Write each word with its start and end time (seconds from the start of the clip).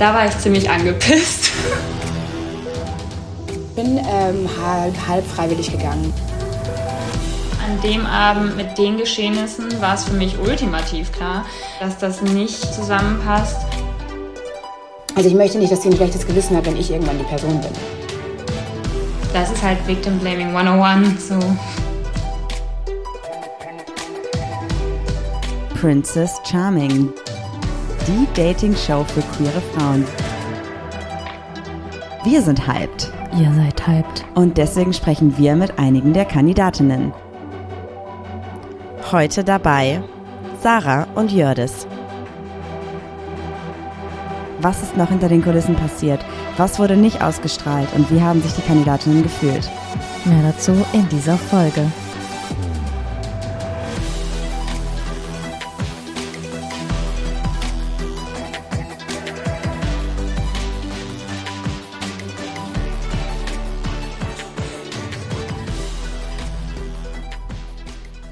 da 0.00 0.14
war 0.14 0.26
ich 0.26 0.36
ziemlich 0.38 0.68
angepisst. 0.70 1.52
bin 3.76 3.98
ähm, 3.98 4.48
halb, 4.64 4.94
halb 5.06 5.26
freiwillig 5.26 5.70
gegangen. 5.70 6.12
An 7.62 7.80
dem 7.82 8.06
Abend 8.06 8.56
mit 8.56 8.78
den 8.78 8.96
Geschehnissen 8.96 9.80
war 9.80 9.94
es 9.94 10.04
für 10.04 10.14
mich 10.14 10.38
ultimativ 10.38 11.12
klar, 11.12 11.44
dass 11.80 11.98
das 11.98 12.22
nicht 12.22 12.74
zusammenpasst. 12.74 13.58
Also 15.14 15.28
ich 15.28 15.34
möchte 15.34 15.58
nicht, 15.58 15.70
dass 15.70 15.82
sie 15.82 15.90
ein 15.90 15.96
schlechtes 15.96 16.26
Gewissen 16.26 16.56
hat, 16.56 16.64
wenn 16.64 16.78
ich 16.78 16.90
irgendwann 16.90 17.18
die 17.18 17.24
Person 17.24 17.60
bin. 17.60 17.70
Das 19.34 19.50
ist 19.50 19.62
halt 19.62 19.86
Victim 19.86 20.18
Blaming 20.18 20.56
101, 20.56 21.28
so. 21.28 21.38
Princess 25.78 26.40
Charming, 26.50 27.12
die 28.10 28.26
Dating-Show 28.34 29.04
für 29.04 29.22
queere 29.22 29.60
Frauen. 29.72 30.04
Wir 32.24 32.42
sind 32.42 32.66
hyped. 32.66 33.12
Ihr 33.38 33.52
seid 33.54 33.86
hyped. 33.86 34.24
Und 34.34 34.58
deswegen 34.58 34.92
sprechen 34.92 35.38
wir 35.38 35.54
mit 35.54 35.78
einigen 35.78 36.12
der 36.12 36.24
Kandidatinnen. 36.24 37.12
Heute 39.12 39.44
dabei 39.44 40.02
Sarah 40.60 41.06
und 41.14 41.30
Jördis. 41.30 41.86
Was 44.60 44.82
ist 44.82 44.96
noch 44.96 45.08
hinter 45.08 45.28
den 45.28 45.42
Kulissen 45.42 45.76
passiert? 45.76 46.24
Was 46.56 46.78
wurde 46.78 46.96
nicht 46.96 47.22
ausgestrahlt 47.22 47.88
und 47.94 48.10
wie 48.10 48.20
haben 48.20 48.42
sich 48.42 48.52
die 48.54 48.62
Kandidatinnen 48.62 49.22
gefühlt? 49.22 49.70
Mehr 50.24 50.42
dazu 50.42 50.72
in 50.92 51.08
dieser 51.08 51.38
Folge. 51.38 51.90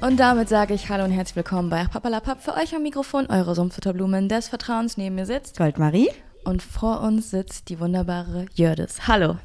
Und 0.09 0.17
damit 0.17 0.49
sage 0.49 0.73
ich 0.73 0.89
Hallo 0.89 1.03
und 1.03 1.11
herzlich 1.11 1.35
willkommen 1.35 1.69
bei 1.69 1.85
Papalapap. 1.85 2.41
Für 2.41 2.55
euch 2.55 2.73
am 2.75 2.81
Mikrofon 2.81 3.27
eure 3.27 3.53
Sumpfutterblumen 3.53 4.27
des 4.27 4.47
Vertrauens. 4.47 4.97
Neben 4.97 5.13
mir 5.13 5.27
sitzt 5.27 5.59
Goldmarie. 5.59 6.09
Und 6.43 6.63
vor 6.63 7.01
uns 7.01 7.29
sitzt 7.29 7.69
die 7.69 7.79
wunderbare 7.79 8.47
Jördis. 8.55 9.07
Hallo. 9.07 9.37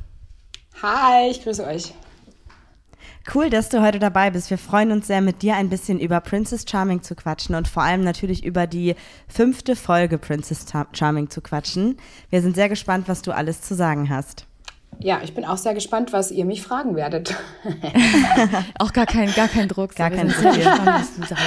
Hi, 0.81 1.31
ich 1.31 1.43
grüße 1.43 1.67
euch. 1.67 1.93
Cool, 3.35 3.51
dass 3.51 3.69
du 3.69 3.83
heute 3.83 3.99
dabei 3.99 4.31
bist. 4.31 4.49
Wir 4.49 4.57
freuen 4.57 4.91
uns 4.91 5.07
sehr, 5.07 5.21
mit 5.21 5.43
dir 5.43 5.55
ein 5.55 5.69
bisschen 5.69 6.01
über 6.01 6.23
Princess 6.23 6.65
Charming 6.67 7.03
zu 7.03 7.15
quatschen 7.15 7.55
und 7.57 7.69
vor 7.69 7.83
allem 7.83 8.03
natürlich 8.03 8.43
über 8.43 8.67
die 8.67 8.95
fünfte 9.29 9.77
Folge 9.77 10.17
Princess 10.17 10.65
Charming 10.95 11.29
zu 11.29 11.43
quatschen. 11.43 11.99
Wir 12.31 12.41
sind 12.41 12.55
sehr 12.55 12.71
gespannt, 12.71 13.07
was 13.07 13.21
du 13.21 13.33
alles 13.33 13.61
zu 13.61 13.75
sagen 13.75 14.09
hast. 14.09 14.47
Ja, 15.01 15.21
ich 15.23 15.35
bin 15.35 15.45
auch 15.45 15.57
sehr 15.57 15.75
gespannt, 15.75 16.13
was 16.13 16.31
ihr 16.31 16.45
mich 16.45 16.63
fragen 16.63 16.97
werdet. 16.97 17.35
auch 18.79 18.93
gar 18.93 19.07
kein, 19.07 19.33
gar 19.33 19.49
kein 19.49 19.69
Druck. 19.69 19.95
Gar 19.95 20.11
kein 20.11 20.29
Druck. 20.29 20.45
was 20.45 21.15
du 21.17 21.27
sagen 21.27 21.41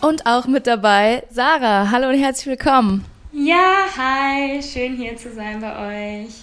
Und 0.00 0.26
auch 0.26 0.46
mit 0.46 0.66
dabei 0.66 1.24
Sarah. 1.30 1.90
Hallo 1.90 2.08
und 2.08 2.18
herzlich 2.18 2.46
willkommen. 2.46 3.04
Ja, 3.32 3.84
hi, 3.96 4.62
schön 4.62 4.96
hier 4.96 5.16
zu 5.16 5.32
sein 5.32 5.60
bei 5.60 6.24
euch. 6.24 6.34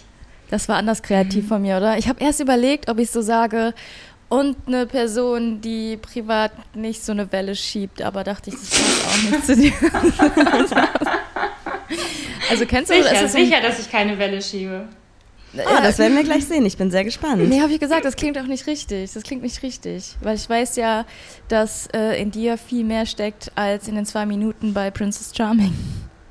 Das 0.49 0.69
war 0.69 0.77
anders 0.77 1.01
kreativ 1.01 1.47
von 1.47 1.61
mir, 1.61 1.77
oder? 1.77 1.97
Ich 1.97 2.07
habe 2.07 2.21
erst 2.23 2.39
überlegt, 2.39 2.89
ob 2.89 2.99
ich 2.99 3.11
so 3.11 3.21
sage, 3.21 3.73
und 4.29 4.57
eine 4.67 4.85
Person, 4.85 5.61
die 5.61 5.97
privat 5.97 6.51
nicht 6.75 7.03
so 7.03 7.11
eine 7.13 7.31
Welle 7.31 7.55
schiebt, 7.55 8.01
aber 8.01 8.23
dachte 8.23 8.49
ich, 8.49 8.55
das 8.55 8.69
passt 8.69 9.07
auch 9.07 9.31
nicht 9.31 9.45
zu 9.45 9.55
dir. 9.55 9.73
Also 12.49 12.65
kennst 12.65 12.91
du 12.91 12.95
sicher, 12.95 13.21
das? 13.21 13.31
sicher, 13.33 13.61
dass 13.61 13.79
ich 13.79 13.91
keine 13.91 14.17
Welle 14.17 14.41
schiebe. 14.41 14.87
Ah, 15.65 15.81
das 15.81 15.97
werden 15.97 16.15
wir 16.15 16.23
gleich 16.25 16.45
sehen. 16.45 16.65
Ich 16.65 16.77
bin 16.77 16.91
sehr 16.91 17.03
gespannt. 17.03 17.47
Nee, 17.47 17.61
habe 17.61 17.71
ich 17.71 17.79
gesagt, 17.79 18.05
das 18.05 18.15
klingt 18.15 18.37
auch 18.37 18.47
nicht 18.47 18.67
richtig. 18.67 19.11
Das 19.13 19.23
klingt 19.23 19.43
nicht 19.43 19.63
richtig. 19.63 20.15
Weil 20.21 20.35
ich 20.35 20.49
weiß 20.49 20.75
ja, 20.75 21.05
dass 21.47 21.87
äh, 21.93 22.21
in 22.21 22.31
dir 22.31 22.57
viel 22.57 22.83
mehr 22.83 23.05
steckt 23.05 23.51
als 23.55 23.87
in 23.87 23.95
den 23.95 24.05
zwei 24.05 24.25
Minuten 24.25 24.73
bei 24.73 24.91
Princess 24.91 25.31
Charming. 25.35 25.73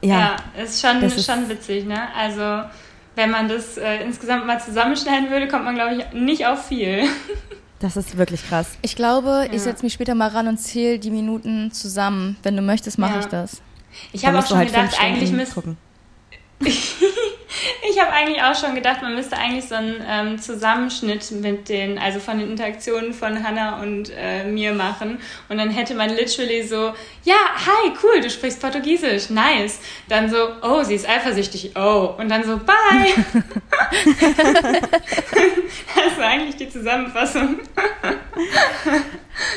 Ja, 0.03 0.37
ja 0.57 0.63
ist 0.63 0.81
schon, 0.81 1.01
das 1.01 1.17
ist 1.17 1.27
schon 1.27 1.49
witzig, 1.49 1.87
ne? 1.87 2.09
Also, 2.15 2.69
wenn 3.15 3.31
man 3.31 3.49
das 3.49 3.79
äh, 3.79 4.03
insgesamt 4.05 4.47
mal 4.47 4.61
zusammenschneiden 4.61 5.31
würde, 5.31 5.49
kommt 5.49 5.65
man, 5.65 5.75
glaube 5.75 5.97
ich, 5.97 6.13
nicht 6.13 6.47
auf 6.47 6.67
viel. 6.67 7.05
Das 7.79 7.95
ist 7.95 8.17
wirklich 8.17 8.43
krass. 8.49 8.79
Ich 8.81 8.97
glaube, 8.97 9.29
ja. 9.29 9.53
ich 9.53 9.61
setze 9.61 9.85
mich 9.85 9.93
später 9.93 10.15
mal 10.15 10.29
ran 10.29 10.49
und 10.49 10.57
zähle 10.57 10.99
die 10.99 11.11
Minuten 11.11 11.71
zusammen. 11.73 12.37
Wenn 12.43 12.57
du 12.57 12.63
möchtest, 12.63 12.99
mache 12.99 13.13
ja. 13.13 13.21
ich 13.21 13.27
das. 13.27 13.61
Ich 14.13 14.25
habe 14.25 14.39
auch 14.39 14.47
schon 14.47 14.57
halt 14.57 14.69
gedacht, 14.69 14.99
eigentlich 14.99 15.31
müsste 15.31 15.77
ich 17.91 18.01
habe 18.01 18.13
eigentlich 18.13 18.43
auch 18.43 18.55
schon 18.55 18.75
gedacht, 18.75 19.03
man 19.03 19.15
müsste 19.15 19.37
eigentlich 19.37 19.67
so 19.67 19.75
einen 19.75 20.03
ähm, 20.07 20.39
Zusammenschnitt 20.39 21.31
mit 21.33 21.69
den, 21.69 21.99
also 21.99 22.19
von 22.19 22.39
den 22.39 22.51
Interaktionen 22.51 23.13
von 23.13 23.43
Hannah 23.47 23.81
und 23.83 24.11
äh, 24.17 24.45
mir 24.45 24.73
machen. 24.73 25.19
Und 25.49 25.59
dann 25.59 25.71
hätte 25.71 25.95
man 25.95 26.11
literally 26.11 26.63
so, 26.63 26.95
ja, 27.25 27.37
hi, 27.55 27.93
cool, 28.03 28.21
du 28.21 28.31
sprichst 28.31 28.61
Portugiesisch, 28.61 29.31
nice. 29.31 29.81
Dann 30.09 30.31
so, 30.31 30.37
oh, 30.63 30.83
sie 30.83 30.95
ist 30.95 31.09
eifersüchtig, 31.09 31.73
oh. 31.77 32.15
Und 32.19 32.29
dann 32.31 32.45
so, 32.45 32.59
bye. 32.59 33.15
das 35.95 36.19
war 36.19 36.27
eigentlich 36.27 36.57
die 36.57 36.69
Zusammenfassung. 36.69 37.61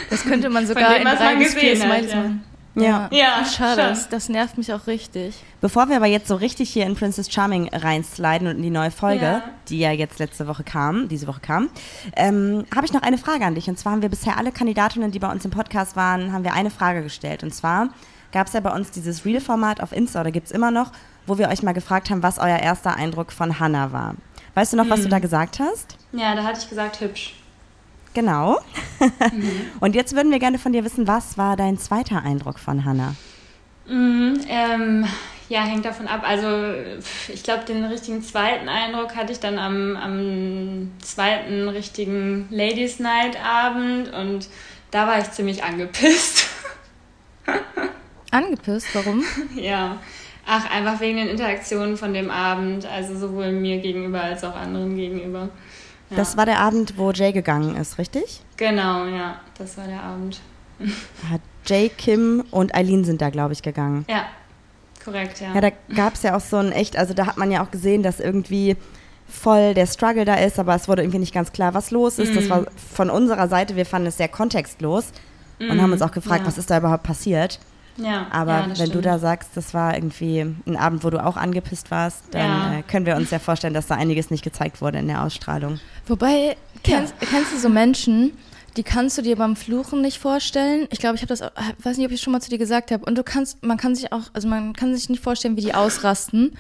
Das 0.10 0.24
könnte 0.24 0.50
man 0.50 0.68
sogar 0.68 0.96
dem, 0.96 1.08
in 1.08 1.16
drei 1.16 1.36
bis 1.36 1.54
vier 1.54 1.76
Smiles 1.76 2.14
machen. 2.14 2.44
Ja, 2.76 3.10
ja 3.12 3.46
schade. 3.46 3.82
Das, 3.82 4.10
das, 4.10 4.30
nervt 4.30 4.58
mich 4.58 4.74
auch 4.74 4.88
richtig. 4.88 5.36
Bevor 5.62 5.90
wir 5.90 5.98
aber 5.98 6.06
jetzt 6.06 6.28
so 6.28 6.36
richtig 6.36 6.70
hier 6.70 6.86
in 6.86 6.96
Princess 6.96 7.32
Charming 7.32 7.70
reinsliden 7.74 8.48
und 8.48 8.58
in 8.58 8.64
die 8.64 8.70
neue 8.70 8.92
Folge, 8.92 9.26
ja. 9.26 9.44
die 9.68 9.80
ja 9.80 9.92
jetzt 9.92 10.20
letzte 10.20 10.48
Woche 10.48 10.64
kam, 10.64 11.10
diese 11.10 11.28
Woche 11.28 11.42
kam, 11.42 11.70
ähm, 12.16 12.66
habe 12.74 12.86
ich 12.86 12.94
noch 12.94 13.02
eine 13.02 13.18
Frage 13.18 13.46
an 13.46 13.56
dich. 13.56 13.68
Und 13.68 13.78
zwar 13.78 13.92
haben 13.92 14.02
wir 14.02 14.10
bisher 14.10 14.38
alle 14.38 14.54
Kandidatinnen, 14.54 15.12
die 15.12 15.20
bei 15.20 15.30
uns 15.30 15.44
im 15.44 15.52
Podcast 15.52 15.98
waren, 15.98 16.32
haben 16.32 16.46
wir 16.46 16.54
eine 16.54 16.70
Frage 16.70 17.04
gestellt. 17.04 17.44
Und 17.44 17.54
zwar 17.54 17.90
gab 18.32 18.48
es 18.48 18.54
ja 18.54 18.62
bei 18.62 18.74
uns 18.74 18.92
dieses 18.92 19.26
Real-Format 19.26 19.82
auf 19.82 19.92
Insta, 19.92 20.22
oder 20.22 20.32
gibt 20.32 20.48
es 20.48 20.54
immer 20.54 20.72
noch, 20.72 20.92
wo 21.28 21.38
wir 21.38 21.50
euch 21.50 21.62
mal 21.62 21.74
gefragt 21.74 22.10
haben, 22.10 22.24
was 22.24 22.40
euer 22.40 22.60
erster 22.60 22.96
Eindruck 22.96 23.32
von 23.32 23.60
Hannah 23.60 23.92
war. 23.92 24.16
Weißt 24.54 24.74
du 24.74 24.78
noch, 24.78 24.90
was 24.90 25.02
du 25.02 25.08
mhm. 25.08 25.12
da 25.12 25.20
gesagt 25.20 25.60
hast? 25.60 25.98
Ja, 26.14 26.36
da 26.36 26.44
hatte 26.44 26.60
ich 26.62 26.70
gesagt, 26.70 27.02
hübsch. 27.02 27.36
Genau. 28.14 28.60
Mhm. 29.32 29.52
Und 29.80 29.96
jetzt 29.96 30.14
würden 30.14 30.30
wir 30.30 30.40
gerne 30.40 30.60
von 30.60 30.74
dir 30.74 30.84
wissen, 30.84 31.08
was 31.08 31.38
war 31.38 31.56
dein 31.56 31.78
zweiter 31.78 32.22
Eindruck 32.22 32.60
von 32.60 32.84
Hannah? 32.84 33.16
Mhm, 33.88 34.42
ähm, 34.50 35.06
ja, 35.50 35.64
hängt 35.64 35.84
davon 35.84 36.08
ab. 36.08 36.22
Also 36.24 36.48
ich 37.28 37.44
glaube, 37.44 37.66
den 37.66 37.84
richtigen 37.84 38.22
zweiten 38.22 38.70
Eindruck 38.70 39.16
hatte 39.16 39.34
ich 39.34 39.40
dann 39.40 39.58
am, 39.58 39.98
am 39.98 40.92
zweiten 41.02 41.68
richtigen 41.68 42.48
Ladies 42.52 43.00
Night 43.00 43.44
Abend 43.44 44.14
und 44.14 44.48
da 44.92 45.08
war 45.08 45.20
ich 45.20 45.32
ziemlich 45.32 45.64
angepisst. 45.64 46.48
angepisst? 48.32 48.88
Warum? 48.94 49.24
ja. 49.56 49.98
Ach, 50.46 50.72
einfach 50.72 51.00
wegen 51.00 51.18
den 51.18 51.28
Interaktionen 51.28 51.98
von 51.98 52.14
dem 52.14 52.32
Abend, 52.32 52.86
also 52.86 53.16
sowohl 53.16 53.52
mir 53.52 53.80
gegenüber 53.80 54.22
als 54.22 54.44
auch 54.44 54.56
anderen 54.56 54.96
gegenüber. 54.96 55.50
Das 56.10 56.38
war 56.38 56.48
der 56.48 56.60
Abend, 56.60 56.98
wo 56.98 57.12
Jay 57.12 57.32
gegangen 57.32 57.76
ist, 57.76 58.00
richtig? 58.00 58.42
Genau, 58.58 59.06
ja, 59.06 59.40
das 59.60 59.78
war 59.78 59.86
der 59.86 60.02
Abend. 60.02 60.42
Hat 61.30 61.42
Jay, 61.68 61.90
Kim 61.90 62.44
und 62.50 62.74
Eileen 62.74 63.04
sind 63.04 63.22
da, 63.22 63.30
glaube 63.30 63.54
ich, 63.54 63.62
gegangen. 63.62 64.06
Ja, 64.10 64.26
korrekt, 65.04 65.42
ja. 65.42 65.54
Ja, 65.54 65.62
da 65.62 65.70
gab 65.96 66.16
es 66.16 66.24
ja 66.24 66.36
auch 66.36 66.42
so 66.42 66.58
ein 66.58 66.72
echt, 66.72 66.98
also 66.98 67.14
da 67.14 67.26
hat 67.26 67.38
man 67.38 67.52
ja 67.52 67.64
auch 67.64 67.72
gesehen, 67.72 68.04
dass 68.04 68.20
irgendwie 68.20 68.78
voll 69.28 69.74
der 69.74 69.86
Struggle 69.86 70.26
da 70.26 70.36
ist, 70.36 70.60
aber 70.60 70.76
es 70.76 70.88
wurde 70.88 71.04
irgendwie 71.04 71.20
nicht 71.20 71.34
ganz 71.34 71.52
klar, 71.52 71.74
was 71.74 71.92
los 71.92 72.20
ist. 72.20 72.34
Mm. 72.34 72.36
Das 72.36 72.46
mhm. 72.46 72.50
war 72.50 72.66
von 72.94 73.10
unserer 73.10 73.48
Seite, 73.48 73.76
wir 73.76 73.86
fanden 73.86 74.08
es 74.08 74.18
sehr 74.18 74.28
kontextlos 74.28 75.12
mm. 75.60 75.70
und 75.70 75.82
haben 75.82 75.92
uns 75.92 76.02
auch 76.02 76.12
gefragt, 76.12 76.42
ja. 76.42 76.48
was 76.48 76.58
ist 76.58 76.70
da 76.72 76.80
überhaupt 76.80 77.04
passiert. 77.04 77.60
Ja, 77.98 78.28
Aber 78.32 78.52
ja, 78.54 78.66
wenn 78.68 78.76
stimmt. 78.76 78.96
du 78.96 79.02
da 79.02 79.20
sagst, 79.20 79.52
das 79.56 79.74
war 79.74 79.94
irgendwie 79.94 80.40
ein 80.40 80.78
Abend, 80.78 81.04
wo 81.04 81.10
du 81.10 81.24
auch 81.24 81.38
angepisst 81.38 81.92
warst, 81.92 82.24
dann 82.32 82.42
ja. 82.42 82.80
äh, 82.80 82.84
können 82.84 83.06
wir 83.06 83.16
uns 83.16 83.30
ja 83.30 83.40
vorstellen, 83.40 83.74
dass 83.74 83.88
da 83.88 83.96
einiges 83.96 84.32
nicht 84.32 84.44
gezeigt 84.44 84.82
wurde 84.82 85.00
in 85.00 85.08
der 85.08 85.24
Ausstrahlung. 85.24 85.80
Wobei, 86.08 86.56
kennst, 86.84 87.14
kennst 87.20 87.54
du 87.54 87.58
so 87.58 87.70
Menschen, 87.70 88.38
die 88.80 88.84
kannst 88.84 89.18
du 89.18 89.22
dir 89.22 89.36
beim 89.36 89.58
Fluchen 89.58 90.02
nicht 90.02 90.20
vorstellen. 90.20 90.88
Ich 90.90 91.00
glaube, 91.00 91.18
ich 91.18 91.22
habe 91.22 91.28
das, 91.28 91.42
weiß 91.84 91.98
nicht, 91.98 92.06
ob 92.06 92.14
ich 92.14 92.22
schon 92.22 92.32
mal 92.32 92.40
zu 92.40 92.50
dir 92.50 92.58
gesagt 92.58 92.92
habe. 92.92 93.04
Und 93.04 93.18
du 93.18 93.24
kannst, 93.24 93.62
man 93.62 93.76
kann 93.76 93.94
sich 93.94 94.14
auch, 94.14 94.22
also 94.32 94.48
man 94.48 94.72
kann 94.72 94.96
sich 94.96 95.10
nicht 95.10 95.22
vorstellen, 95.22 95.58
wie 95.58 95.62
die 95.62 95.74
ausrasten. 95.74 96.54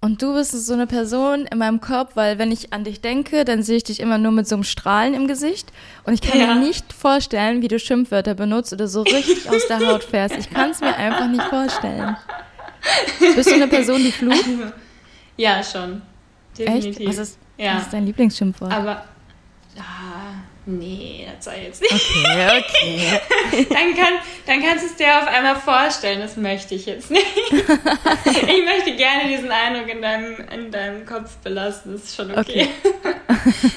Und 0.00 0.22
du 0.22 0.34
bist 0.34 0.50
so 0.50 0.72
eine 0.72 0.88
Person 0.88 1.46
in 1.46 1.58
meinem 1.58 1.80
Kopf, 1.80 2.16
weil 2.16 2.40
wenn 2.40 2.50
ich 2.50 2.72
an 2.72 2.82
dich 2.82 3.00
denke, 3.00 3.44
dann 3.44 3.62
sehe 3.62 3.76
ich 3.76 3.84
dich 3.84 4.00
immer 4.00 4.18
nur 4.18 4.32
mit 4.32 4.48
so 4.48 4.56
einem 4.56 4.64
Strahlen 4.64 5.14
im 5.14 5.28
Gesicht. 5.28 5.72
Und 6.02 6.14
ich 6.14 6.20
kann 6.20 6.40
ja. 6.40 6.52
mir 6.52 6.58
nicht 6.66 6.92
vorstellen, 6.92 7.62
wie 7.62 7.68
du 7.68 7.78
Schimpfwörter 7.78 8.34
benutzt 8.34 8.72
oder 8.72 8.88
so 8.88 9.02
richtig 9.02 9.48
aus 9.48 9.64
der 9.68 9.86
Haut 9.86 10.02
fährst. 10.02 10.36
Ich 10.36 10.50
kann 10.50 10.72
es 10.72 10.80
mir 10.80 10.96
einfach 10.96 11.28
nicht 11.28 11.44
vorstellen. 11.44 12.16
Bist 13.36 13.48
du 13.48 13.54
eine 13.54 13.68
Person, 13.68 13.98
die 13.98 14.10
flucht? 14.10 14.46
Ja, 15.36 15.62
schon. 15.62 16.02
Definitiv. 16.58 16.98
Echt? 16.98 17.08
Was 17.08 17.18
ist, 17.18 17.38
ja. 17.56 17.76
was 17.76 17.82
ist 17.82 17.92
dein 17.92 18.04
Lieblingsschimpfwort? 18.04 18.72
Aber, 18.72 19.04
ah, 19.78 20.42
Nee, 20.64 21.26
das 21.34 21.44
soll 21.46 21.54
jetzt 21.54 21.82
nicht. 21.82 21.92
Okay, 21.92 22.60
okay. 22.60 23.66
dann, 23.70 23.96
kann, 23.96 24.12
dann 24.46 24.62
kannst 24.62 24.84
du 24.84 24.90
es 24.90 24.96
dir 24.96 25.18
auf 25.18 25.26
einmal 25.26 25.56
vorstellen, 25.56 26.20
das 26.20 26.36
möchte 26.36 26.76
ich 26.76 26.86
jetzt 26.86 27.10
nicht. 27.10 27.26
ich 27.50 28.64
möchte 28.64 28.94
gerne 28.96 29.28
diesen 29.28 29.50
Eindruck 29.50 29.88
in 29.88 30.00
deinem, 30.00 30.36
in 30.54 30.70
deinem 30.70 31.04
Kopf 31.04 31.36
belassen, 31.38 31.94
das 31.94 32.04
ist 32.04 32.16
schon 32.16 32.30
okay. 32.30 32.68
okay. 33.02 33.14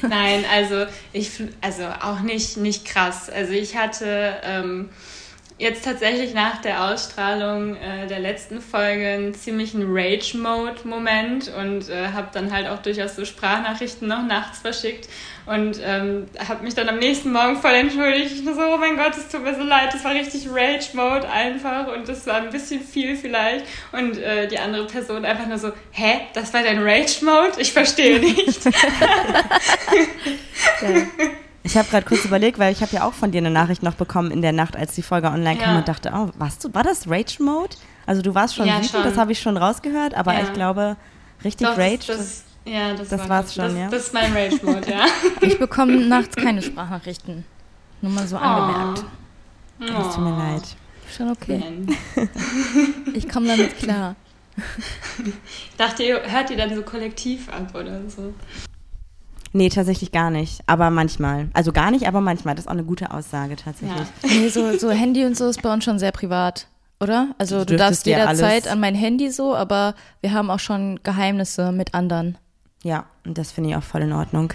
Nein, 0.08 0.46
also 0.54 0.86
ich, 1.12 1.32
also 1.62 1.86
auch 2.02 2.20
nicht, 2.20 2.58
nicht 2.58 2.86
krass. 2.86 3.32
Also 3.32 3.54
ich 3.54 3.76
hatte 3.76 4.36
ähm, 4.44 4.90
jetzt 5.58 5.86
tatsächlich 5.86 6.34
nach 6.34 6.62
der 6.62 6.84
Ausstrahlung 6.84 7.78
äh, 7.78 8.08
der 8.08 8.20
letzten 8.20 8.60
Folge 8.60 9.08
einen 9.08 9.34
ziemlichen 9.34 9.84
Rage-Mode-Moment 9.88 11.50
und 11.58 11.90
äh, 11.90 12.10
habe 12.10 12.28
dann 12.34 12.52
halt 12.52 12.68
auch 12.68 12.82
durchaus 12.82 13.16
so 13.16 13.24
Sprachnachrichten 13.24 14.06
noch 14.06 14.26
nachts 14.26 14.60
verschickt 14.60 15.08
und 15.46 15.80
ähm, 15.82 16.26
habe 16.46 16.64
mich 16.64 16.76
dann 16.76 16.90
am 16.90 17.00
nächsten 17.00 17.32
Morgen 17.32 17.56
voll 17.56 17.72
entschuldigt. 17.72 18.34
Ich 18.34 18.44
so, 18.44 18.52
oh 18.52 18.78
mein 18.78 18.98
Gott, 18.98 19.16
es 19.16 19.30
tut 19.30 19.44
mir 19.44 19.56
so 19.56 19.64
leid, 19.64 19.94
das 19.94 20.04
war 20.04 20.14
richtig 20.14 20.48
Rage-Mode 20.50 21.30
einfach 21.30 21.88
und 21.88 22.10
das 22.10 22.28
war 22.28 22.36
ein 22.36 22.50
bisschen 22.50 22.82
viel 22.82 23.16
vielleicht. 23.16 23.66
Und 23.94 24.18
äh, 24.18 24.48
die 24.48 24.60
andere 24.60 24.88
Person 24.88 25.24
einfach 25.24 25.48
nur 25.48 25.58
so, 25.58 25.72
hä, 25.92 26.22
das 26.34 26.54
war 26.54 26.64
dein 26.64 26.84
Rage-Mode? 26.84 27.54
Ich 27.60 27.72
verstehe 27.72 28.20
nicht. 28.20 28.66
ja. 30.82 31.08
Ich 31.66 31.76
habe 31.76 31.90
gerade 31.90 32.06
kurz 32.06 32.24
überlegt, 32.26 32.60
weil 32.60 32.72
ich 32.72 32.82
habe 32.82 32.96
ja 32.96 33.08
auch 33.08 33.14
von 33.14 33.32
dir 33.32 33.40
eine 33.40 33.50
Nachricht 33.50 33.82
noch 33.82 33.96
bekommen 33.96 34.30
in 34.30 34.44
der 34.44 34.52
Nacht, 34.52 34.78
als 34.78 34.94
die 34.94 35.02
Folge 35.02 35.28
online 35.28 35.58
kam 35.58 35.72
ja. 35.72 35.78
und 35.80 35.88
dachte, 35.88 36.12
oh, 36.14 36.30
warst 36.38 36.64
du, 36.64 36.72
war 36.76 36.84
das 36.84 37.10
Rage 37.10 37.42
Mode? 37.42 37.76
Also 38.06 38.22
du 38.22 38.36
warst 38.36 38.56
schon 38.56 38.68
ja, 38.68 38.76
wütend, 38.76 38.92
schon. 38.92 39.04
das 39.04 39.18
habe 39.18 39.32
ich 39.32 39.40
schon 39.40 39.58
rausgehört, 39.58 40.14
aber 40.14 40.34
ja. 40.34 40.44
ich 40.44 40.54
glaube, 40.54 40.96
richtig 41.44 41.66
Doch, 41.66 41.76
Rage. 41.76 42.06
Das, 42.06 42.18
das, 42.18 42.44
ja, 42.66 42.94
das, 42.94 43.10
das 43.10 43.28
war 43.28 43.44
es 43.44 43.56
schon, 43.56 43.66
das, 43.66 43.78
ja. 43.78 43.90
Das 43.90 44.04
ist 44.04 44.14
mein 44.14 44.32
Rage 44.32 44.60
Mode, 44.64 44.92
ja. 44.92 45.06
ich 45.42 45.58
bekomme 45.58 45.98
nachts 46.06 46.36
keine 46.36 46.62
Sprachnachrichten. 46.62 47.44
Nur 48.02 48.12
mal 48.12 48.28
so 48.28 48.36
oh. 48.36 48.40
angemerkt. 48.40 49.06
Oh. 49.82 49.86
Das 49.86 50.16
tut 50.16 50.24
mir 50.24 50.38
leid. 50.38 50.64
Schon 51.18 51.32
okay. 51.32 51.64
ich 53.16 53.28
komme 53.28 53.48
damit 53.48 53.76
klar. 53.80 54.16
Ich 55.18 55.76
dachte, 55.78 56.04
ihr 56.04 56.22
hört 56.32 56.52
ihr 56.52 56.58
dann 56.58 56.76
so 56.76 56.84
kollektiv 56.84 57.50
ab 57.50 57.74
oder 57.74 58.08
so? 58.08 58.36
Nee, 59.56 59.70
tatsächlich 59.70 60.12
gar 60.12 60.32
nicht. 60.32 60.60
Aber 60.68 60.90
manchmal. 60.90 61.48
Also 61.54 61.72
gar 61.72 61.90
nicht, 61.90 62.10
aber 62.10 62.20
manchmal. 62.20 62.56
Das 62.56 62.66
ist 62.66 62.68
auch 62.68 62.74
eine 62.74 62.84
gute 62.84 63.12
Aussage 63.12 63.56
tatsächlich. 63.56 63.98
Ja. 63.98 64.30
Nee, 64.30 64.50
so, 64.50 64.78
so 64.78 64.92
Handy 64.92 65.24
und 65.24 65.38
so 65.38 65.48
ist 65.48 65.62
bei 65.62 65.72
uns 65.72 65.86
schon 65.86 65.98
sehr 65.98 66.12
privat, 66.12 66.68
oder? 67.00 67.30
Also 67.38 67.60
du, 67.60 67.68
du 67.68 67.78
darfst 67.78 68.06
jederzeit 68.06 68.68
an 68.68 68.82
mein 68.82 68.96
Handy 68.96 69.32
so, 69.32 69.56
aber 69.56 69.96
wir 70.20 70.34
haben 70.34 70.50
auch 70.50 70.60
schon 70.60 71.00
Geheimnisse 71.04 71.72
mit 71.72 71.94
anderen. 71.94 72.38
Ja, 72.84 73.06
und 73.26 73.38
das 73.38 73.54
finde 73.54 73.70
ich 73.70 73.78
auch 73.78 73.84
voll 73.84 74.02
in 74.02 74.12
Ordnung. 74.12 74.52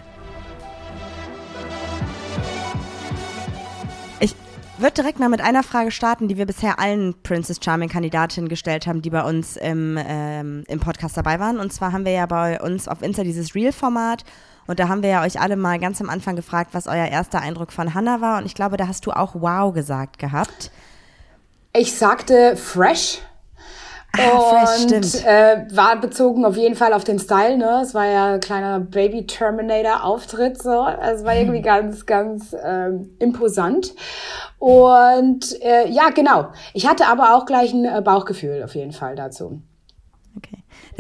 Ich 4.21 4.35
würde 4.77 4.97
direkt 4.97 5.19
mal 5.19 5.31
mit 5.31 5.41
einer 5.41 5.63
Frage 5.63 5.93
starten, 5.93 6.29
die 6.29 6.37
wir 6.37 6.45
bisher 6.45 6.79
allen 6.79 7.15
Princess 7.23 7.59
Charming 7.65 7.89
Kandidatinnen 7.89 8.51
gestellt 8.51 8.87
haben, 8.87 9.01
die 9.01 9.09
bei 9.09 9.23
uns 9.23 9.57
im, 9.57 9.99
ähm, 9.99 10.65
im 10.69 10.79
Podcast 10.79 11.17
dabei 11.17 11.41
waren. 11.41 11.59
Und 11.59 11.73
zwar 11.73 11.93
haben 11.93 12.05
wir 12.05 12.13
ja 12.13 12.27
bei 12.27 12.61
uns 12.61 12.87
auf 12.87 13.01
Insta 13.01 13.23
dieses 13.23 13.55
Real-Format 13.55 14.25
und 14.67 14.79
da 14.79 14.89
haben 14.89 15.03
wir 15.03 15.11
ja 15.11 15.23
euch 15.23 15.41
alle 15.41 15.57
mal 15.57 15.79
ganz 15.79 16.01
am 16.01 16.09
Anfang 16.09 16.37
gefragt, 16.37 16.71
was 16.73 16.87
euer 16.87 17.07
erster 17.07 17.41
Eindruck 17.41 17.73
von 17.73 17.95
Hannah 17.95 18.21
war. 18.21 18.39
Und 18.39 18.47
ich 18.47 18.55
glaube, 18.55 18.77
da 18.77 18.87
hast 18.87 19.07
du 19.07 19.13
auch 19.13 19.35
wow 19.35 19.73
gesagt 19.73 20.19
gehabt. 20.19 20.71
Ich 21.73 21.97
sagte 21.97 22.57
fresh. 22.57 23.21
Ah, 24.13 24.31
und 24.31 25.05
fresh, 25.05 25.25
äh, 25.25 25.67
war 25.73 26.01
bezogen 26.01 26.45
auf 26.45 26.57
jeden 26.57 26.75
Fall 26.75 26.93
auf 26.93 27.05
den 27.05 27.21
Style, 27.21 27.57
ne? 27.57 27.81
Es 27.83 27.95
war 27.95 28.07
ja 28.07 28.35
ein 28.35 28.41
kleiner 28.41 28.81
Baby 28.81 29.25
Terminator 29.25 30.05
Auftritt, 30.05 30.61
so. 30.61 30.87
Es 30.87 31.25
war 31.25 31.37
irgendwie 31.37 31.63
ganz, 31.63 32.07
ganz 32.07 32.55
ähm, 32.65 33.15
imposant. 33.21 33.95
Und 34.59 35.61
äh, 35.63 35.89
ja, 35.89 36.11
genau. 36.11 36.49
Ich 36.75 36.89
hatte 36.89 37.07
aber 37.07 37.37
auch 37.37 37.47
gleich 37.47 37.73
ein 37.73 37.85
äh, 37.85 38.03
Bauchgefühl 38.03 38.65
auf 38.65 38.75
jeden 38.75 38.93
Fall 38.93 39.15
dazu. 39.15 39.63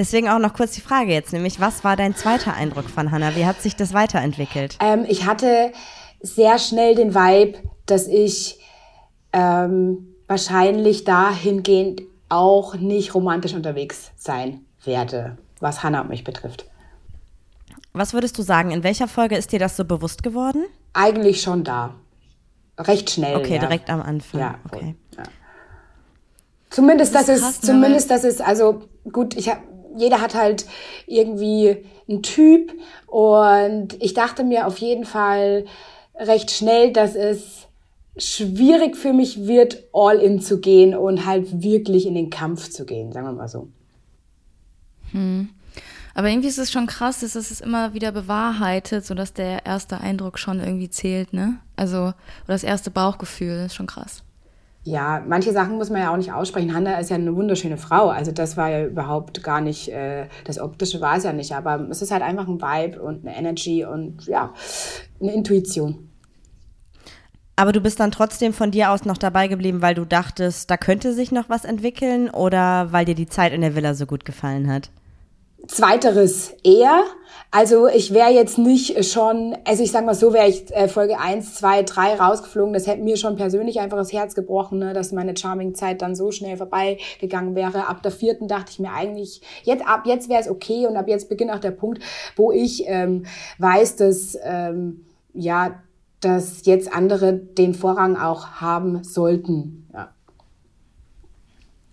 Deswegen 0.00 0.30
auch 0.30 0.38
noch 0.38 0.54
kurz 0.54 0.72
die 0.72 0.80
Frage 0.80 1.12
jetzt, 1.12 1.34
nämlich 1.34 1.60
was 1.60 1.84
war 1.84 1.94
dein 1.94 2.16
zweiter 2.16 2.54
Eindruck 2.54 2.88
von 2.88 3.10
Hannah? 3.10 3.36
Wie 3.36 3.44
hat 3.44 3.60
sich 3.60 3.76
das 3.76 3.92
weiterentwickelt? 3.92 4.78
Ähm, 4.80 5.04
ich 5.06 5.26
hatte 5.26 5.72
sehr 6.22 6.58
schnell 6.58 6.94
den 6.94 7.14
Vibe, 7.14 7.58
dass 7.84 8.06
ich 8.06 8.58
ähm, 9.34 10.14
wahrscheinlich 10.26 11.04
dahingehend 11.04 12.00
auch 12.30 12.76
nicht 12.76 13.14
romantisch 13.14 13.52
unterwegs 13.52 14.12
sein 14.16 14.64
werde, 14.84 15.36
was 15.60 15.82
Hannah 15.82 16.04
mich 16.04 16.24
betrifft. 16.24 16.64
Was 17.92 18.14
würdest 18.14 18.38
du 18.38 18.42
sagen, 18.42 18.70
in 18.70 18.82
welcher 18.82 19.06
Folge 19.06 19.36
ist 19.36 19.52
dir 19.52 19.58
das 19.58 19.76
so 19.76 19.84
bewusst 19.84 20.22
geworden? 20.22 20.64
Eigentlich 20.94 21.42
schon 21.42 21.62
da. 21.62 21.94
Recht 22.78 23.10
schnell. 23.10 23.36
Okay, 23.36 23.56
ja. 23.56 23.60
direkt 23.60 23.90
am 23.90 24.00
Anfang. 24.00 24.40
Ja, 24.40 24.54
okay. 24.64 24.94
Ja. 25.18 25.24
Zumindest, 26.70 27.14
das, 27.14 27.26
das 27.26 27.36
ist, 27.36 27.62
ne, 27.64 27.66
zumindest, 27.66 28.10
das 28.10 28.24
ist, 28.24 28.40
also 28.40 28.84
gut, 29.12 29.36
ich 29.36 29.50
habe 29.50 29.60
jeder 29.96 30.20
hat 30.20 30.34
halt 30.34 30.66
irgendwie 31.06 31.84
einen 32.08 32.22
Typ 32.22 32.72
und 33.06 34.00
ich 34.00 34.14
dachte 34.14 34.44
mir 34.44 34.66
auf 34.66 34.78
jeden 34.78 35.04
Fall 35.04 35.64
recht 36.14 36.50
schnell, 36.50 36.92
dass 36.92 37.14
es 37.14 37.68
schwierig 38.16 38.96
für 38.96 39.12
mich 39.12 39.46
wird, 39.46 39.84
all 39.92 40.18
in 40.18 40.40
zu 40.40 40.60
gehen 40.60 40.94
und 40.94 41.26
halt 41.26 41.62
wirklich 41.62 42.06
in 42.06 42.14
den 42.14 42.30
Kampf 42.30 42.68
zu 42.68 42.84
gehen, 42.84 43.12
sagen 43.12 43.26
wir 43.26 43.32
mal 43.32 43.48
so. 43.48 43.68
Hm. 45.12 45.50
Aber 46.14 46.28
irgendwie 46.28 46.48
ist 46.48 46.58
es 46.58 46.72
schon 46.72 46.86
krass, 46.86 47.20
dass 47.20 47.36
es 47.36 47.60
immer 47.60 47.94
wieder 47.94 48.12
bewahrheitet, 48.12 49.06
sodass 49.06 49.32
der 49.32 49.64
erste 49.64 50.00
Eindruck 50.00 50.38
schon 50.38 50.60
irgendwie 50.60 50.90
zählt, 50.90 51.32
ne? 51.32 51.60
Also, 51.76 51.98
oder 51.98 52.14
das 52.48 52.64
erste 52.64 52.90
Bauchgefühl, 52.90 53.64
ist 53.66 53.74
schon 53.74 53.86
krass. 53.86 54.22
Ja, 54.82 55.22
manche 55.26 55.52
Sachen 55.52 55.76
muss 55.76 55.90
man 55.90 56.00
ja 56.00 56.12
auch 56.12 56.16
nicht 56.16 56.32
aussprechen. 56.32 56.74
Hanna 56.74 56.98
ist 56.98 57.10
ja 57.10 57.16
eine 57.16 57.36
wunderschöne 57.36 57.76
Frau. 57.76 58.08
Also 58.08 58.32
das 58.32 58.56
war 58.56 58.70
ja 58.70 58.86
überhaupt 58.86 59.42
gar 59.42 59.60
nicht, 59.60 59.88
äh, 59.88 60.26
das 60.44 60.58
Optische 60.58 61.02
war 61.02 61.16
es 61.16 61.24
ja 61.24 61.34
nicht. 61.34 61.54
Aber 61.54 61.86
es 61.90 62.00
ist 62.00 62.10
halt 62.10 62.22
einfach 62.22 62.48
ein 62.48 62.62
Vibe 62.62 63.02
und 63.02 63.26
eine 63.26 63.36
Energy 63.36 63.84
und 63.84 64.26
ja, 64.26 64.54
eine 65.20 65.34
Intuition. 65.34 66.10
Aber 67.56 67.72
du 67.72 67.82
bist 67.82 68.00
dann 68.00 68.10
trotzdem 68.10 68.54
von 68.54 68.70
dir 68.70 68.90
aus 68.90 69.04
noch 69.04 69.18
dabei 69.18 69.46
geblieben, 69.48 69.82
weil 69.82 69.94
du 69.94 70.06
dachtest, 70.06 70.70
da 70.70 70.78
könnte 70.78 71.12
sich 71.12 71.30
noch 71.30 71.50
was 71.50 71.66
entwickeln 71.66 72.30
oder 72.30 72.90
weil 72.90 73.04
dir 73.04 73.14
die 73.14 73.26
Zeit 73.26 73.52
in 73.52 73.60
der 73.60 73.74
Villa 73.74 73.92
so 73.92 74.06
gut 74.06 74.24
gefallen 74.24 74.72
hat? 74.72 74.90
Zweiteres 75.66 76.54
eher. 76.64 77.04
Also 77.52 77.88
ich 77.88 78.14
wäre 78.14 78.30
jetzt 78.30 78.58
nicht 78.58 79.04
schon, 79.04 79.56
also 79.64 79.82
ich 79.82 79.90
sag 79.90 80.06
mal 80.06 80.14
so, 80.14 80.32
wäre 80.32 80.48
ich 80.48 80.72
äh, 80.72 80.86
Folge 80.86 81.18
1, 81.18 81.54
2, 81.56 81.82
3 81.82 82.14
rausgeflogen, 82.14 82.72
das 82.72 82.86
hätte 82.86 83.02
mir 83.02 83.16
schon 83.16 83.34
persönlich 83.34 83.80
einfach 83.80 83.96
das 83.96 84.12
Herz 84.12 84.36
gebrochen, 84.36 84.78
ne, 84.78 84.92
dass 84.92 85.10
meine 85.10 85.36
Charming-Zeit 85.36 86.00
dann 86.00 86.14
so 86.14 86.30
schnell 86.30 86.56
vorbeigegangen 86.56 87.56
wäre. 87.56 87.88
Ab 87.88 88.02
der 88.02 88.12
vierten 88.12 88.46
dachte 88.46 88.70
ich 88.70 88.78
mir 88.78 88.92
eigentlich, 88.92 89.42
jetzt 89.64 89.84
ab 89.84 90.02
jetzt 90.06 90.28
wäre 90.28 90.40
es 90.40 90.48
okay 90.48 90.86
und 90.86 90.96
ab 90.96 91.08
jetzt 91.08 91.28
beginnt 91.28 91.50
auch 91.50 91.58
der 91.58 91.72
Punkt, 91.72 92.00
wo 92.36 92.52
ich 92.52 92.84
ähm, 92.86 93.24
weiß, 93.58 93.96
dass 93.96 94.38
ähm, 94.44 95.06
ja, 95.32 95.80
dass 96.20 96.66
jetzt 96.66 96.94
andere 96.94 97.32
den 97.32 97.74
Vorrang 97.74 98.16
auch 98.16 98.60
haben 98.60 99.02
sollten. 99.02 99.88
Ja. 99.92 100.10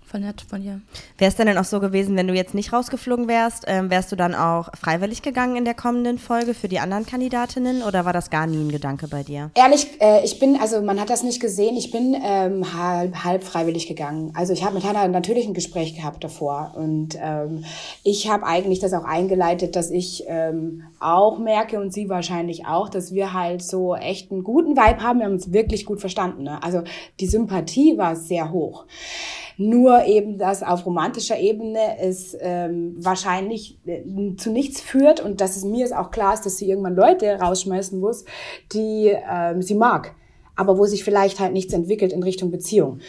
Voll 0.09 0.21
nett 0.21 0.41
von 0.49 0.61
dir. 0.61 0.79
Wäre 1.17 1.29
es 1.29 1.35
denn 1.35 1.47
dann 1.47 1.57
auch 1.57 1.65
so 1.65 1.81
gewesen, 1.81 2.15
wenn 2.15 2.29
du 2.29 2.33
jetzt 2.33 2.53
nicht 2.53 2.71
rausgeflogen 2.71 3.27
wärst, 3.27 3.65
ähm, 3.67 3.89
wärst 3.89 4.09
du 4.09 4.15
dann 4.15 4.33
auch 4.33 4.69
freiwillig 4.73 5.21
gegangen 5.21 5.57
in 5.57 5.65
der 5.65 5.73
kommenden 5.73 6.17
Folge 6.17 6.53
für 6.53 6.69
die 6.69 6.79
anderen 6.79 7.05
Kandidatinnen 7.05 7.83
oder 7.83 8.05
war 8.05 8.13
das 8.13 8.29
gar 8.29 8.47
nie 8.47 8.63
ein 8.63 8.71
Gedanke 8.71 9.09
bei 9.09 9.23
dir? 9.23 9.51
Ehrlich, 9.53 9.99
äh, 9.99 10.23
ich 10.23 10.39
bin, 10.39 10.55
also 10.61 10.81
man 10.81 11.01
hat 11.01 11.09
das 11.09 11.23
nicht 11.23 11.41
gesehen, 11.41 11.75
ich 11.75 11.91
bin 11.91 12.15
ähm, 12.23 12.73
halb, 12.73 13.21
halb 13.25 13.43
freiwillig 13.43 13.89
gegangen. 13.89 14.31
Also 14.33 14.53
ich 14.53 14.63
habe 14.63 14.75
mit 14.75 14.85
Hannah 14.85 15.09
natürlich 15.09 15.45
ein 15.45 15.53
Gespräch 15.53 15.93
gehabt 15.93 16.23
davor 16.23 16.75
und 16.77 17.17
ähm, 17.21 17.65
ich 18.05 18.29
habe 18.29 18.45
eigentlich 18.45 18.79
das 18.79 18.93
auch 18.93 19.03
eingeleitet, 19.03 19.75
dass 19.75 19.91
ich 19.91 20.23
ähm, 20.27 20.83
auch 21.01 21.37
merke 21.37 21.81
und 21.81 21.93
sie 21.93 22.07
wahrscheinlich 22.07 22.65
auch, 22.65 22.87
dass 22.87 23.13
wir 23.13 23.33
halt 23.33 23.61
so 23.61 23.93
echt 23.93 24.31
einen 24.31 24.45
guten 24.45 24.77
Vibe 24.77 25.03
haben. 25.03 25.19
Wir 25.19 25.25
haben 25.25 25.33
uns 25.33 25.51
wirklich 25.51 25.85
gut 25.85 25.99
verstanden. 25.99 26.43
Ne? 26.43 26.63
Also 26.63 26.83
die 27.19 27.27
Sympathie 27.27 27.97
war 27.97 28.15
sehr 28.15 28.53
hoch. 28.53 28.85
Nur 29.57 30.05
eben 30.05 30.37
das 30.37 30.61
auf 30.61 30.85
romantischer 30.85 31.39
Ebene 31.39 31.99
es 31.99 32.37
ähm, 32.39 32.95
wahrscheinlich 32.97 33.79
äh, 33.85 34.03
zu 34.37 34.51
nichts 34.51 34.81
führt 34.81 35.19
und 35.19 35.41
dass 35.41 35.57
es 35.57 35.65
mir 35.65 35.83
ist 35.83 35.95
auch 35.95 36.11
klar 36.11 36.35
ist, 36.35 36.45
dass 36.45 36.57
sie 36.57 36.69
irgendwann 36.69 36.95
Leute 36.95 37.39
rausschmeißen 37.39 37.99
muss, 37.99 38.23
die 38.71 39.13
ähm, 39.29 39.61
sie 39.61 39.75
mag 39.75 40.13
aber 40.57 40.77
wo 40.77 40.85
sich 40.85 41.03
vielleicht 41.03 41.39
halt 41.39 41.53
nichts 41.53 41.71
entwickelt 41.71 42.11
in 42.11 42.23
Richtung 42.23 42.51
Beziehung. 42.51 42.99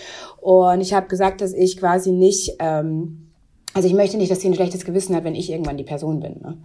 Und 0.40 0.80
ich 0.80 0.92
habe 0.92 1.08
gesagt, 1.08 1.40
dass 1.40 1.54
ich 1.54 1.78
quasi 1.78 2.12
nicht, 2.12 2.56
ähm, 2.58 3.30
also 3.72 3.88
ich 3.88 3.94
möchte 3.94 4.18
nicht, 4.18 4.30
dass 4.30 4.42
sie 4.42 4.48
ein 4.48 4.54
schlechtes 4.54 4.84
Gewissen 4.84 5.16
hat, 5.16 5.24
wenn 5.24 5.34
ich 5.34 5.50
irgendwann 5.50 5.78
die 5.78 5.84
Person 5.84 6.20
bin. 6.20 6.40
Ne? 6.42 6.58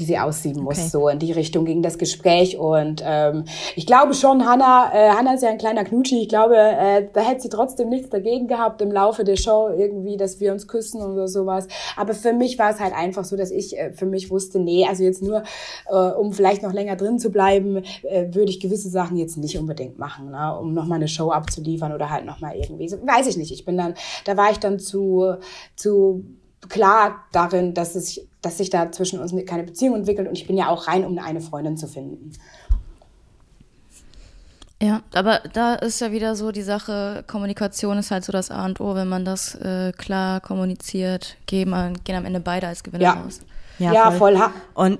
Die 0.00 0.04
sie 0.04 0.18
aussieben 0.18 0.62
muss. 0.62 0.78
Okay. 0.78 0.88
So 0.88 1.08
in 1.08 1.18
die 1.18 1.32
Richtung 1.32 1.64
ging 1.64 1.82
das 1.82 1.98
Gespräch. 1.98 2.58
Und 2.58 3.02
ähm, 3.04 3.44
ich 3.76 3.86
glaube 3.86 4.14
schon, 4.14 4.46
Hannah, 4.46 4.90
äh, 4.92 5.10
Hannah 5.10 5.34
ist 5.34 5.42
ja 5.42 5.50
ein 5.50 5.58
kleiner 5.58 5.84
Knutschi. 5.84 6.22
Ich 6.22 6.28
glaube, 6.28 6.56
äh, 6.56 7.06
da 7.12 7.20
hätte 7.20 7.42
sie 7.42 7.48
trotzdem 7.48 7.90
nichts 7.90 8.08
dagegen 8.08 8.48
gehabt 8.48 8.80
im 8.80 8.90
Laufe 8.90 9.24
der 9.24 9.36
Show 9.36 9.68
irgendwie, 9.68 10.16
dass 10.16 10.40
wir 10.40 10.52
uns 10.52 10.66
küssen 10.66 11.02
oder 11.02 11.28
sowas. 11.28 11.68
Aber 11.96 12.14
für 12.14 12.32
mich 12.32 12.58
war 12.58 12.70
es 12.70 12.80
halt 12.80 12.94
einfach 12.94 13.24
so, 13.24 13.36
dass 13.36 13.50
ich 13.50 13.78
äh, 13.78 13.92
für 13.92 14.06
mich 14.06 14.30
wusste, 14.30 14.58
nee, 14.58 14.86
also 14.88 15.02
jetzt 15.02 15.22
nur, 15.22 15.42
äh, 15.88 15.94
um 15.94 16.32
vielleicht 16.32 16.62
noch 16.62 16.72
länger 16.72 16.96
drin 16.96 17.18
zu 17.18 17.30
bleiben, 17.30 17.82
äh, 18.02 18.26
würde 18.32 18.50
ich 18.50 18.60
gewisse 18.60 18.88
Sachen 18.88 19.16
jetzt 19.16 19.36
nicht 19.36 19.58
unbedingt 19.58 19.98
machen, 19.98 20.30
ne? 20.30 20.58
um 20.58 20.72
nochmal 20.72 20.96
eine 20.96 21.08
Show 21.08 21.30
abzuliefern 21.30 21.92
oder 21.92 22.10
halt 22.10 22.24
nochmal 22.24 22.56
irgendwie. 22.56 22.88
So, 22.88 22.96
weiß 22.96 23.26
ich 23.26 23.36
nicht. 23.36 23.52
Ich 23.52 23.64
bin 23.64 23.76
dann, 23.76 23.94
da 24.24 24.36
war 24.36 24.50
ich 24.50 24.58
dann 24.58 24.78
zu, 24.78 25.34
zu 25.76 26.24
klar 26.68 27.24
darin, 27.32 27.74
dass, 27.74 27.94
es, 27.94 28.20
dass 28.42 28.58
sich 28.58 28.70
da 28.70 28.92
zwischen 28.92 29.20
uns 29.20 29.34
keine 29.46 29.64
Beziehung 29.64 29.96
entwickelt 29.96 30.28
und 30.28 30.34
ich 30.34 30.46
bin 30.46 30.56
ja 30.56 30.68
auch 30.68 30.86
rein, 30.86 31.04
um 31.04 31.18
eine 31.18 31.40
Freundin 31.40 31.76
zu 31.76 31.86
finden. 31.86 32.32
Ja, 34.82 35.02
aber 35.12 35.42
da 35.52 35.74
ist 35.74 36.00
ja 36.00 36.10
wieder 36.10 36.34
so 36.34 36.52
die 36.52 36.62
Sache, 36.62 37.22
Kommunikation 37.26 37.98
ist 37.98 38.10
halt 38.10 38.24
so 38.24 38.32
das 38.32 38.50
A 38.50 38.64
und 38.64 38.80
O, 38.80 38.94
wenn 38.94 39.08
man 39.08 39.26
das 39.26 39.54
äh, 39.56 39.92
klar 39.92 40.40
kommuniziert, 40.40 41.36
gehen, 41.44 41.98
gehen 42.04 42.16
am 42.16 42.24
Ende 42.24 42.40
beide 42.40 42.66
als 42.66 42.82
Gewinner 42.82 43.04
ja. 43.04 43.12
raus. 43.12 43.40
Ja, 43.78 43.92
ja 43.92 44.10
voll. 44.10 44.38
voll. 44.38 44.50
Und 44.72 44.98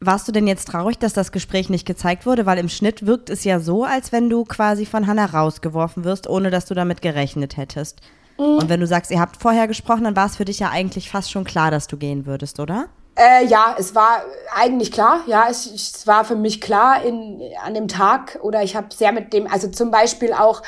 warst 0.00 0.26
du 0.26 0.32
denn 0.32 0.48
jetzt 0.48 0.66
traurig, 0.66 0.98
dass 0.98 1.12
das 1.12 1.30
Gespräch 1.30 1.70
nicht 1.70 1.86
gezeigt 1.86 2.26
wurde? 2.26 2.44
Weil 2.44 2.58
im 2.58 2.68
Schnitt 2.68 3.06
wirkt 3.06 3.30
es 3.30 3.44
ja 3.44 3.60
so, 3.60 3.84
als 3.84 4.10
wenn 4.10 4.28
du 4.28 4.44
quasi 4.44 4.84
von 4.84 5.06
Hannah 5.06 5.26
rausgeworfen 5.26 6.02
wirst, 6.02 6.28
ohne 6.28 6.50
dass 6.50 6.66
du 6.66 6.74
damit 6.74 7.02
gerechnet 7.02 7.56
hättest. 7.56 8.00
Mhm. 8.38 8.44
Und 8.44 8.68
wenn 8.68 8.80
du 8.80 8.86
sagst, 8.86 9.10
ihr 9.10 9.20
habt 9.20 9.36
vorher 9.36 9.68
gesprochen, 9.68 10.04
dann 10.04 10.16
war 10.16 10.26
es 10.26 10.36
für 10.36 10.44
dich 10.44 10.58
ja 10.58 10.70
eigentlich 10.70 11.10
fast 11.10 11.30
schon 11.30 11.44
klar, 11.44 11.70
dass 11.70 11.86
du 11.86 11.96
gehen 11.96 12.26
würdest, 12.26 12.60
oder? 12.60 12.88
Äh, 13.16 13.46
ja, 13.46 13.76
es 13.78 13.94
war 13.94 14.24
eigentlich 14.54 14.90
klar. 14.90 15.20
Ja, 15.26 15.46
es, 15.48 15.66
es 15.66 16.06
war 16.06 16.24
für 16.24 16.36
mich 16.36 16.60
klar 16.60 17.04
in, 17.04 17.40
an 17.64 17.74
dem 17.74 17.88
Tag 17.88 18.38
oder 18.42 18.62
ich 18.62 18.74
habe 18.74 18.88
sehr 18.94 19.12
mit 19.12 19.32
dem, 19.32 19.46
also 19.46 19.68
zum 19.68 19.90
Beispiel 19.90 20.32
auch 20.32 20.62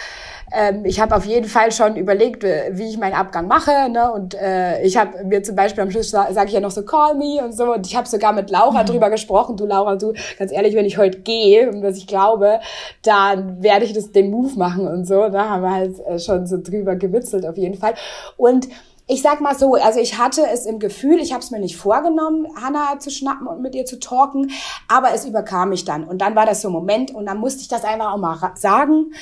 ähm, 0.52 0.84
ich 0.84 1.00
habe 1.00 1.14
auf 1.16 1.24
jeden 1.24 1.48
Fall 1.48 1.72
schon 1.72 1.96
überlegt, 1.96 2.44
wie 2.44 2.88
ich 2.88 2.98
meinen 2.98 3.14
Abgang 3.14 3.48
mache. 3.48 3.88
Ne? 3.90 4.12
Und 4.12 4.34
äh, 4.34 4.82
ich 4.82 4.96
habe 4.96 5.24
mir 5.24 5.42
zum 5.42 5.56
Beispiel 5.56 5.82
am 5.82 5.90
Schluss 5.90 6.10
sage 6.10 6.46
ich 6.46 6.52
ja 6.52 6.60
noch 6.60 6.70
so 6.70 6.84
Call 6.84 7.16
me 7.16 7.44
und 7.44 7.52
so. 7.52 7.74
Und 7.74 7.86
ich 7.86 7.96
habe 7.96 8.06
sogar 8.06 8.32
mit 8.32 8.50
Laura 8.50 8.82
mhm. 8.82 8.86
drüber 8.86 9.10
gesprochen. 9.10 9.56
Du 9.56 9.66
Laura, 9.66 9.96
du 9.96 10.12
ganz 10.38 10.52
ehrlich, 10.52 10.74
wenn 10.74 10.86
ich 10.86 10.98
heute 10.98 11.20
gehe 11.20 11.68
und 11.68 11.82
was 11.82 11.96
ich 11.96 12.06
glaube, 12.06 12.60
dann 13.02 13.62
werde 13.62 13.84
ich 13.84 13.92
das 13.92 14.12
den 14.12 14.30
Move 14.30 14.56
machen 14.56 14.86
und 14.86 15.04
so. 15.04 15.28
Da 15.28 15.50
haben 15.50 15.62
wir 15.62 15.72
halt 15.72 15.98
äh, 16.06 16.18
schon 16.18 16.46
so 16.46 16.58
drüber 16.62 16.94
gewitzelt 16.96 17.44
auf 17.44 17.56
jeden 17.56 17.76
Fall. 17.76 17.94
Und 18.36 18.68
ich 19.08 19.22
sag 19.22 19.40
mal 19.40 19.56
so, 19.56 19.74
also 19.74 20.00
ich 20.00 20.18
hatte 20.18 20.44
es 20.52 20.66
im 20.66 20.80
Gefühl, 20.80 21.20
ich 21.20 21.32
habe 21.32 21.42
es 21.42 21.52
mir 21.52 21.60
nicht 21.60 21.76
vorgenommen, 21.76 22.48
Hannah 22.60 22.98
zu 22.98 23.10
schnappen 23.10 23.46
und 23.46 23.62
mit 23.62 23.74
ihr 23.76 23.84
zu 23.84 24.00
talken, 24.00 24.50
aber 24.88 25.12
es 25.12 25.24
überkam 25.24 25.68
mich 25.68 25.84
dann. 25.84 26.04
Und 26.04 26.18
dann 26.18 26.34
war 26.34 26.44
das 26.44 26.60
so 26.60 26.68
ein 26.68 26.72
Moment 26.72 27.14
und 27.14 27.26
dann 27.26 27.38
musste 27.38 27.60
ich 27.60 27.68
das 27.68 27.84
einfach 27.84 28.12
auch 28.12 28.18
mal 28.18 28.52
sagen. 28.56 29.12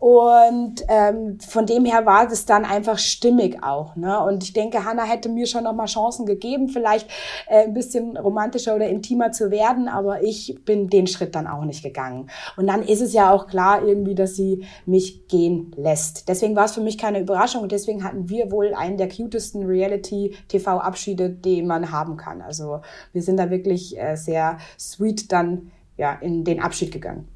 Und 0.00 0.84
ähm, 0.88 1.38
von 1.40 1.66
dem 1.66 1.84
her 1.84 2.06
war 2.06 2.28
das 2.28 2.46
dann 2.46 2.64
einfach 2.64 2.98
stimmig 2.98 3.62
auch. 3.62 3.96
Ne? 3.96 4.22
Und 4.24 4.44
ich 4.44 4.52
denke, 4.52 4.84
Hannah 4.84 5.04
hätte 5.04 5.28
mir 5.28 5.46
schon 5.46 5.64
noch 5.64 5.74
mal 5.74 5.86
Chancen 5.86 6.24
gegeben, 6.24 6.68
vielleicht 6.68 7.08
äh, 7.48 7.64
ein 7.64 7.74
bisschen 7.74 8.16
romantischer 8.16 8.76
oder 8.76 8.88
intimer 8.88 9.32
zu 9.32 9.50
werden, 9.50 9.88
aber 9.88 10.22
ich 10.22 10.60
bin 10.64 10.88
den 10.88 11.06
Schritt 11.06 11.34
dann 11.34 11.46
auch 11.46 11.64
nicht 11.64 11.82
gegangen. 11.82 12.30
Und 12.56 12.68
dann 12.68 12.82
ist 12.82 13.00
es 13.00 13.12
ja 13.12 13.32
auch 13.32 13.48
klar 13.48 13.84
irgendwie, 13.84 14.14
dass 14.14 14.36
sie 14.36 14.64
mich 14.86 15.26
gehen 15.26 15.72
lässt. 15.76 16.28
Deswegen 16.28 16.54
war 16.54 16.66
es 16.66 16.72
für 16.72 16.80
mich 16.80 16.96
keine 16.96 17.20
Überraschung 17.20 17.62
und 17.62 17.72
deswegen 17.72 18.04
hatten 18.04 18.28
wir 18.28 18.52
wohl 18.52 18.74
einen 18.74 18.98
der 18.98 19.08
cutesten 19.08 19.64
Reality-TV-Abschiede, 19.64 21.30
den 21.30 21.66
man 21.66 21.90
haben 21.90 22.16
kann. 22.16 22.40
Also 22.40 22.80
wir 23.12 23.22
sind 23.22 23.38
da 23.38 23.50
wirklich 23.50 23.98
äh, 23.98 24.16
sehr 24.16 24.58
sweet 24.78 25.32
dann 25.32 25.72
ja 25.96 26.12
in 26.12 26.44
den 26.44 26.62
Abschied 26.62 26.92
gegangen. 26.92 27.26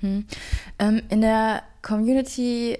Hm. 0.00 0.26
Ähm, 0.78 1.02
in 1.10 1.20
der 1.20 1.62
Community 1.82 2.78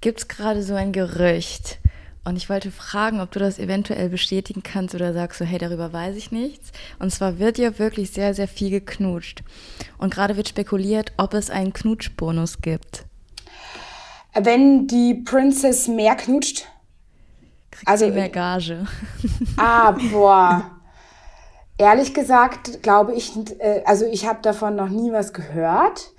gibt 0.00 0.20
es 0.20 0.28
gerade 0.28 0.62
so 0.62 0.74
ein 0.74 0.92
Gerücht. 0.92 1.78
Und 2.24 2.36
ich 2.36 2.50
wollte 2.50 2.70
fragen, 2.70 3.20
ob 3.20 3.30
du 3.30 3.38
das 3.38 3.58
eventuell 3.58 4.10
bestätigen 4.10 4.62
kannst 4.62 4.94
oder 4.94 5.14
sagst 5.14 5.38
so, 5.38 5.46
hey, 5.46 5.58
darüber 5.58 5.94
weiß 5.94 6.14
ich 6.14 6.30
nichts. 6.30 6.72
Und 6.98 7.10
zwar 7.10 7.38
wird 7.38 7.56
ja 7.56 7.78
wirklich 7.78 8.10
sehr, 8.10 8.34
sehr 8.34 8.48
viel 8.48 8.68
geknutscht. 8.68 9.42
Und 9.96 10.12
gerade 10.12 10.36
wird 10.36 10.48
spekuliert, 10.48 11.12
ob 11.16 11.32
es 11.32 11.48
einen 11.48 11.72
Knutschbonus 11.72 12.60
gibt. 12.60 13.06
Wenn 14.34 14.86
die 14.86 15.14
Princess 15.14 15.88
mehr 15.88 16.16
knutscht? 16.16 16.66
Kriegt 17.70 17.88
also 17.88 18.04
sie 18.04 18.10
mehr 18.10 18.28
Gage. 18.28 18.86
Ah, 19.56 19.92
boah. 20.10 20.72
Ehrlich 21.80 22.12
gesagt, 22.12 22.82
glaube 22.82 23.14
ich, 23.14 23.32
äh, 23.60 23.82
also 23.84 24.04
ich 24.04 24.26
habe 24.26 24.40
davon 24.42 24.74
noch 24.74 24.88
nie 24.88 25.12
was 25.12 25.32
gehört. 25.32 26.12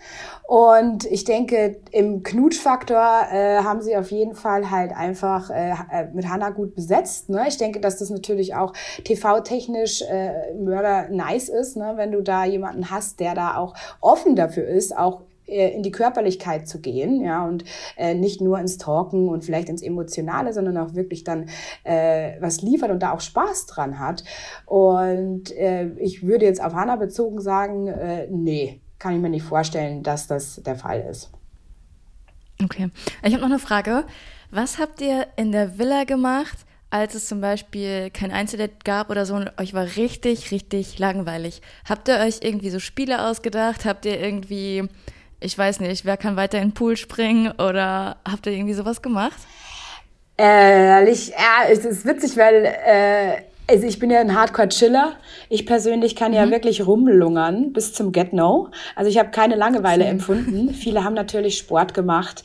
Und 0.48 1.06
ich 1.06 1.26
denke, 1.26 1.82
im 1.92 2.24
Knutschfaktor 2.24 3.28
äh, 3.30 3.58
haben 3.58 3.82
sie 3.82 3.96
auf 3.96 4.10
jeden 4.10 4.34
Fall 4.34 4.72
halt 4.72 4.94
einfach 4.94 5.52
äh, 5.52 5.74
äh 5.92 6.08
mit 6.14 6.28
Hannah 6.28 6.50
gut 6.50 6.74
besetzt. 6.74 7.30
Ne? 7.30 7.46
Ich 7.48 7.58
denke, 7.58 7.80
dass 7.80 7.98
das 7.98 8.10
natürlich 8.10 8.56
auch 8.56 8.74
TV-technisch 9.04 10.02
äh, 10.02 10.54
Mörder 10.56 11.10
nice 11.10 11.50
ist, 11.50 11.78
ne? 11.78 11.94
wenn 11.98 12.12
du 12.14 12.24
da 12.24 12.46
jemanden 12.46 12.90
hast, 12.90 13.20
der 13.20 13.36
da 13.36 13.58
auch 13.58 13.76
offen 14.02 14.36
dafür 14.36 14.66
ist, 14.66 14.98
auch 14.98 15.22
in 15.50 15.84
die 15.84 15.92
Körperlichkeit 15.92 16.68
zu 16.68 16.80
gehen, 16.80 17.22
ja, 17.22 17.46
und 17.46 17.64
äh, 17.98 18.14
nicht 18.14 18.42
nur 18.42 18.60
ins 18.60 18.78
Talken 18.78 19.30
und 19.30 19.44
vielleicht 19.44 19.70
ins 19.70 19.82
Emotionale, 19.82 20.54
sondern 20.54 20.78
auch 20.78 20.96
wirklich 20.96 21.24
dann 21.24 21.50
äh, 21.84 22.34
was 22.40 22.62
liefert 22.62 22.92
und 22.92 23.04
da 23.04 23.14
auch 23.14 23.22
Spaß 23.22 23.66
dran 23.66 24.00
hat. 24.00 24.24
Und 24.66 25.56
äh, 25.58 25.90
ich 25.98 26.24
würde 26.24 26.46
jetzt 26.46 26.64
auf 26.64 26.74
Hannah 26.74 26.96
bezogen 26.96 27.42
sagen, 27.42 27.88
äh, 27.88 28.28
nee, 28.30 28.82
kann 29.00 29.16
ich 29.16 29.22
mir 29.22 29.30
nicht 29.30 29.44
vorstellen, 29.44 30.04
dass 30.04 30.28
das 30.28 30.62
der 30.64 30.76
Fall 30.76 31.06
ist. 31.10 31.32
Okay. 32.62 32.90
Ich 33.24 33.34
habe 33.34 33.42
noch 33.42 33.50
eine 33.50 33.60
Frage. 33.60 34.06
Was 34.52 34.80
habt 34.80 35.00
ihr 35.02 35.28
in 35.38 35.52
der 35.52 35.78
Villa 35.78 36.04
gemacht, 36.04 36.58
als 36.90 37.16
es 37.16 37.28
zum 37.28 37.40
Beispiel 37.40 38.10
kein 38.10 38.32
Einzeldate 38.32 38.74
gab 38.84 39.10
oder 39.10 39.26
so 39.26 39.36
und 39.36 39.52
euch 39.60 39.74
war 39.74 39.86
richtig, 39.96 40.52
richtig 40.52 41.00
langweilig? 41.00 41.62
Habt 41.88 42.08
ihr 42.10 42.18
euch 42.18 42.40
irgendwie 42.42 42.70
so 42.70 42.80
Spiele 42.80 43.28
ausgedacht? 43.28 43.86
Habt 43.86 44.06
ihr 44.06 44.20
irgendwie 44.20 44.90
ich 45.40 45.58
weiß 45.58 45.80
nicht, 45.80 46.06
wer 46.06 46.18
kann 46.18 46.36
weiter 46.36 46.58
in 46.58 46.70
den 46.70 46.74
Pool 46.74 46.98
springen 46.98 47.52
oder 47.52 48.18
habt 48.30 48.46
ihr 48.46 48.54
irgendwie 48.54 48.74
sowas 48.74 49.02
gemacht? 49.02 49.38
Ehrlich, 50.38 51.30
ja, 51.30 51.70
es 51.70 51.86
ist 51.86 52.06
witzig, 52.06 52.38
weil 52.38 52.66
äh, 52.66 53.42
also 53.70 53.86
ich 53.86 54.00
bin 54.00 54.10
ja 54.10 54.20
ein 54.20 54.36
Hardcore-Chiller. 54.36 55.14
Ich 55.48 55.66
persönlich 55.66 56.16
kann 56.16 56.32
mhm. 56.32 56.38
ja 56.38 56.50
wirklich 56.50 56.86
rumlungern 56.86 57.72
bis 57.72 57.94
zum 57.94 58.12
Get-No. 58.12 58.70
Also 58.96 59.10
ich 59.10 59.20
habe 59.20 59.30
keine 59.30 59.56
Langeweile 59.56 60.06
empfunden. 60.06 60.74
Viele 60.74 61.04
haben 61.04 61.14
natürlich 61.14 61.58
Sport 61.58 61.94
gemacht 61.94 62.44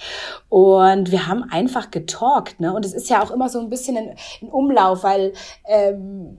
und 0.48 1.10
wir 1.10 1.26
haben 1.26 1.44
einfach 1.44 1.90
getalkt. 1.90 2.60
Ne? 2.60 2.74
Und 2.74 2.84
es 2.84 2.92
ist 2.92 3.08
ja 3.08 3.22
auch 3.22 3.30
immer 3.30 3.48
so 3.48 3.58
ein 3.60 3.70
bisschen 3.70 3.96
ein, 3.96 4.16
ein 4.42 4.48
Umlauf, 4.48 5.02
weil 5.02 5.32
ähm, 5.66 6.38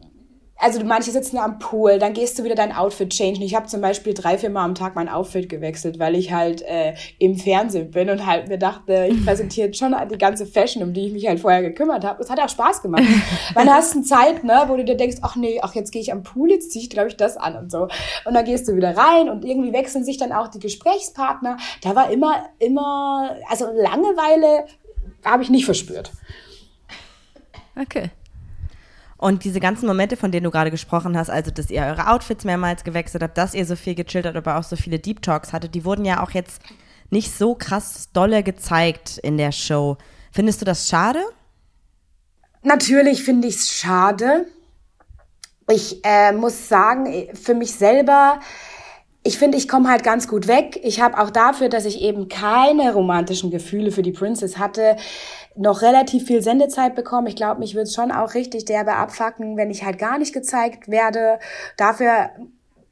also 0.58 0.84
manche 0.84 1.12
sitzen 1.12 1.38
am 1.38 1.60
Pool, 1.60 2.00
dann 2.00 2.14
gehst 2.14 2.40
du 2.40 2.44
wieder 2.44 2.56
dein 2.56 2.72
Outfit 2.72 3.10
changen. 3.10 3.42
Ich 3.42 3.56
habe 3.56 3.68
zum 3.68 3.82
Beispiel 3.82 4.14
drei, 4.14 4.38
vier 4.38 4.50
Mal 4.50 4.64
am 4.64 4.74
Tag 4.74 4.96
mein 4.96 5.10
Outfit 5.10 5.50
gewechselt, 5.50 6.00
weil 6.00 6.16
ich 6.16 6.32
halt 6.32 6.62
äh, 6.62 6.94
im 7.20 7.36
Fernsehen 7.36 7.92
bin 7.92 8.10
und 8.10 8.26
halt 8.26 8.48
mir 8.48 8.58
dachte, 8.58 9.08
ich 9.10 9.26
präsentiere 9.26 9.74
schon 9.74 9.94
die 10.10 10.18
ganze 10.18 10.46
Fashion, 10.46 10.82
um 10.82 10.94
die 10.94 11.08
ich 11.08 11.14
mich 11.14 11.28
halt 11.28 11.42
vorher 11.42 11.62
gekümmert 11.62 12.06
habe. 12.06 12.24
Es 12.24 12.30
hat 12.30 12.40
auch 12.40 12.48
Spaß 12.48 12.82
gemacht. 12.82 13.04
Man 13.56 13.70
hast 13.70 13.96
eine 13.96 14.04
Zeit, 14.04 14.44
ne, 14.46 14.64
wo 14.68 14.78
du 14.78 14.86
dir 14.86 14.96
denkst, 14.96 15.18
ach 15.22 15.36
nee, 15.36 15.60
ach 15.62 15.76
jetzt 15.76 15.92
gehe 15.92 16.02
ich 16.02 16.14
am 16.14 16.24
Pool, 16.24 16.50
jetzt 16.50 16.72
ziehe 16.72 16.84
ich 16.84 16.90
glaube 16.90 17.10
ich 17.10 17.18
das 17.18 17.36
an 17.36 17.58
und 17.58 17.70
so. 17.70 17.90
Und 18.24 18.34
dann 18.34 18.46
gehst 18.46 18.68
du 18.68 18.76
wieder 18.76 18.96
rein 18.96 19.30
und 19.30 19.44
irgendwie 19.44 19.74
wechseln 19.74 20.06
sich 20.06 20.18
dann 20.18 20.32
auch 20.32 20.48
die 20.48 20.60
Gesprächspartner. 20.60 21.58
Da 21.82 21.96
war 21.96 22.10
immer, 22.12 22.46
immer, 22.60 23.36
also 23.50 23.66
Langeweile 23.66 24.66
habe 25.26 25.44
ich 25.44 25.50
nicht 25.50 25.66
verspürt. 25.66 26.12
Okay. 27.80 28.10
Und 29.18 29.46
diese 29.46 29.60
ganzen 29.60 29.88
Momente, 29.88 30.18
von 30.18 30.32
denen 30.32 30.44
du 30.44 30.52
gerade 30.52 30.72
gesprochen 30.72 31.18
hast, 31.18 31.30
also 31.30 31.50
dass 31.50 31.70
ihr 31.70 31.84
eure 31.84 32.10
Outfits 32.10 32.44
mehrmals 32.44 32.84
gewechselt 32.84 33.24
habt, 33.24 33.38
dass 33.38 33.54
ihr 33.54 33.66
so 33.66 33.76
viel 33.76 33.96
gechillt 33.96 34.26
habt, 34.26 34.36
aber 34.36 34.58
auch 34.58 34.64
so 34.64 34.76
viele 34.76 35.00
Deep 35.00 35.22
Talks 35.22 35.54
hattet, 35.54 35.74
die 35.74 35.86
wurden 35.86 36.04
ja 36.04 36.22
auch 36.22 36.32
jetzt 36.32 36.62
nicht 37.12 37.36
so 37.36 37.56
krass 37.56 38.10
dolle 38.12 38.44
gezeigt 38.44 39.18
in 39.20 39.38
der 39.38 39.52
Show. 39.52 39.98
Findest 40.32 40.62
du 40.62 40.66
das 40.66 40.90
schade? 40.90 41.24
Natürlich 42.64 43.24
finde 43.24 43.48
ich 43.48 43.56
es 43.56 43.72
schade. 43.72 44.48
Ich 45.70 46.04
äh, 46.04 46.32
muss 46.34 46.68
sagen, 46.68 47.30
für 47.34 47.54
mich 47.54 47.74
selber, 47.74 48.40
ich 49.25 49.39
finde, 49.39 49.58
ich 49.58 49.67
komme 49.67 49.89
halt 49.89 50.03
ganz 50.03 50.27
gut 50.27 50.48
weg. 50.48 50.79
Ich 50.84 51.01
habe 51.01 51.17
auch 51.17 51.32
dafür, 51.32 51.67
dass 51.67 51.86
ich 51.86 52.00
eben 52.00 52.29
keine 52.29 52.94
romantischen 52.94 53.50
Gefühle 53.50 53.91
für 53.91 54.03
die 54.03 54.12
Princess 54.12 54.60
hatte, 54.60 54.98
noch 55.55 55.82
relativ 55.82 56.27
viel 56.27 56.44
Sendezeit 56.44 56.94
bekommen. 56.94 57.25
Ich 57.25 57.36
glaube, 57.36 57.60
mich 57.60 57.74
wird 57.74 57.91
schon 57.91 58.12
auch 58.12 58.36
richtig 58.36 58.65
derbe 58.65 58.94
abfacken, 58.94 59.58
wenn 59.58 59.72
ich 59.72 59.84
halt 59.84 59.98
gar 59.98 60.20
nicht 60.20 60.32
gezeigt 60.32 60.89
werde. 60.89 61.39
Dafür 61.75 62.29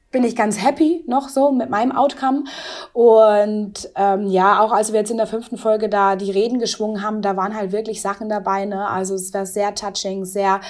bin 0.10 0.24
ich 0.24 0.36
ganz 0.36 0.60
happy 0.60 1.04
noch 1.06 1.30
so 1.30 1.52
mit 1.52 1.70
meinem 1.70 1.92
Outcome. 1.92 2.46
Und 2.94 3.92
ähm, 3.96 4.26
ja, 4.26 4.60
auch 4.60 4.72
als 4.72 4.92
wir 4.92 5.02
jetzt 5.02 5.12
in 5.12 5.18
der 5.18 5.28
fünften 5.28 5.58
Folge 5.58 5.88
da 5.88 6.16
die 6.16 6.32
Reden 6.32 6.58
geschwungen 6.58 7.04
haben, 7.04 7.22
da 7.22 7.38
waren 7.38 7.56
halt 7.56 7.72
wirklich 7.72 8.02
Sachen 8.02 8.28
dabei. 8.28 8.66
Ne? 8.66 8.88
Also 8.88 9.14
es 9.14 9.32
war 9.36 9.46
sehr 9.46 9.76
touching, 9.76 10.26
sehr 10.26 10.62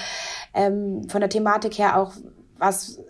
ähm, 0.52 1.08
von 1.08 1.22
der 1.22 1.30
Thematik 1.30 1.78
her 1.78 1.98
auch 1.98 2.12
was, 2.58 3.00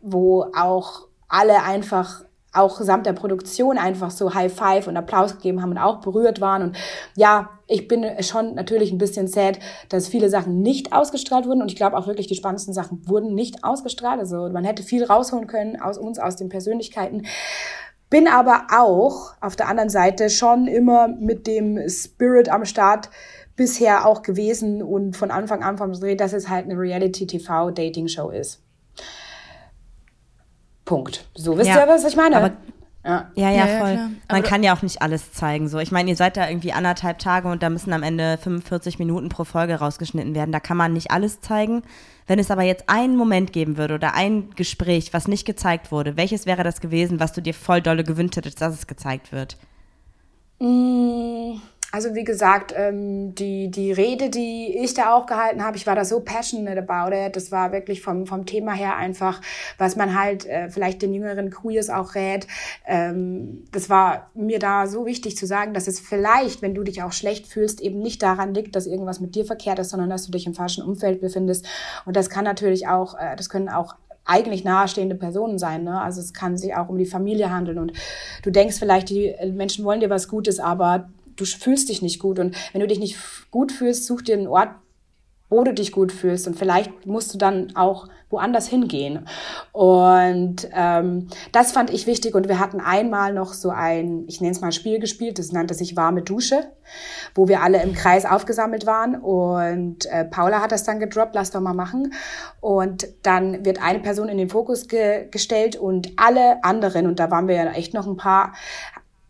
wo 0.00 0.46
auch 0.56 1.09
alle 1.30 1.62
einfach 1.62 2.24
auch 2.52 2.80
samt 2.80 3.06
der 3.06 3.12
Produktion 3.12 3.78
einfach 3.78 4.10
so 4.10 4.34
High 4.34 4.52
Five 4.52 4.88
und 4.88 4.96
Applaus 4.96 5.36
gegeben 5.36 5.62
haben 5.62 5.70
und 5.70 5.78
auch 5.78 6.00
berührt 6.00 6.40
waren. 6.40 6.62
Und 6.62 6.76
ja, 7.14 7.50
ich 7.68 7.86
bin 7.86 8.04
schon 8.22 8.54
natürlich 8.54 8.90
ein 8.90 8.98
bisschen 8.98 9.28
sad, 9.28 9.60
dass 9.88 10.08
viele 10.08 10.28
Sachen 10.28 10.60
nicht 10.60 10.92
ausgestrahlt 10.92 11.46
wurden. 11.46 11.62
Und 11.62 11.70
ich 11.70 11.76
glaube 11.76 11.96
auch 11.96 12.08
wirklich, 12.08 12.26
die 12.26 12.34
spannendsten 12.34 12.74
Sachen 12.74 13.08
wurden 13.08 13.34
nicht 13.34 13.62
ausgestrahlt. 13.62 14.18
Also 14.18 14.48
man 14.48 14.64
hätte 14.64 14.82
viel 14.82 15.04
rausholen 15.04 15.46
können 15.46 15.80
aus 15.80 15.96
uns, 15.96 16.18
aus 16.18 16.34
den 16.34 16.48
Persönlichkeiten. 16.48 17.26
Bin 18.08 18.26
aber 18.26 18.66
auch 18.76 19.34
auf 19.40 19.54
der 19.54 19.68
anderen 19.68 19.90
Seite 19.90 20.28
schon 20.30 20.66
immer 20.66 21.06
mit 21.06 21.46
dem 21.46 21.88
Spirit 21.88 22.48
am 22.48 22.64
Start 22.64 23.10
bisher 23.54 24.06
auch 24.06 24.22
gewesen 24.22 24.82
und 24.82 25.16
von 25.16 25.30
Anfang 25.30 25.62
an 25.62 25.78
vom 25.78 25.92
Dreh, 25.92 26.16
dass 26.16 26.32
es 26.32 26.48
halt 26.48 26.64
eine 26.64 26.76
Reality-TV-Dating-Show 26.76 28.30
ist. 28.30 28.60
Punkt. 30.90 31.24
So 31.36 31.56
wisst 31.56 31.68
ja, 31.68 31.84
ihr, 31.84 31.88
was 31.88 32.04
ich 32.04 32.16
meine? 32.16 32.36
Aber 32.36 32.50
ja, 33.04 33.30
ja, 33.36 33.50
ja, 33.52 33.78
voll. 33.78 33.94
Ja, 33.94 34.10
Man 34.28 34.42
kann 34.42 34.64
ja 34.64 34.74
auch 34.74 34.82
nicht 34.82 35.00
alles 35.00 35.32
zeigen. 35.32 35.68
So, 35.68 35.78
ich 35.78 35.92
meine, 35.92 36.10
ihr 36.10 36.16
seid 36.16 36.36
da 36.36 36.48
irgendwie 36.48 36.72
anderthalb 36.72 37.20
Tage 37.20 37.46
und 37.46 37.62
da 37.62 37.70
müssen 37.70 37.92
am 37.92 38.02
Ende 38.02 38.38
45 38.38 38.98
Minuten 38.98 39.28
pro 39.28 39.44
Folge 39.44 39.76
rausgeschnitten 39.76 40.34
werden. 40.34 40.50
Da 40.50 40.58
kann 40.58 40.76
man 40.76 40.92
nicht 40.92 41.12
alles 41.12 41.40
zeigen. 41.40 41.84
Wenn 42.26 42.40
es 42.40 42.50
aber 42.50 42.62
jetzt 42.62 42.88
einen 42.88 43.16
Moment 43.16 43.52
geben 43.52 43.76
würde 43.76 43.94
oder 43.94 44.14
ein 44.14 44.50
Gespräch, 44.56 45.14
was 45.14 45.28
nicht 45.28 45.46
gezeigt 45.46 45.92
wurde, 45.92 46.16
welches 46.16 46.44
wäre 46.44 46.64
das 46.64 46.80
gewesen, 46.80 47.20
was 47.20 47.32
du 47.32 47.40
dir 47.40 47.54
voll 47.54 47.80
dolle 47.80 48.02
gewünscht 48.02 48.36
hättest, 48.36 48.60
dass 48.60 48.74
es 48.74 48.88
gezeigt 48.88 49.30
wird? 49.30 49.58
Mmh. 50.58 51.60
Also 51.92 52.14
wie 52.14 52.22
gesagt, 52.22 52.72
ähm, 52.76 53.34
die, 53.34 53.68
die 53.68 53.90
Rede, 53.90 54.30
die 54.30 54.78
ich 54.78 54.94
da 54.94 55.12
auch 55.12 55.26
gehalten 55.26 55.64
habe, 55.64 55.76
ich 55.76 55.88
war 55.88 55.96
da 55.96 56.04
so 56.04 56.20
passionate 56.20 56.78
about 56.78 57.14
it. 57.14 57.34
Das 57.34 57.50
war 57.50 57.72
wirklich 57.72 58.00
vom, 58.00 58.26
vom 58.26 58.46
Thema 58.46 58.72
her 58.72 58.96
einfach, 58.96 59.40
was 59.76 59.96
man 59.96 60.18
halt 60.18 60.46
äh, 60.46 60.68
vielleicht 60.68 61.02
den 61.02 61.12
jüngeren 61.12 61.50
Queers 61.50 61.90
auch 61.90 62.14
rät. 62.14 62.46
Ähm, 62.86 63.64
das 63.72 63.90
war 63.90 64.30
mir 64.34 64.60
da 64.60 64.86
so 64.86 65.04
wichtig 65.04 65.36
zu 65.36 65.46
sagen, 65.46 65.74
dass 65.74 65.88
es 65.88 65.98
vielleicht, 65.98 66.62
wenn 66.62 66.74
du 66.74 66.84
dich 66.84 67.02
auch 67.02 67.12
schlecht 67.12 67.48
fühlst, 67.48 67.80
eben 67.80 68.00
nicht 68.00 68.22
daran 68.22 68.54
liegt, 68.54 68.76
dass 68.76 68.86
irgendwas 68.86 69.18
mit 69.18 69.34
dir 69.34 69.44
verkehrt 69.44 69.80
ist, 69.80 69.90
sondern 69.90 70.10
dass 70.10 70.26
du 70.26 70.30
dich 70.30 70.46
im 70.46 70.54
falschen 70.54 70.84
Umfeld 70.84 71.20
befindest. 71.20 71.66
Und 72.04 72.14
das 72.14 72.30
kann 72.30 72.44
natürlich 72.44 72.86
auch, 72.86 73.18
äh, 73.18 73.34
das 73.34 73.48
können 73.48 73.68
auch 73.68 73.96
eigentlich 74.24 74.62
nahestehende 74.62 75.16
Personen 75.16 75.58
sein. 75.58 75.82
Ne? 75.82 76.00
Also 76.00 76.20
es 76.20 76.32
kann 76.32 76.56
sich 76.56 76.76
auch 76.76 76.88
um 76.88 76.98
die 76.98 77.06
Familie 77.06 77.50
handeln 77.50 77.78
und 77.78 77.92
du 78.44 78.50
denkst 78.50 78.78
vielleicht, 78.78 79.08
die 79.10 79.34
Menschen 79.52 79.84
wollen 79.84 79.98
dir 79.98 80.10
was 80.10 80.28
Gutes, 80.28 80.60
aber 80.60 81.08
du 81.40 81.44
fühlst 81.44 81.88
dich 81.88 82.02
nicht 82.02 82.18
gut. 82.18 82.38
Und 82.38 82.56
wenn 82.72 82.80
du 82.80 82.86
dich 82.86 82.98
nicht 82.98 83.16
gut 83.50 83.72
fühlst, 83.72 84.06
such 84.06 84.22
dir 84.22 84.36
einen 84.36 84.46
Ort, 84.46 84.70
wo 85.50 85.64
du 85.64 85.74
dich 85.74 85.90
gut 85.92 86.12
fühlst. 86.12 86.46
Und 86.46 86.56
vielleicht 86.56 87.06
musst 87.06 87.34
du 87.34 87.38
dann 87.38 87.74
auch 87.74 88.08
woanders 88.30 88.68
hingehen. 88.68 89.26
Und 89.72 90.68
ähm, 90.72 91.26
das 91.50 91.72
fand 91.72 91.90
ich 91.90 92.06
wichtig. 92.06 92.36
Und 92.36 92.48
wir 92.48 92.60
hatten 92.60 92.80
einmal 92.80 93.34
noch 93.34 93.52
so 93.52 93.70
ein, 93.70 94.24
ich 94.28 94.40
nenne 94.40 94.52
es 94.52 94.60
mal 94.60 94.70
Spiel 94.70 95.00
gespielt, 95.00 95.40
das 95.40 95.50
nannte 95.50 95.74
sich 95.74 95.96
warme 95.96 96.22
Dusche, 96.22 96.70
wo 97.34 97.48
wir 97.48 97.62
alle 97.62 97.82
im 97.82 97.92
Kreis 97.92 98.24
aufgesammelt 98.24 98.86
waren. 98.86 99.16
Und 99.16 100.06
äh, 100.06 100.24
Paula 100.24 100.60
hat 100.60 100.70
das 100.70 100.84
dann 100.84 101.00
gedroppt, 101.00 101.34
lass 101.34 101.50
doch 101.50 101.60
mal 101.60 101.74
machen. 101.74 102.14
Und 102.60 103.08
dann 103.24 103.64
wird 103.64 103.82
eine 103.82 103.98
Person 103.98 104.28
in 104.28 104.38
den 104.38 104.48
Fokus 104.48 104.86
ge 104.86 105.28
gestellt 105.30 105.74
und 105.74 106.12
alle 106.16 106.62
anderen, 106.62 107.08
und 107.08 107.18
da 107.18 107.30
waren 107.32 107.48
wir 107.48 107.56
ja 107.56 107.72
echt 107.72 107.92
noch 107.92 108.06
ein 108.06 108.16
paar, 108.16 108.52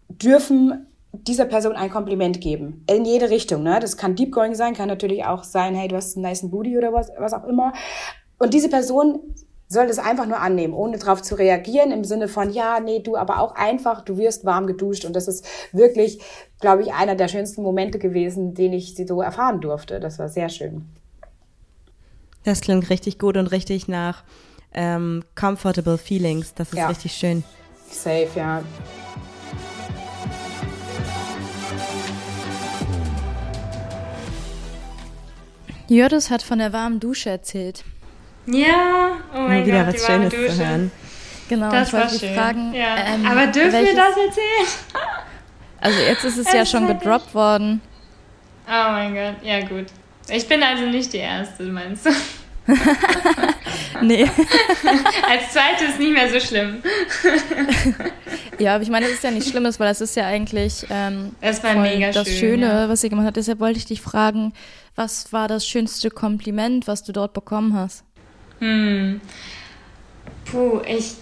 dürfen 0.08 0.86
dieser 1.12 1.44
Person 1.44 1.74
ein 1.74 1.90
Kompliment 1.90 2.40
geben. 2.40 2.84
In 2.88 3.04
jede 3.04 3.30
Richtung, 3.30 3.62
ne? 3.62 3.78
Das 3.80 3.96
kann 3.96 4.14
deepgoing 4.14 4.54
sein, 4.54 4.74
kann 4.74 4.88
natürlich 4.88 5.24
auch 5.24 5.44
sein, 5.44 5.74
hey, 5.74 5.88
du 5.88 5.96
hast 5.96 6.16
einen 6.16 6.22
nice 6.22 6.48
Booty 6.48 6.78
oder 6.78 6.92
was, 6.92 7.10
was 7.18 7.32
auch 7.32 7.44
immer. 7.44 7.72
Und 8.38 8.54
diese 8.54 8.68
Person 8.68 9.34
soll 9.68 9.86
das 9.86 9.98
einfach 9.98 10.26
nur 10.26 10.40
annehmen, 10.40 10.74
ohne 10.74 10.98
darauf 10.98 11.22
zu 11.22 11.36
reagieren, 11.36 11.92
im 11.92 12.02
Sinne 12.04 12.26
von, 12.26 12.50
ja, 12.52 12.80
nee, 12.80 13.00
du, 13.00 13.16
aber 13.16 13.40
auch 13.40 13.54
einfach, 13.54 14.02
du 14.02 14.18
wirst 14.18 14.44
warm 14.44 14.66
geduscht. 14.66 15.04
Und 15.04 15.14
das 15.14 15.28
ist 15.28 15.46
wirklich, 15.72 16.20
glaube 16.60 16.82
ich, 16.82 16.92
einer 16.92 17.14
der 17.14 17.28
schönsten 17.28 17.62
Momente 17.62 18.00
gewesen, 18.00 18.54
den 18.54 18.72
ich 18.72 18.96
so 18.96 19.22
erfahren 19.22 19.60
durfte. 19.60 20.00
Das 20.00 20.18
war 20.18 20.28
sehr 20.28 20.48
schön. 20.48 20.86
Das 22.42 22.60
klingt 22.60 22.90
richtig 22.90 23.18
gut 23.18 23.36
und 23.36 23.48
richtig 23.48 23.86
nach 23.86 24.24
ähm, 24.72 25.22
comfortable 25.34 25.98
feelings. 25.98 26.54
Das 26.54 26.70
ist 26.70 26.78
ja. 26.78 26.88
richtig 26.88 27.12
schön. 27.12 27.44
Safe, 27.90 28.28
ja. 28.34 28.62
Jördis 35.90 36.30
hat 36.30 36.42
von 36.42 36.60
der 36.60 36.72
warmen 36.72 37.00
Dusche 37.00 37.30
erzählt. 37.30 37.82
Ja, 38.46 39.16
oh 39.34 39.40
mein 39.40 39.66
wieder 39.66 39.84
Gott, 39.84 39.94
was 39.94 40.06
Schönes 40.06 40.32
Dusche. 40.32 40.48
zu 40.48 40.64
hören. 40.64 40.90
Genau, 41.48 41.68
das 41.68 41.88
ich 41.88 41.94
wollte 41.94 42.18
dich 42.18 42.30
fragen. 42.30 42.72
Ja. 42.72 42.94
Ähm, 42.96 43.26
Aber 43.26 43.48
dürfen 43.48 43.72
welches, 43.72 43.96
wir 43.96 44.02
das 44.02 44.16
erzählen? 44.16 44.66
Also 45.82 45.98
jetzt 45.98 46.24
ist 46.24 46.36
es 46.36 46.46
es 46.46 46.52
ja 46.52 46.66
schon 46.66 46.86
gedroppt 46.86 47.34
worden. 47.34 47.80
Oh 48.68 48.90
mein 48.92 49.14
Gott, 49.14 49.36
ja 49.42 49.60
gut. 49.60 49.86
Ich 50.28 50.46
bin 50.46 50.62
also 50.62 50.84
nicht 50.84 51.10
die 51.14 51.16
Erste, 51.18 51.62
meinst 51.64 52.04
du? 52.04 52.10
nee. 54.02 54.24
Als 55.28 55.52
zweite 55.54 55.86
ist 55.86 55.98
nicht 55.98 56.12
mehr 56.12 56.30
so 56.30 56.38
schlimm. 56.38 56.82
Ja, 58.60 58.74
aber 58.74 58.82
ich 58.82 58.90
meine, 58.90 59.06
das 59.06 59.16
ist 59.16 59.24
ja 59.24 59.30
nicht 59.30 59.48
schlimm, 59.48 59.64
weil 59.64 59.88
das 59.88 60.00
ist 60.00 60.16
ja 60.16 60.26
eigentlich 60.26 60.86
ähm, 60.90 61.34
das, 61.40 61.60
das 61.60 62.28
schön, 62.28 62.38
Schöne, 62.38 62.66
ja. 62.66 62.88
was 62.88 63.00
sie 63.00 63.08
gemacht 63.08 63.26
hat. 63.26 63.36
Deshalb 63.36 63.60
wollte 63.60 63.78
ich 63.78 63.86
dich 63.86 64.00
fragen, 64.00 64.52
was 64.94 65.32
war 65.32 65.48
das 65.48 65.66
schönste 65.66 66.10
Kompliment, 66.10 66.86
was 66.86 67.02
du 67.02 67.12
dort 67.12 67.32
bekommen 67.32 67.74
hast? 67.74 68.04
Hm. 68.58 69.20
Puh, 70.44 70.80
ich 70.86 71.14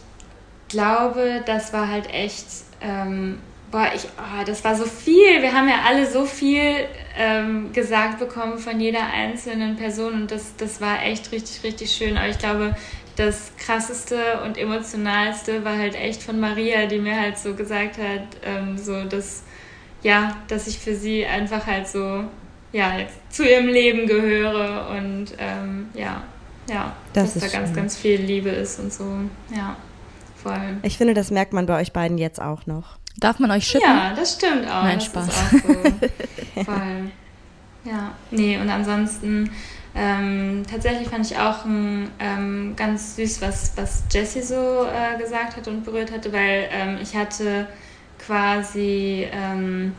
glaube, 0.68 1.42
das 1.46 1.72
war 1.72 1.88
halt 1.88 2.12
echt 2.12 2.46
ähm, 2.81 3.38
boah, 3.70 3.90
ich, 3.94 4.05
oh, 4.05 4.44
das 4.44 4.64
war 4.64 4.74
so 4.74 4.85
viel. 4.85 5.42
Wir 5.42 5.53
haben 5.53 5.68
ja 5.68 5.83
alle 5.87 6.07
so 6.11 6.24
viel 6.24 6.87
ähm, 7.16 7.72
gesagt 7.72 8.18
bekommen 8.18 8.59
von 8.59 8.81
jeder 8.81 9.07
einzelnen 9.12 9.77
Person 9.77 10.14
und 10.14 10.31
das, 10.31 10.57
das 10.57 10.81
war 10.81 11.03
echt 11.03 11.33
richtig, 11.33 11.62
richtig 11.64 11.90
schön. 11.92 12.16
Aber 12.16 12.29
ich 12.29 12.38
glaube, 12.38 12.77
das 13.19 13.51
krasseste 13.59 14.41
und 14.45 14.57
emotionalste 14.57 15.65
war 15.65 15.77
halt 15.77 15.97
echt 15.97 16.23
von 16.23 16.39
Maria, 16.39 16.87
die 16.87 16.99
mir 16.99 17.21
halt 17.21 17.37
so 17.37 17.55
gesagt 17.55 17.99
hat, 17.99 18.23
ähm, 18.45 18.79
so 18.79 19.05
dass, 19.05 19.43
ja, 20.03 20.37
dass 20.47 20.69
ich 20.69 20.79
für 20.79 20.95
sie 20.95 21.27
einfach 21.27 21.67
halt 21.67 21.89
so, 21.89 22.25
ja, 22.73 22.97
jetzt 22.97 23.17
zu 23.31 23.43
ihrem 23.49 23.67
Leben 23.67 24.07
gehöre 24.07 24.89
und 24.97 25.27
ähm, 25.39 25.89
ja, 25.95 26.23
ja, 26.71 26.95
das 27.13 27.35
dass 27.35 27.51
da 27.51 27.59
ganz, 27.59 27.75
ganz 27.75 27.97
viel 27.97 28.21
Liebe 28.21 28.51
ist 28.51 28.79
und 28.79 28.93
so, 28.93 29.05
ja, 29.55 29.77
voll. 30.41 30.77
Ich 30.83 30.97
finde, 30.97 31.15
das 31.15 31.33
merkt 31.33 31.53
man 31.53 31.67
bei 31.67 31.81
euch 31.81 31.93
beiden 31.93 32.19
jetzt 32.19 32.41
auch 32.41 32.67
noch. 32.67 32.99
Darf 33.17 33.41
man 33.41 33.51
euch 33.51 33.67
schippen? 33.67 33.91
Ja, 33.91 34.15
das 34.15 34.35
stimmt 34.35 34.65
auch. 34.69 34.85
Nein, 34.85 34.99
das 34.99 35.07
Spaß. 35.07 35.27
Ist 35.27 35.35
auch 35.35 35.51
so 35.51 36.65
voll. 36.65 37.11
Ja, 37.85 38.13
nee, 38.31 38.59
und 38.59 38.71
ansonsten 38.71 39.51
ähm, 39.99 40.63
tatsächlich 40.71 41.09
fand 41.09 41.27
ich 41.27 41.37
auch 41.37 41.65
ein, 41.65 42.09
ähm, 42.21 42.75
ganz 42.77 43.17
süß, 43.17 43.43
was, 43.43 43.73
was 43.77 44.05
Jessie 44.11 44.43
so 44.43 44.87
äh, 44.87 45.19
gesagt 45.19 45.57
hat 45.57 45.67
und 45.67 45.85
berührt 45.85 46.13
hatte, 46.13 46.33
weil 46.33 46.69
ähm, 46.71 46.99
ich 47.03 47.17
hatte 47.17 47.67
quasi, 48.25 49.27
ähm, 49.33 49.93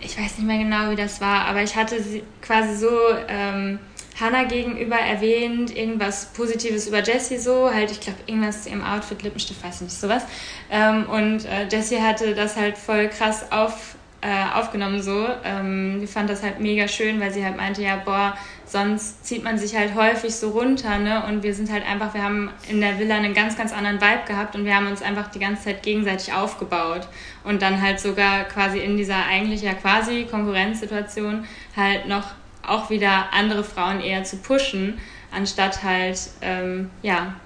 ich 0.00 0.18
weiß 0.20 0.36
nicht 0.36 0.46
mehr 0.46 0.58
genau, 0.58 0.90
wie 0.90 0.96
das 0.96 1.22
war, 1.22 1.46
aber 1.46 1.62
ich 1.62 1.74
hatte 1.74 1.96
quasi 2.42 2.76
so 2.76 2.90
ähm, 3.28 3.78
Hannah 4.20 4.44
gegenüber 4.44 4.96
erwähnt, 4.96 5.74
irgendwas 5.74 6.26
Positives 6.34 6.86
über 6.86 7.02
Jessie 7.02 7.38
so, 7.38 7.72
halt, 7.72 7.90
ich 7.90 8.00
glaube, 8.00 8.18
irgendwas 8.26 8.66
ihrem 8.66 8.84
Outfit, 8.84 9.22
Lippenstift, 9.22 9.64
weiß 9.64 9.80
nicht, 9.80 9.94
sowas. 9.94 10.24
Ähm, 10.70 11.06
und 11.08 11.46
äh, 11.46 11.68
Jessie 11.70 12.02
hatte 12.02 12.34
das 12.34 12.56
halt 12.56 12.76
voll 12.76 13.08
krass 13.08 13.50
auf, 13.50 13.96
äh, 14.20 14.58
aufgenommen 14.58 15.02
so. 15.02 15.26
Ähm, 15.44 16.00
die 16.00 16.06
fand 16.06 16.28
das 16.28 16.42
halt 16.42 16.60
mega 16.60 16.88
schön, 16.88 17.20
weil 17.20 17.32
sie 17.32 17.44
halt 17.44 17.56
meinte, 17.56 17.82
ja, 17.82 17.96
boah, 17.96 18.36
sonst 18.66 19.24
zieht 19.24 19.44
man 19.44 19.58
sich 19.58 19.76
halt 19.76 19.94
häufig 19.94 20.34
so 20.34 20.50
runter, 20.50 20.98
ne? 20.98 21.24
Und 21.26 21.42
wir 21.42 21.54
sind 21.54 21.70
halt 21.70 21.86
einfach, 21.86 22.12
wir 22.14 22.22
haben 22.22 22.50
in 22.68 22.80
der 22.80 22.98
Villa 22.98 23.14
einen 23.14 23.32
ganz, 23.32 23.56
ganz 23.56 23.72
anderen 23.72 24.00
Vibe 24.00 24.26
gehabt 24.26 24.56
und 24.56 24.64
wir 24.64 24.74
haben 24.74 24.88
uns 24.88 25.02
einfach 25.02 25.28
die 25.30 25.38
ganze 25.38 25.64
Zeit 25.64 25.82
gegenseitig 25.82 26.32
aufgebaut. 26.32 27.08
Und 27.44 27.62
dann 27.62 27.80
halt 27.80 28.00
sogar 28.00 28.44
quasi 28.44 28.80
in 28.80 28.96
dieser 28.96 29.24
eigentlich 29.24 29.62
ja 29.62 29.74
quasi 29.74 30.26
Konkurrenzsituation 30.28 31.46
halt 31.76 32.08
noch 32.08 32.24
auch 32.66 32.90
wieder 32.90 33.32
andere 33.32 33.62
Frauen 33.62 34.00
eher 34.00 34.24
zu 34.24 34.38
pushen, 34.38 34.98
anstatt 35.30 35.84
halt, 35.84 36.18
ähm, 36.40 36.90
ja, 37.02 37.36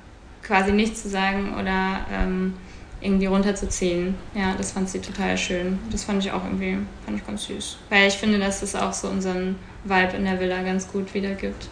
quasi 0.42 0.72
nichts 0.72 1.02
zu 1.02 1.10
sagen 1.10 1.54
oder 1.60 2.00
ähm, 2.12 2.54
irgendwie 3.00 3.26
runterzuziehen. 3.26 4.14
Ja, 4.34 4.54
das 4.56 4.72
fand 4.72 4.88
sie 4.88 5.00
total 5.00 5.36
schön. 5.38 5.78
Das 5.90 6.04
fand 6.04 6.24
ich 6.24 6.32
auch 6.32 6.44
irgendwie, 6.44 6.78
fand 7.04 7.18
ich 7.18 7.26
ganz 7.26 7.44
süß. 7.44 7.78
Weil 7.88 8.08
ich 8.08 8.14
finde, 8.14 8.38
dass 8.38 8.60
das 8.60 8.74
auch 8.74 8.92
so 8.92 9.08
unseren 9.08 9.56
Vibe 9.84 10.16
in 10.16 10.24
der 10.24 10.38
Villa 10.38 10.62
ganz 10.62 10.86
gut 10.86 11.12
wiedergibt. 11.14 11.68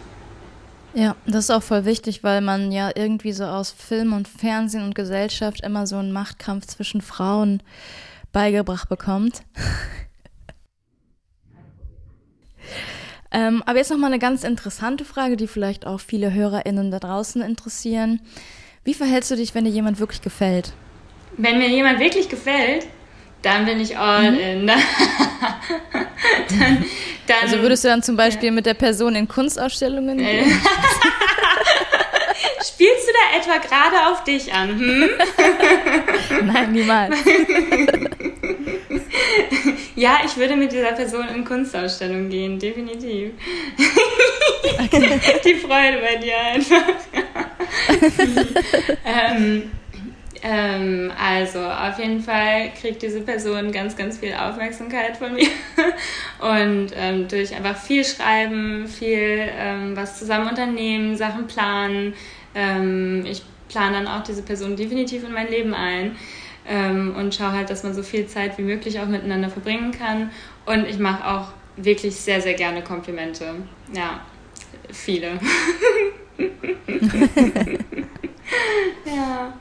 Ja, 0.93 1.15
das 1.27 1.45
ist 1.45 1.51
auch 1.51 1.61
voll 1.61 1.85
wichtig, 1.85 2.23
weil 2.23 2.41
man 2.41 2.71
ja 2.71 2.89
irgendwie 2.95 3.31
so 3.31 3.45
aus 3.45 3.71
Film 3.71 4.13
und 4.13 4.27
Fernsehen 4.27 4.83
und 4.83 4.95
Gesellschaft 4.95 5.61
immer 5.61 5.85
so 5.85 5.97
einen 5.97 6.11
Machtkampf 6.11 6.65
zwischen 6.65 7.01
Frauen 7.01 7.61
beigebracht 8.31 8.89
bekommt. 8.89 9.43
Ähm, 13.31 13.61
aber 13.65 13.77
jetzt 13.77 13.91
nochmal 13.91 14.11
eine 14.11 14.19
ganz 14.19 14.43
interessante 14.43 15.05
Frage, 15.05 15.37
die 15.37 15.47
vielleicht 15.47 15.85
auch 15.85 15.99
viele 15.99 16.33
HörerInnen 16.33 16.89
da 16.89 16.99
draußen 16.99 17.41
interessieren. 17.41 18.21
Wie 18.83 18.95
verhältst 18.95 19.29
du 19.29 19.35
dich, 19.35 19.53
wenn 19.53 19.65
dir 19.65 19.71
jemand 19.71 19.99
wirklich 19.99 20.21
gefällt? 20.21 20.73
Wenn 21.41 21.57
mir 21.57 21.69
jemand 21.69 22.01
wirklich 22.01 22.27
gefällt, 22.27 22.85
dann 23.41 23.65
bin 23.65 23.79
ich 23.79 23.97
all 23.97 24.31
mhm. 24.31 24.39
in. 24.39 24.67
dann, 24.67 24.77
dann, 27.27 27.37
also 27.43 27.61
würdest 27.61 27.85
du 27.85 27.87
dann 27.87 28.03
zum 28.03 28.17
Beispiel 28.17 28.47
ja. 28.47 28.51
mit 28.51 28.65
der 28.65 28.73
Person 28.73 29.15
in 29.15 29.25
Kunstausstellungen 29.25 30.17
gehen? 30.17 30.45
Spielst 32.67 33.07
du 33.07 33.13
da 33.13 33.37
etwa 33.39 33.57
gerade 33.65 34.07
auf 34.11 34.25
dich 34.25 34.53
an? 34.53 34.77
Hm? 34.77 35.09
Nein, 36.45 36.73
niemals. 36.73 37.15
ja, 39.95 40.17
ich 40.25 40.35
würde 40.35 40.57
mit 40.57 40.73
dieser 40.73 40.91
Person 40.91 41.25
in 41.29 41.45
Kunstausstellungen 41.45 42.29
gehen, 42.29 42.59
definitiv. 42.59 43.31
Die 45.45 45.55
Freude 45.55 45.99
bei 46.01 46.17
dir 46.17 46.37
einfach. 46.37 46.83
ähm, 49.05 49.71
ähm, 50.41 51.11
also 51.19 51.59
auf 51.59 51.99
jeden 51.99 52.21
Fall 52.21 52.71
kriegt 52.79 53.01
diese 53.01 53.21
Person 53.21 53.71
ganz, 53.71 53.95
ganz 53.95 54.17
viel 54.17 54.33
Aufmerksamkeit 54.33 55.17
von 55.17 55.33
mir 55.33 55.47
und 56.39 56.91
ähm, 56.95 57.27
durch 57.27 57.55
einfach 57.55 57.75
viel 57.77 58.05
Schreiben, 58.05 58.87
viel 58.87 59.49
ähm, 59.57 59.95
was 59.95 60.17
zusammen 60.17 60.49
unternehmen, 60.49 61.17
Sachen 61.17 61.47
planen. 61.47 62.13
Ähm, 62.55 63.25
ich 63.25 63.43
plane 63.67 63.97
dann 63.97 64.07
auch 64.07 64.23
diese 64.23 64.41
Person 64.41 64.75
definitiv 64.75 65.23
in 65.23 65.33
mein 65.33 65.49
Leben 65.49 65.73
ein 65.73 66.15
ähm, 66.67 67.15
und 67.17 67.35
schaue 67.35 67.51
halt, 67.51 67.69
dass 67.69 67.83
man 67.83 67.93
so 67.93 68.03
viel 68.03 68.27
Zeit 68.27 68.57
wie 68.57 68.63
möglich 68.63 68.99
auch 68.99 69.07
miteinander 69.07 69.49
verbringen 69.49 69.91
kann. 69.91 70.31
Und 70.65 70.87
ich 70.87 70.99
mache 70.99 71.27
auch 71.27 71.49
wirklich 71.75 72.15
sehr, 72.15 72.41
sehr 72.41 72.53
gerne 72.53 72.83
Komplimente. 72.83 73.55
Ja, 73.93 74.21
viele. 74.91 75.39
ja. 79.05 79.53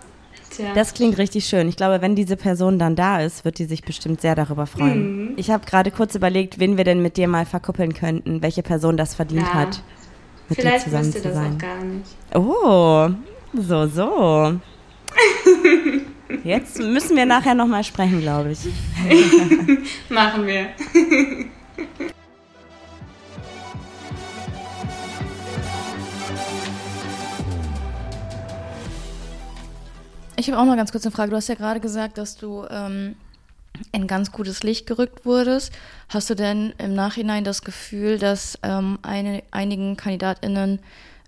Tja. 0.58 0.74
Das 0.74 0.92
klingt 0.92 1.18
richtig 1.18 1.46
schön. 1.46 1.68
Ich 1.68 1.76
glaube, 1.76 2.02
wenn 2.02 2.16
diese 2.16 2.36
Person 2.36 2.80
dann 2.80 2.96
da 2.96 3.20
ist, 3.20 3.44
wird 3.44 3.60
die 3.60 3.66
sich 3.66 3.84
bestimmt 3.84 4.20
sehr 4.20 4.34
darüber 4.34 4.66
freuen. 4.66 5.26
Mhm. 5.26 5.32
Ich 5.36 5.52
habe 5.52 5.64
gerade 5.64 5.92
kurz 5.92 6.16
überlegt, 6.16 6.58
wen 6.58 6.76
wir 6.76 6.82
denn 6.82 7.00
mit 7.00 7.16
dir 7.16 7.28
mal 7.28 7.46
verkuppeln 7.46 7.94
könnten, 7.94 8.42
welche 8.42 8.64
Person 8.64 8.96
das 8.96 9.14
verdient 9.14 9.42
ja. 9.42 9.54
hat. 9.54 9.82
Mit 10.48 10.58
Vielleicht 10.58 10.86
dir 10.86 10.90
zusammen 10.90 11.12
zu 11.12 11.20
sein. 11.20 11.32
das 11.32 11.36
auch 11.36 11.58
gar 11.58 11.84
nicht. 11.84 12.16
Oh, 12.34 13.08
so, 13.54 13.86
so. 13.86 14.60
Jetzt 16.42 16.80
müssen 16.80 17.16
wir 17.16 17.24
nachher 17.24 17.54
nochmal 17.54 17.84
sprechen, 17.84 18.20
glaube 18.20 18.50
ich. 18.50 18.58
Machen 20.08 20.44
wir. 20.44 20.70
Ich 30.38 30.48
habe 30.48 30.60
auch 30.60 30.66
noch 30.66 30.76
ganz 30.76 30.92
kurz 30.92 31.04
eine 31.04 31.10
Frage. 31.10 31.30
Du 31.30 31.36
hast 31.36 31.48
ja 31.48 31.56
gerade 31.56 31.80
gesagt, 31.80 32.16
dass 32.16 32.36
du 32.36 32.64
ähm, 32.70 33.16
in 33.90 34.06
ganz 34.06 34.30
gutes 34.30 34.62
Licht 34.62 34.86
gerückt 34.86 35.26
wurdest. 35.26 35.72
Hast 36.08 36.30
du 36.30 36.36
denn 36.36 36.74
im 36.78 36.94
Nachhinein 36.94 37.42
das 37.42 37.62
Gefühl, 37.62 38.18
dass 38.18 38.56
ähm, 38.62 39.00
eine, 39.02 39.42
einigen 39.50 39.96
KandidatInnen 39.96 40.78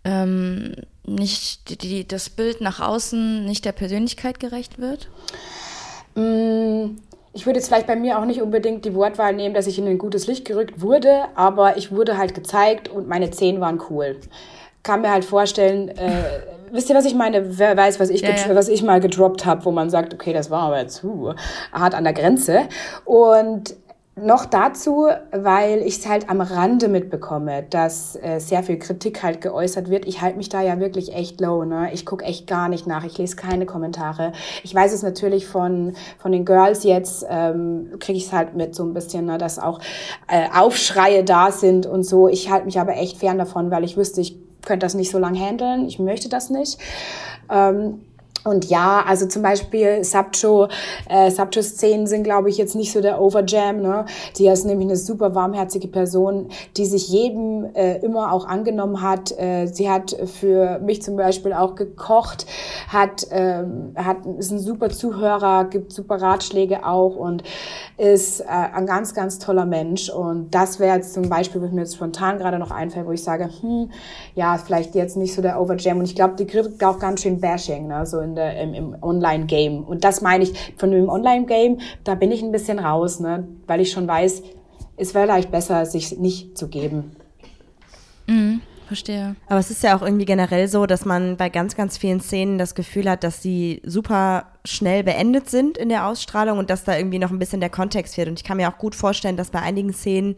ähm, 0.05 0.77
nicht 1.05 1.83
die, 1.83 2.07
das 2.07 2.31
Bild 2.31 2.61
nach 2.61 2.79
außen 2.79 3.44
nicht 3.44 3.64
der 3.64 3.73
Persönlichkeit 3.73 4.38
gerecht 4.38 4.79
wird? 4.79 5.09
Mm, 6.14 6.96
ich 7.33 7.46
würde 7.46 7.59
jetzt 7.59 7.66
vielleicht 7.66 7.88
bei 7.88 7.96
mir 7.96 8.16
auch 8.16 8.25
nicht 8.25 8.40
unbedingt 8.40 8.85
die 8.85 8.94
Wortwahl 8.94 9.35
nehmen, 9.35 9.57
dass 9.57 9.66
ich 9.66 9.77
in 9.77 9.88
ein 9.88 9.99
gutes 9.99 10.29
Licht 10.29 10.44
gerückt 10.44 10.81
wurde, 10.83 11.25
aber 11.35 11.77
ich 11.77 11.90
wurde 11.90 12.16
halt 12.16 12.37
gezeigt 12.37 12.88
und 12.88 13.09
meine 13.09 13.33
Zehen 13.33 13.61
waren 13.61 13.83
cool. 13.90 14.20
Kann 14.83 15.03
mir 15.03 15.11
halt 15.11 15.25
vorstellen, 15.25 15.88
äh, 15.88 16.23
wisst 16.71 16.88
ihr, 16.88 16.97
was 16.97 17.05
ich 17.05 17.14
meine? 17.14 17.59
Wer 17.59 17.77
weiß, 17.77 18.01
was 18.01 18.11
ich, 18.11 18.23
ja, 18.23 18.31
ja. 18.31 18.55
Was 18.55 18.69
ich 18.69 18.83
mal 18.83 19.01
gedroppt 19.01 19.45
habe, 19.45 19.64
wo 19.64 19.71
man 19.71 19.90
sagt, 19.90 20.14
okay, 20.14 20.33
das 20.33 20.51
war 20.51 20.62
aber 20.62 20.88
zu 20.88 21.35
hart 21.73 21.95
an 21.95 22.05
der 22.05 22.12
Grenze. 22.12 22.62
Und 23.05 23.75
noch 24.16 24.45
dazu, 24.45 25.09
weil 25.33 25.79
ich 25.79 25.99
es 25.99 26.09
halt 26.09 26.29
am 26.29 26.40
Rande 26.40 26.88
mitbekomme, 26.88 27.64
dass 27.69 28.16
äh, 28.16 28.38
sehr 28.38 28.62
viel 28.62 28.79
Kritik 28.79 29.23
halt 29.23 29.40
geäußert 29.40 29.88
wird. 29.88 30.07
Ich 30.07 30.21
halte 30.21 30.37
mich 30.37 30.49
da 30.49 30.61
ja 30.62 30.79
wirklich 30.81 31.14
echt 31.14 31.40
low. 31.40 31.64
Ne? 31.64 31.90
Ich 31.93 32.05
gucke 32.05 32.25
echt 32.25 32.47
gar 32.47 32.69
nicht 32.69 32.87
nach. 32.87 33.05
Ich 33.05 33.16
lese 33.19 33.37
keine 33.37 33.66
Kommentare. 33.66 34.33
Ich 34.62 34.75
weiß 34.75 34.93
es 34.93 35.03
natürlich 35.03 35.47
von, 35.47 35.95
von 36.19 36.33
den 36.33 36.45
Girls 36.45 36.85
jetzt, 36.85 37.25
ähm, 37.31 37.93
kriege 37.99 38.19
ich 38.19 38.27
es 38.27 38.33
halt 38.33 38.55
mit 38.55 38.75
so 38.75 38.85
ein 38.85 38.93
bisschen, 38.93 39.27
ne, 39.27 39.38
dass 39.38 39.59
auch 39.59 39.81
äh, 40.29 40.49
Aufschreie 40.55 41.25
da 41.25 41.51
sind 41.51 41.87
und 41.87 42.03
so. 42.03 42.29
Ich 42.29 42.51
halte 42.51 42.66
mich 42.66 42.79
aber 42.79 42.97
echt 42.97 43.19
fern 43.19 43.38
davon, 43.38 43.71
weil 43.71 43.85
ich 43.85 43.97
wüsste, 43.97 44.21
ich 44.21 44.37
könnte 44.62 44.85
das 44.87 44.94
nicht 44.94 45.11
so 45.11 45.18
lange 45.18 45.40
handeln, 45.40 45.87
ich 45.87 45.99
möchte 45.99 46.29
das 46.29 46.51
nicht. 46.51 46.79
Ähm, 47.51 48.01
und 48.44 48.70
ja, 48.70 49.05
also 49.07 49.26
zum 49.26 49.42
Beispiel 49.42 50.03
Sabcho, 50.03 50.68
äh, 51.09 51.31
Sabcho-Szenen 51.31 52.07
sind, 52.07 52.22
glaube 52.22 52.48
ich, 52.48 52.57
jetzt 52.57 52.74
nicht 52.74 52.90
so 52.90 53.03
der 53.03 53.20
Overjam. 53.20 53.83
Ne? 53.83 54.07
Die 54.37 54.46
ist 54.46 54.64
nämlich 54.64 54.88
eine 54.88 54.96
super 54.96 55.35
warmherzige 55.35 55.88
Person, 55.88 56.48
die 56.76 56.87
sich 56.87 57.09
jedem 57.09 57.66
äh, 57.74 57.98
immer 57.98 58.33
auch 58.33 58.46
angenommen 58.46 59.03
hat. 59.03 59.38
Äh, 59.38 59.66
sie 59.66 59.90
hat 59.90 60.16
für 60.40 60.79
mich 60.79 61.03
zum 61.03 61.16
Beispiel 61.16 61.53
auch 61.53 61.74
gekocht, 61.74 62.46
hat, 62.88 63.26
ähm, 63.31 63.92
hat 63.96 64.24
ist 64.38 64.53
ein 64.53 64.59
super 64.59 64.88
Zuhörer, 64.88 65.66
gibt 65.66 65.92
super 65.92 66.22
Ratschläge 66.22 66.87
auch 66.87 67.16
und 67.16 67.42
ist 67.98 68.40
äh, 68.40 68.46
ein 68.46 68.87
ganz, 68.87 69.12
ganz 69.12 69.38
toller 69.38 69.66
Mensch. 69.66 70.09
Und 70.09 70.55
das 70.55 70.81
wäre 70.81 70.96
jetzt 70.96 71.12
zum 71.12 71.29
Beispiel, 71.29 71.61
was 71.61 71.72
mir 71.72 71.83
jetzt 71.83 71.96
spontan 71.96 72.38
gerade 72.38 72.59
noch 72.59 72.70
einfällt, 72.70 73.07
wo 73.07 73.12
ich 73.12 73.22
sage, 73.22 73.50
hm, 73.61 73.90
ja, 74.35 74.57
vielleicht 74.57 74.94
jetzt 74.94 75.18
nicht 75.18 75.35
so 75.35 75.42
der 75.42 75.61
Overjam. 75.61 75.98
Und 75.98 76.05
ich 76.05 76.14
glaube, 76.14 76.37
die 76.37 76.46
kriegt 76.46 76.83
auch 76.83 76.98
ganz 76.98 77.20
schön 77.20 77.38
Bashing, 77.38 77.87
ne? 77.87 78.07
so 78.07 78.30
in 78.31 78.35
der, 78.37 78.61
im, 78.61 78.75
im 78.75 78.97
Online-Game. 79.03 79.85
Und 79.85 80.05
das 80.05 80.21
meine 80.21 80.45
ich 80.45 80.75
von 80.77 80.90
dem 80.90 81.09
Online-Game, 81.09 81.81
da 82.05 82.14
bin 82.14 82.33
ich 82.33 82.43
ein 82.43 82.53
bisschen 82.53 82.79
raus, 82.79 83.21
ne? 83.21 83.47
weil 83.66 83.81
ich 83.81 83.90
schon 83.93 84.07
weiß, 84.07 84.43
es 84.97 85.14
wäre 85.14 85.27
vielleicht 85.27 85.51
besser, 85.51 85.87
sich 85.87 86.19
nicht 86.19 86.57
zu 86.57 86.69
geben. 86.69 87.16
Mhm. 88.27 88.61
Verstehe. 88.87 89.37
Aber 89.47 89.61
es 89.61 89.71
ist 89.71 89.85
ja 89.85 89.97
auch 89.97 90.03
irgendwie 90.03 90.25
generell 90.25 90.66
so, 90.66 90.85
dass 90.85 91.05
man 91.05 91.37
bei 91.37 91.49
ganz, 91.49 91.77
ganz 91.77 91.97
vielen 91.97 92.19
Szenen 92.19 92.59
das 92.59 92.75
Gefühl 92.75 93.09
hat, 93.09 93.23
dass 93.23 93.40
sie 93.40 93.81
super 93.85 94.47
schnell 94.64 95.05
beendet 95.05 95.49
sind 95.49 95.79
in 95.79 95.90
der 95.90 96.07
Ausstrahlung 96.09 96.59
und 96.59 96.71
dass 96.71 96.83
da 96.83 96.97
irgendwie 96.97 97.21
noch 97.21 97.31
ein 97.31 97.38
bisschen 97.38 97.61
der 97.61 97.71
Kontext 97.71 98.16
fehlt. 98.16 98.27
Und 98.27 98.40
ich 98.40 98.45
kann 98.45 98.57
mir 98.57 98.69
auch 98.69 98.79
gut 98.79 98.97
vorstellen, 98.97 99.37
dass 99.37 99.51
bei 99.51 99.62
einigen 99.62 99.93
Szenen, 99.93 100.35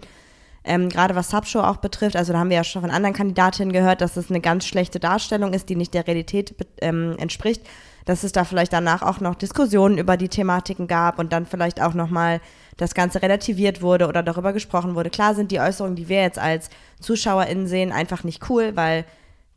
ähm, 0.65 0.89
gerade 0.89 1.15
was 1.15 1.31
Subshow 1.31 1.61
auch 1.61 1.79
betrifft, 1.79 2.17
also 2.17 2.33
da 2.33 2.39
haben 2.39 2.51
wir 2.51 2.57
ja 2.57 2.65
schon 2.65 2.83
von 2.83 2.91
anderen 2.91 3.15
Kandidatinnen 3.15 3.73
gehört, 3.73 4.01
dass 4.01 4.17
es 4.17 4.31
eine 4.31 4.41
ganz 4.41 4.67
schlechte 4.67 5.01
Darstellung 5.01 5.53
ist, 5.53 5.69
die 5.69 5.77
nicht 5.77 5.95
der 5.95 6.07
Realität 6.07 6.55
ähm, 6.81 7.17
entspricht, 7.19 7.63
dass 8.05 8.25
es 8.25 8.33
da 8.33 8.45
vielleicht 8.45 8.73
danach 8.73 9.03
auch 9.03 9.21
noch 9.21 9.35
Diskussionen 9.35 9.99
über 9.99 10.17
die 10.17 10.29
Thematiken 10.29 10.87
gab 10.87 11.19
und 11.19 11.33
dann 11.33 11.47
vielleicht 11.47 11.81
auch 11.83 11.95
nochmal 11.95 12.41
das 12.77 12.95
Ganze 12.95 13.23
relativiert 13.23 13.83
wurde 13.83 14.09
oder 14.09 14.23
darüber 14.23 14.53
gesprochen 14.53 14.95
wurde. 14.95 15.11
Klar 15.11 15.35
sind 15.35 15.51
die 15.51 15.61
Äußerungen, 15.61 15.97
die 15.97 16.09
wir 16.09 16.23
jetzt 16.23 16.39
als 16.39 16.71
ZuschauerInnen 17.01 17.67
sehen, 17.67 17.93
einfach 17.93 18.25
nicht 18.25 18.49
cool, 18.49 18.73
weil 18.75 19.05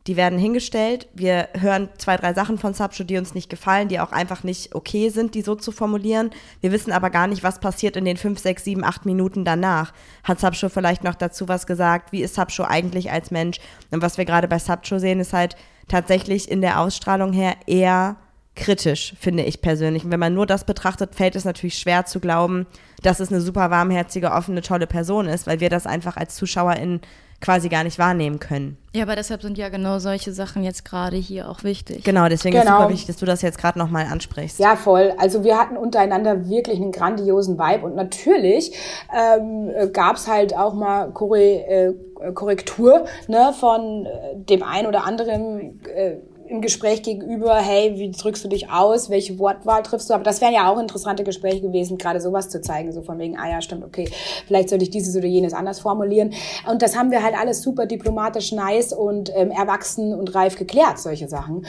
die 0.06 0.16
werden 0.16 0.38
hingestellt. 0.38 1.08
Wir 1.14 1.48
hören 1.58 1.88
zwei, 1.98 2.16
drei 2.16 2.32
Sachen 2.32 2.58
von 2.58 2.74
Subshow, 2.74 3.04
die 3.04 3.18
uns 3.18 3.34
nicht 3.34 3.50
gefallen, 3.50 3.88
die 3.88 3.98
auch 3.98 4.12
einfach 4.12 4.44
nicht 4.44 4.74
okay 4.74 5.08
sind, 5.08 5.34
die 5.34 5.42
so 5.42 5.54
zu 5.54 5.72
formulieren. 5.72 6.30
Wir 6.60 6.70
wissen 6.72 6.92
aber 6.92 7.10
gar 7.10 7.26
nicht, 7.26 7.42
was 7.42 7.58
passiert 7.58 7.96
in 7.96 8.04
den 8.04 8.16
fünf, 8.16 8.38
sechs, 8.38 8.64
sieben, 8.64 8.84
acht 8.84 9.04
Minuten 9.04 9.44
danach. 9.44 9.92
Hat 10.22 10.38
Subshow 10.38 10.68
vielleicht 10.68 11.02
noch 11.02 11.16
dazu 11.16 11.48
was 11.48 11.66
gesagt? 11.66 12.12
Wie 12.12 12.22
ist 12.22 12.34
Subshow 12.34 12.64
eigentlich 12.64 13.10
als 13.10 13.30
Mensch? 13.30 13.58
Und 13.90 14.02
was 14.02 14.16
wir 14.16 14.24
gerade 14.24 14.48
bei 14.48 14.58
Subshow 14.58 14.98
sehen, 14.98 15.20
ist 15.20 15.32
halt 15.32 15.56
tatsächlich 15.88 16.50
in 16.50 16.60
der 16.60 16.80
Ausstrahlung 16.80 17.32
her 17.32 17.54
eher 17.66 18.16
kritisch, 18.54 19.14
finde 19.20 19.42
ich 19.42 19.60
persönlich. 19.60 20.04
Und 20.04 20.10
wenn 20.10 20.20
man 20.20 20.34
nur 20.34 20.46
das 20.46 20.64
betrachtet, 20.64 21.14
fällt 21.14 21.36
es 21.36 21.44
natürlich 21.44 21.78
schwer 21.78 22.06
zu 22.06 22.20
glauben, 22.20 22.66
dass 23.02 23.20
es 23.20 23.30
eine 23.30 23.40
super 23.40 23.70
warmherzige, 23.70 24.32
offene, 24.32 24.62
tolle 24.62 24.86
Person 24.86 25.26
ist, 25.26 25.46
weil 25.46 25.60
wir 25.60 25.68
das 25.68 25.86
einfach 25.86 26.16
als 26.16 26.36
ZuschauerInnen 26.36 27.02
quasi 27.40 27.68
gar 27.68 27.84
nicht 27.84 27.98
wahrnehmen 27.98 28.40
können. 28.40 28.76
Ja, 28.94 29.02
aber 29.02 29.14
deshalb 29.14 29.42
sind 29.42 29.58
ja 29.58 29.68
genau 29.68 29.98
solche 29.98 30.32
Sachen 30.32 30.62
jetzt 30.64 30.84
gerade 30.84 31.16
hier 31.16 31.50
auch 31.50 31.64
wichtig. 31.64 32.02
Genau, 32.02 32.28
deswegen 32.28 32.58
genau. 32.58 32.64
ist 32.64 32.68
es 32.70 32.76
super 32.78 32.92
wichtig, 32.92 33.06
dass 33.06 33.16
du 33.16 33.26
das 33.26 33.42
jetzt 33.42 33.58
gerade 33.58 33.78
nochmal 33.78 34.06
ansprichst. 34.06 34.58
Ja, 34.58 34.74
voll. 34.76 35.12
Also 35.18 35.44
wir 35.44 35.58
hatten 35.58 35.76
untereinander 35.76 36.48
wirklich 36.48 36.80
einen 36.80 36.92
grandiosen 36.92 37.58
Vibe 37.58 37.84
und 37.84 37.94
natürlich 37.94 38.72
ähm, 39.14 39.70
gab 39.92 40.16
es 40.16 40.28
halt 40.28 40.56
auch 40.56 40.74
mal 40.74 41.10
Korre 41.12 41.42
äh, 41.42 41.94
Korrektur 42.34 43.04
ne, 43.28 43.52
von 43.58 44.06
äh, 44.06 44.36
dem 44.36 44.62
einen 44.62 44.86
oder 44.86 45.04
anderen 45.04 45.84
äh, 45.84 46.16
im 46.48 46.60
Gespräch 46.60 47.02
gegenüber, 47.02 47.56
hey, 47.56 47.94
wie 47.96 48.10
drückst 48.10 48.44
du 48.44 48.48
dich 48.48 48.70
aus, 48.70 49.10
welche 49.10 49.38
Wortwahl 49.38 49.82
triffst 49.82 50.10
du? 50.10 50.14
Aber 50.14 50.24
das 50.24 50.40
wären 50.40 50.52
ja 50.52 50.70
auch 50.70 50.78
interessante 50.78 51.24
Gespräche 51.24 51.60
gewesen, 51.60 51.98
gerade 51.98 52.20
sowas 52.20 52.48
zu 52.48 52.60
zeigen, 52.60 52.92
so 52.92 53.02
von 53.02 53.18
wegen, 53.18 53.38
ah 53.38 53.48
ja, 53.48 53.60
stimmt, 53.60 53.84
okay, 53.84 54.08
vielleicht 54.46 54.68
sollte 54.68 54.84
ich 54.84 54.90
dieses 54.90 55.16
oder 55.16 55.26
jenes 55.26 55.52
anders 55.52 55.80
formulieren. 55.80 56.32
Und 56.70 56.82
das 56.82 56.96
haben 56.96 57.10
wir 57.10 57.22
halt 57.22 57.34
alles 57.38 57.62
super 57.62 57.86
diplomatisch, 57.86 58.52
nice 58.52 58.92
und 58.92 59.30
ähm, 59.34 59.50
erwachsen 59.50 60.14
und 60.14 60.34
reif 60.34 60.56
geklärt, 60.56 60.98
solche 60.98 61.28
Sachen. 61.28 61.66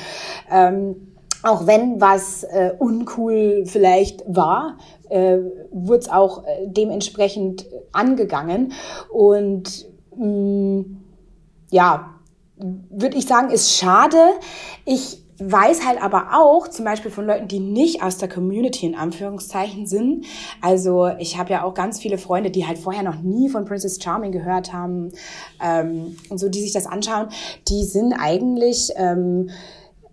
Ähm, 0.52 1.14
auch 1.44 1.68
wenn 1.68 2.02
was 2.02 2.44
äh, 2.44 2.74
uncool 2.78 3.64
vielleicht 3.66 4.24
war, 4.28 4.78
äh, 5.10 5.38
wurde 5.72 6.00
es 6.00 6.10
auch 6.10 6.44
äh, 6.46 6.68
dementsprechend 6.68 7.66
angegangen. 7.92 8.74
Und 9.10 9.88
mh, 10.16 10.26
mm, 10.26 10.98
ja, 11.70 12.17
würde 12.60 13.18
ich 13.18 13.26
sagen, 13.26 13.50
ist 13.50 13.74
schade. 13.78 14.18
Ich 14.86 15.24
weiß 15.40 15.86
halt 15.86 16.02
aber 16.02 16.30
auch, 16.34 16.68
zum 16.68 16.86
Beispiel 16.86 17.12
von 17.12 17.26
Leuten, 17.26 17.48
die 17.48 17.60
nicht 17.60 18.02
aus 18.02 18.18
der 18.18 18.28
Community 18.28 18.88
in 18.88 18.96
Anführungszeichen 18.96 19.86
sind. 19.86 20.26
Also 20.62 21.10
ich 21.20 21.38
habe 21.38 21.52
ja 21.52 21.64
auch 21.64 21.76
ganz 21.76 22.00
viele 22.00 22.18
Freunde, 22.18 22.50
die 22.50 22.66
halt 22.66 22.80
vorher 22.80 23.04
noch 23.04 23.22
nie 23.22 23.50
von 23.50 23.66
Princess 23.66 24.02
Charming 24.02 24.32
gehört 24.32 24.74
haben 24.74 25.12
ähm, 25.64 26.18
und 26.30 26.40
so, 26.40 26.50
die 26.50 26.62
sich 26.62 26.74
das 26.74 26.88
anschauen. 26.88 27.28
Die 27.68 27.84
sind 27.84 28.14
eigentlich 28.14 28.90
ähm, 28.96 29.50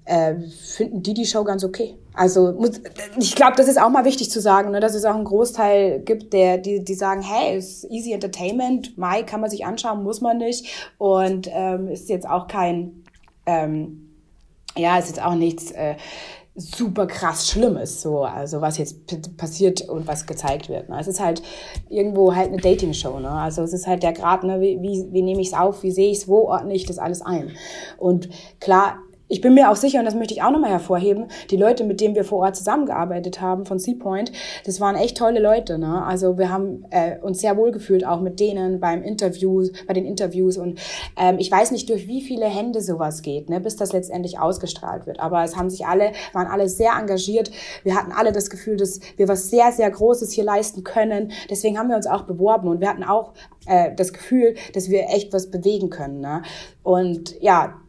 äh, 0.04 0.34
finden 0.36 1.02
die 1.02 1.14
die 1.14 1.24
Show 1.24 1.44
ganz 1.44 1.64
okay. 1.64 1.96
Also 2.14 2.52
muss, 2.52 2.80
ich 3.18 3.34
glaube, 3.34 3.54
das 3.56 3.68
ist 3.68 3.80
auch 3.80 3.90
mal 3.90 4.04
wichtig 4.04 4.30
zu 4.30 4.40
sagen, 4.40 4.70
ne, 4.70 4.80
dass 4.80 4.94
es 4.94 5.04
auch 5.04 5.14
einen 5.14 5.24
Großteil 5.24 6.00
gibt, 6.00 6.32
der 6.32 6.58
die 6.58 6.84
die 6.84 6.94
sagen, 6.94 7.22
hey, 7.22 7.58
ist 7.58 7.84
easy 7.90 8.12
Entertainment, 8.12 8.96
Mai 8.96 9.22
kann 9.24 9.40
man 9.40 9.50
sich 9.50 9.66
anschauen, 9.66 10.04
muss 10.04 10.20
man 10.20 10.38
nicht 10.38 10.90
und 10.98 11.48
ähm, 11.52 11.88
ist 11.88 12.08
jetzt 12.08 12.28
auch 12.28 12.46
kein 12.46 13.04
ähm, 13.46 14.04
ja, 14.76 14.98
ist 14.98 15.08
jetzt 15.08 15.22
auch 15.22 15.34
nichts 15.34 15.70
äh, 15.72 15.96
super 16.56 17.06
krass 17.06 17.48
Schlimmes, 17.48 18.00
so, 18.00 18.22
also 18.22 18.60
was 18.60 18.78
jetzt 18.78 19.36
passiert 19.36 19.82
und 19.82 20.06
was 20.06 20.26
gezeigt 20.26 20.68
wird. 20.68 20.88
Ne? 20.88 20.98
Es 21.00 21.08
ist 21.08 21.20
halt 21.20 21.42
irgendwo 21.88 22.34
halt 22.34 22.48
eine 22.48 22.58
Dating-Show, 22.58 23.18
ne? 23.18 23.30
Also 23.30 23.62
es 23.62 23.72
ist 23.72 23.88
halt 23.88 24.04
der 24.04 24.12
Grad, 24.12 24.44
ne, 24.44 24.60
wie, 24.60 24.80
wie, 24.80 25.08
wie 25.12 25.22
nehme 25.22 25.40
ich 25.40 25.48
es 25.48 25.54
auf, 25.54 25.82
wie 25.82 25.90
sehe 25.90 26.10
ich 26.10 26.18
es, 26.18 26.28
wo 26.28 26.48
ordne 26.48 26.74
ich 26.74 26.86
das 26.86 26.98
alles 26.98 27.22
ein. 27.22 27.50
Und 27.98 28.28
klar, 28.60 28.98
ich 29.34 29.40
bin 29.40 29.54
mir 29.54 29.68
auch 29.68 29.74
sicher, 29.74 29.98
und 29.98 30.04
das 30.04 30.14
möchte 30.14 30.32
ich 30.32 30.44
auch 30.44 30.52
nochmal 30.52 30.70
hervorheben, 30.70 31.26
die 31.50 31.56
Leute, 31.56 31.82
mit 31.82 32.00
denen 32.00 32.14
wir 32.14 32.22
vor 32.22 32.38
Ort 32.38 32.54
zusammengearbeitet 32.54 33.40
haben 33.40 33.66
von 33.66 33.80
Seapoint, 33.80 34.30
das 34.64 34.80
waren 34.80 34.94
echt 34.94 35.16
tolle 35.16 35.40
Leute. 35.40 35.76
Ne? 35.76 36.04
Also 36.04 36.38
wir 36.38 36.50
haben 36.50 36.84
äh, 36.90 37.18
uns 37.18 37.40
sehr 37.40 37.56
wohl 37.56 37.72
gefühlt, 37.72 38.06
auch 38.06 38.20
mit 38.20 38.38
denen 38.38 38.78
beim 38.78 39.02
Interview, 39.02 39.66
bei 39.88 39.92
den 39.92 40.04
Interviews. 40.04 40.56
Und 40.56 40.78
ähm, 41.16 41.38
ich 41.40 41.50
weiß 41.50 41.72
nicht, 41.72 41.90
durch 41.90 42.06
wie 42.06 42.22
viele 42.22 42.46
Hände 42.46 42.80
sowas 42.80 43.22
geht, 43.22 43.50
ne, 43.50 43.58
bis 43.58 43.74
das 43.74 43.92
letztendlich 43.92 44.38
ausgestrahlt 44.38 45.04
wird. 45.08 45.18
Aber 45.18 45.42
es 45.42 45.56
haben 45.56 45.68
sich 45.68 45.84
alle, 45.84 46.12
waren 46.32 46.46
alle 46.46 46.68
sehr 46.68 46.92
engagiert. 46.96 47.50
Wir 47.82 47.96
hatten 47.96 48.12
alle 48.12 48.30
das 48.30 48.50
Gefühl, 48.50 48.76
dass 48.76 49.00
wir 49.16 49.26
was 49.26 49.50
sehr, 49.50 49.72
sehr 49.72 49.90
Großes 49.90 50.30
hier 50.30 50.44
leisten 50.44 50.84
können. 50.84 51.32
Deswegen 51.50 51.76
haben 51.76 51.88
wir 51.88 51.96
uns 51.96 52.06
auch 52.06 52.22
beworben 52.22 52.68
und 52.68 52.80
wir 52.80 52.88
hatten 52.88 53.02
auch 53.02 53.32
äh, 53.66 53.92
das 53.96 54.12
Gefühl, 54.12 54.54
dass 54.74 54.90
wir 54.90 55.08
echt 55.08 55.32
was 55.32 55.50
bewegen 55.50 55.90
können. 55.90 56.20
Ne? 56.20 56.42
Und 56.84 57.34
ja, 57.42 57.80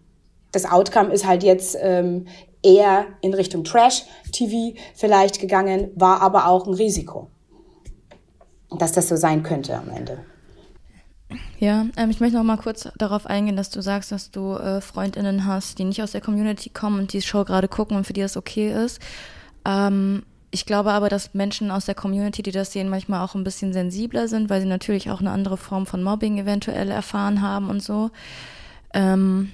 das 0.56 0.66
Outcome 0.66 1.12
ist 1.12 1.28
halt 1.28 1.44
jetzt 1.44 1.78
ähm, 1.82 2.28
eher 2.64 3.06
in 3.22 3.34
Richtung 3.34 3.66
Trash-TV 3.66 4.80
vielleicht 4.96 5.40
gegangen, 5.40 5.92
war 5.96 6.22
aber 6.22 6.48
auch 6.48 6.66
ein 6.66 6.74
Risiko, 6.74 7.30
dass 8.72 8.94
das 8.94 9.10
so 9.10 9.18
sein 9.18 9.44
könnte 9.44 9.76
am 9.78 9.90
Ende. 9.90 10.20
Ja, 11.60 11.86
ähm, 11.98 12.10
ich 12.10 12.22
möchte 12.22 12.38
noch 12.38 12.44
mal 12.44 12.58
kurz 12.58 12.88
darauf 12.98 13.26
eingehen, 13.26 13.58
dass 13.58 13.70
du 13.70 13.82
sagst, 13.82 14.12
dass 14.12 14.32
du 14.32 14.54
äh, 14.54 14.80
Freundinnen 14.80 15.46
hast, 15.46 15.78
die 15.78 15.84
nicht 15.84 16.02
aus 16.02 16.14
der 16.14 16.22
Community 16.22 16.70
kommen 16.70 17.00
und 17.00 17.14
die 17.14 17.22
Show 17.22 17.44
gerade 17.44 17.68
gucken 17.68 17.98
und 17.98 18.06
für 18.06 18.14
die 18.14 18.22
das 18.22 18.38
okay 18.38 18.72
ist. 18.72 19.02
Ähm, 19.66 20.24
ich 20.52 20.66
glaube 20.66 20.92
aber, 20.94 21.10
dass 21.10 21.34
Menschen 21.34 21.70
aus 21.72 21.86
der 21.86 21.96
Community, 21.96 22.42
die 22.42 22.52
das 22.52 22.72
sehen, 22.72 22.88
manchmal 22.88 23.26
auch 23.26 23.36
ein 23.36 23.44
bisschen 23.44 23.74
sensibler 23.74 24.30
sind, 24.30 24.50
weil 24.50 24.62
sie 24.62 24.68
natürlich 24.68 25.10
auch 25.12 25.20
eine 25.20 25.32
andere 25.32 25.58
Form 25.58 25.86
von 25.86 26.02
Mobbing 26.02 26.38
eventuell 26.38 26.92
erfahren 26.92 27.42
haben 27.42 27.70
und 27.70 27.84
so. 27.84 28.12
Ähm, 28.94 29.52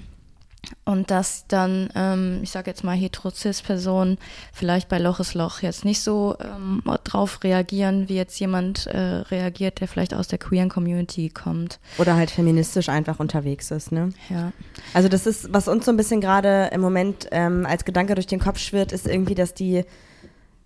und 0.84 1.10
dass 1.10 1.46
dann, 1.48 1.90
ähm, 1.94 2.40
ich 2.42 2.50
sage 2.50 2.70
jetzt 2.70 2.84
mal, 2.84 2.96
Heterozis-Personen 2.96 4.18
vielleicht 4.52 4.88
bei 4.88 4.98
Loches 4.98 5.34
Loch 5.34 5.60
jetzt 5.60 5.84
nicht 5.84 6.00
so 6.00 6.36
ähm, 6.40 6.82
drauf 7.04 7.40
reagieren, 7.42 8.08
wie 8.08 8.14
jetzt 8.14 8.38
jemand 8.38 8.86
äh, 8.86 8.98
reagiert, 8.98 9.80
der 9.80 9.88
vielleicht 9.88 10.14
aus 10.14 10.28
der 10.28 10.38
queeren 10.38 10.68
Community 10.68 11.30
kommt. 11.30 11.80
Oder 11.98 12.14
halt 12.14 12.30
feministisch 12.30 12.88
einfach 12.88 13.18
unterwegs 13.20 13.70
ist, 13.70 13.92
ne? 13.92 14.10
Ja. 14.28 14.52
Also 14.94 15.08
das 15.08 15.26
ist, 15.26 15.52
was 15.52 15.68
uns 15.68 15.84
so 15.84 15.90
ein 15.90 15.96
bisschen 15.96 16.20
gerade 16.20 16.70
im 16.72 16.80
Moment 16.80 17.26
ähm, 17.32 17.66
als 17.66 17.84
Gedanke 17.84 18.14
durch 18.14 18.26
den 18.26 18.40
Kopf 18.40 18.58
schwirrt, 18.58 18.92
ist 18.92 19.06
irgendwie, 19.06 19.34
dass 19.34 19.54
die 19.54 19.84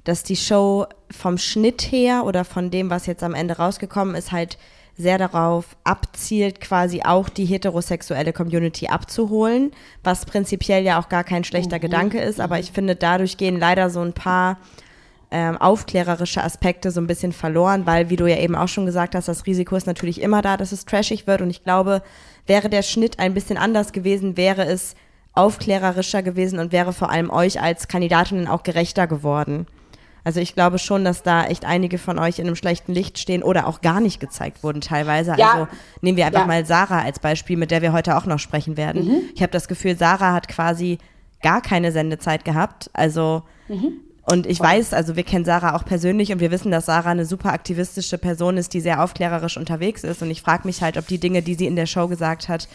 dass 0.04 0.22
die 0.22 0.36
Show 0.36 0.86
vom 1.10 1.36
Schnitt 1.36 1.82
her 1.82 2.24
oder 2.24 2.44
von 2.44 2.70
dem, 2.70 2.90
was 2.90 3.06
jetzt 3.06 3.24
am 3.24 3.34
Ende 3.34 3.56
rausgekommen 3.56 4.14
ist, 4.14 4.30
halt 4.30 4.56
sehr 4.98 5.18
darauf 5.18 5.76
abzielt, 5.84 6.60
quasi 6.60 7.02
auch 7.02 7.28
die 7.28 7.44
heterosexuelle 7.44 8.32
Community 8.32 8.88
abzuholen, 8.88 9.72
was 10.02 10.24
prinzipiell 10.24 10.84
ja 10.84 10.98
auch 10.98 11.08
gar 11.08 11.24
kein 11.24 11.44
schlechter 11.44 11.76
mhm. 11.76 11.82
Gedanke 11.82 12.20
ist, 12.20 12.40
aber 12.40 12.58
ich 12.58 12.72
finde, 12.72 12.96
dadurch 12.96 13.36
gehen 13.36 13.58
leider 13.58 13.90
so 13.90 14.00
ein 14.00 14.14
paar 14.14 14.58
ähm, 15.30 15.58
aufklärerische 15.58 16.42
Aspekte 16.42 16.90
so 16.90 17.00
ein 17.00 17.06
bisschen 17.06 17.32
verloren, 17.32 17.84
weil, 17.84 18.10
wie 18.10 18.16
du 18.16 18.26
ja 18.26 18.38
eben 18.38 18.54
auch 18.54 18.68
schon 18.68 18.86
gesagt 18.86 19.14
hast, 19.14 19.28
das 19.28 19.44
Risiko 19.44 19.76
ist 19.76 19.86
natürlich 19.86 20.22
immer 20.22 20.40
da, 20.40 20.56
dass 20.56 20.72
es 20.72 20.86
trashig 20.86 21.26
wird 21.26 21.42
und 21.42 21.50
ich 21.50 21.64
glaube, 21.64 22.02
wäre 22.46 22.70
der 22.70 22.82
Schnitt 22.82 23.18
ein 23.18 23.34
bisschen 23.34 23.58
anders 23.58 23.92
gewesen, 23.92 24.36
wäre 24.36 24.64
es 24.64 24.94
aufklärerischer 25.34 26.22
gewesen 26.22 26.58
und 26.58 26.72
wäre 26.72 26.92
vor 26.92 27.10
allem 27.10 27.30
euch 27.30 27.60
als 27.60 27.88
Kandidatinnen 27.88 28.48
auch 28.48 28.62
gerechter 28.62 29.06
geworden. 29.06 29.66
Also 30.26 30.40
ich 30.40 30.54
glaube 30.54 30.80
schon, 30.80 31.04
dass 31.04 31.22
da 31.22 31.44
echt 31.44 31.64
einige 31.64 31.98
von 31.98 32.18
euch 32.18 32.40
in 32.40 32.48
einem 32.48 32.56
schlechten 32.56 32.92
Licht 32.92 33.16
stehen 33.20 33.44
oder 33.44 33.68
auch 33.68 33.80
gar 33.80 34.00
nicht 34.00 34.18
gezeigt 34.18 34.64
wurden 34.64 34.80
teilweise. 34.80 35.36
Ja. 35.38 35.52
Also 35.52 35.68
nehmen 36.00 36.16
wir 36.16 36.26
einfach 36.26 36.40
ja. 36.40 36.46
mal 36.48 36.66
Sarah 36.66 37.02
als 37.02 37.20
Beispiel, 37.20 37.56
mit 37.56 37.70
der 37.70 37.80
wir 37.80 37.92
heute 37.92 38.16
auch 38.16 38.26
noch 38.26 38.40
sprechen 38.40 38.76
werden. 38.76 39.06
Mhm. 39.06 39.20
Ich 39.36 39.40
habe 39.40 39.52
das 39.52 39.68
Gefühl, 39.68 39.96
Sarah 39.96 40.32
hat 40.32 40.48
quasi 40.48 40.98
gar 41.44 41.60
keine 41.60 41.92
Sendezeit 41.92 42.44
gehabt. 42.44 42.90
Also 42.92 43.44
mhm. 43.68 44.00
Und 44.28 44.46
ich 44.48 44.58
weiß, 44.58 44.94
also 44.94 45.14
wir 45.14 45.22
kennen 45.22 45.44
Sarah 45.44 45.76
auch 45.76 45.84
persönlich 45.84 46.32
und 46.32 46.40
wir 46.40 46.50
wissen, 46.50 46.72
dass 46.72 46.86
Sarah 46.86 47.10
eine 47.10 47.24
super 47.24 47.52
aktivistische 47.52 48.18
Person 48.18 48.56
ist, 48.56 48.74
die 48.74 48.80
sehr 48.80 49.04
aufklärerisch 49.04 49.56
unterwegs 49.56 50.02
ist. 50.02 50.20
Und 50.22 50.32
ich 50.32 50.42
frage 50.42 50.66
mich 50.66 50.82
halt, 50.82 50.96
ob 50.96 51.06
die 51.06 51.18
Dinge, 51.18 51.42
die 51.42 51.54
sie 51.54 51.66
in 51.68 51.76
der 51.76 51.86
Show 51.86 52.08
gesagt 52.08 52.48
hat, 52.48 52.66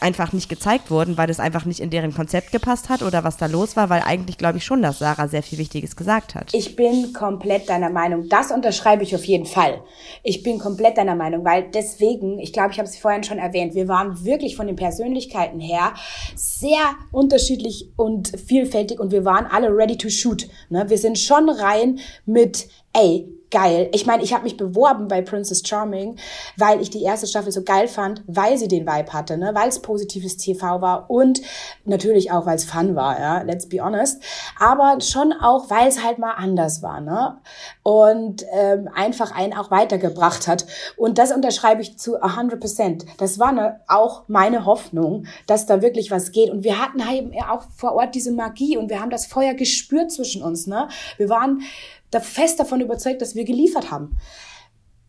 einfach 0.00 0.32
nicht 0.32 0.48
gezeigt 0.48 0.90
wurden, 0.90 1.16
weil 1.16 1.26
das 1.26 1.40
einfach 1.40 1.64
nicht 1.64 1.80
in 1.80 1.90
deren 1.90 2.14
Konzept 2.14 2.52
gepasst 2.52 2.88
hat 2.88 3.02
oder 3.02 3.24
was 3.24 3.36
da 3.36 3.46
los 3.46 3.76
war, 3.76 3.90
weil 3.90 4.02
eigentlich 4.04 4.38
glaube 4.38 4.58
ich 4.58 4.64
schon, 4.64 4.82
dass 4.82 4.98
Sarah 4.98 5.28
sehr 5.28 5.42
viel 5.42 5.58
Wichtiges 5.58 5.96
gesagt 5.96 6.34
hat. 6.34 6.52
Ich 6.52 6.76
bin 6.76 7.12
komplett 7.12 7.68
deiner 7.68 7.90
Meinung. 7.90 8.28
Das 8.28 8.50
unterschreibe 8.50 9.02
ich 9.02 9.14
auf 9.14 9.24
jeden 9.24 9.46
Fall. 9.46 9.82
Ich 10.22 10.42
bin 10.42 10.58
komplett 10.58 10.98
deiner 10.98 11.14
Meinung, 11.14 11.44
weil 11.44 11.70
deswegen, 11.72 12.38
ich 12.38 12.52
glaube, 12.52 12.72
ich 12.72 12.78
habe 12.78 12.88
es 12.88 12.98
vorhin 12.98 13.24
schon 13.24 13.38
erwähnt, 13.38 13.74
wir 13.74 13.88
waren 13.88 14.24
wirklich 14.24 14.56
von 14.56 14.66
den 14.66 14.76
Persönlichkeiten 14.76 15.60
her 15.60 15.94
sehr 16.34 16.78
unterschiedlich 17.12 17.90
und 17.96 18.32
vielfältig 18.38 19.00
und 19.00 19.12
wir 19.12 19.24
waren 19.24 19.46
alle 19.46 19.68
ready 19.68 19.96
to 19.96 20.08
shoot. 20.08 20.48
Ne? 20.68 20.88
Wir 20.88 20.98
sind 20.98 21.18
schon 21.18 21.48
rein 21.48 21.98
mit, 22.26 22.68
ey, 22.92 23.28
geil. 23.50 23.88
Ich 23.92 24.06
meine, 24.06 24.22
ich 24.22 24.32
habe 24.32 24.44
mich 24.44 24.56
beworben 24.56 25.08
bei 25.08 25.22
Princess 25.22 25.62
Charming, 25.66 26.16
weil 26.56 26.80
ich 26.80 26.90
die 26.90 27.02
erste 27.02 27.26
Staffel 27.26 27.52
so 27.52 27.62
geil 27.62 27.88
fand, 27.88 28.22
weil 28.26 28.58
sie 28.58 28.68
den 28.68 28.86
Vibe 28.86 29.12
hatte, 29.12 29.36
ne? 29.36 29.54
weil 29.54 29.68
es 29.68 29.80
positives 29.80 30.36
TV 30.36 30.80
war 30.80 31.10
und 31.10 31.40
natürlich 31.84 32.30
auch, 32.30 32.46
weil 32.46 32.56
es 32.56 32.64
Fun 32.64 32.96
war, 32.96 33.18
ja, 33.18 33.42
let's 33.42 33.68
be 33.68 33.82
honest. 33.82 34.22
Aber 34.58 35.00
schon 35.00 35.32
auch, 35.32 35.70
weil 35.70 35.88
es 35.88 36.04
halt 36.04 36.18
mal 36.18 36.32
anders 36.32 36.82
war, 36.82 37.00
ne? 37.00 37.38
Und 37.82 38.44
ähm, 38.52 38.88
einfach 38.94 39.34
einen 39.34 39.54
auch 39.54 39.70
weitergebracht 39.70 40.46
hat. 40.46 40.66
Und 40.96 41.18
das 41.18 41.32
unterschreibe 41.32 41.82
ich 41.82 41.98
zu 41.98 42.20
100 42.20 42.60
Prozent. 42.60 43.06
Das 43.18 43.38
war 43.38 43.52
ne, 43.52 43.80
auch 43.88 44.24
meine 44.28 44.66
Hoffnung, 44.66 45.26
dass 45.46 45.66
da 45.66 45.82
wirklich 45.82 46.10
was 46.10 46.32
geht. 46.32 46.50
Und 46.50 46.64
wir 46.64 46.78
hatten 46.82 47.06
halt 47.06 47.18
eben 47.18 47.32
auch 47.48 47.62
vor 47.76 47.94
Ort 47.94 48.14
diese 48.14 48.32
Magie 48.32 48.76
und 48.76 48.90
wir 48.90 49.00
haben 49.00 49.10
das 49.10 49.26
Feuer 49.26 49.54
gespürt 49.54 50.12
zwischen 50.12 50.42
uns, 50.42 50.66
ne? 50.66 50.88
Wir 51.16 51.28
waren 51.28 51.62
fest 52.12 52.60
davon 52.60 52.80
überzeugt, 52.80 53.22
dass 53.22 53.34
wir 53.34 53.44
geliefert 53.44 53.90
haben. 53.90 54.18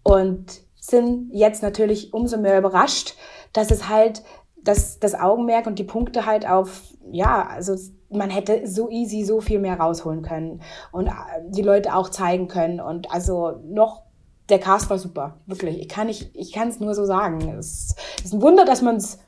Und 0.04 0.62
sind 0.80 1.30
jetzt 1.34 1.62
natürlich 1.62 2.14
umso 2.14 2.38
mehr 2.38 2.58
überrascht, 2.58 3.16
dass 3.54 3.70
es 3.72 3.90
halt 3.90 4.24
dass 4.64 5.00
das 5.00 5.16
Augenmerk 5.16 5.68
und 5.68 5.80
die 5.80 5.84
Punkte 5.84 6.26
halt 6.26 6.48
auf, 6.48 6.84
ja, 7.12 7.48
also 7.48 7.76
man 8.10 8.30
hätte 8.30 8.68
so 8.68 8.90
easy 8.90 9.24
so 9.24 9.42
viel 9.42 9.60
mehr 9.60 9.80
rausholen 9.80 10.22
können 10.22 10.62
und 10.92 11.08
äh, 11.08 11.12
die 11.48 11.62
Leute 11.62 11.96
auch 11.96 12.10
zeigen 12.10 12.48
können. 12.48 12.80
Und 12.80 13.12
also 13.12 13.62
noch, 13.66 14.04
der 14.50 14.60
Cast 14.60 14.90
war 14.90 14.98
super, 14.98 15.38
wirklich. 15.46 15.80
Ich 15.80 15.90
kann 15.90 16.08
nicht, 16.08 16.32
ich 16.34 16.52
kann 16.52 16.70
es 16.70 16.80
nur 16.80 16.96
so 16.96 17.06
sagen. 17.06 17.58
Es 17.58 17.96
ist 18.24 18.34
ein 18.34 18.42
Wunder, 18.42 18.66
dass 18.66 18.82
man 18.82 18.96
es 18.98 19.20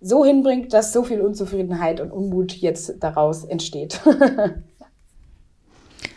so 0.00 0.24
hinbringt, 0.24 0.72
dass 0.72 0.92
so 0.92 1.02
viel 1.02 1.20
Unzufriedenheit 1.20 2.00
und 2.00 2.10
Unmut 2.10 2.52
jetzt 2.52 2.94
daraus 3.00 3.44
entsteht. 3.44 4.00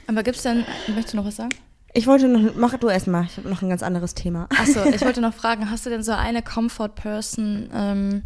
Aber 0.08 0.24
gibt 0.24 0.38
es 0.38 0.44
denn, 0.44 0.66
möchtest 0.88 1.14
du 1.14 1.18
noch 1.18 1.26
was 1.26 1.36
sagen? 1.36 1.50
Ich 1.94 2.08
wollte 2.08 2.28
noch, 2.28 2.56
mach 2.56 2.78
du 2.78 2.90
erstmal, 2.90 3.26
ich 3.26 3.38
habe 3.38 3.50
noch 3.50 3.62
ein 3.62 3.70
ganz 3.70 3.84
anderes 3.84 4.16
Thema. 4.16 4.48
Achso, 4.50 4.84
ich 4.86 5.02
wollte 5.06 5.22
noch 5.22 5.34
fragen, 5.34 5.70
hast 5.70 5.86
du 5.86 5.92
denn 5.92 6.02
so 6.02 6.14
eine 6.14 6.42
Comfort 6.42 6.90
Person 6.90 7.70
ähm, 7.74 8.24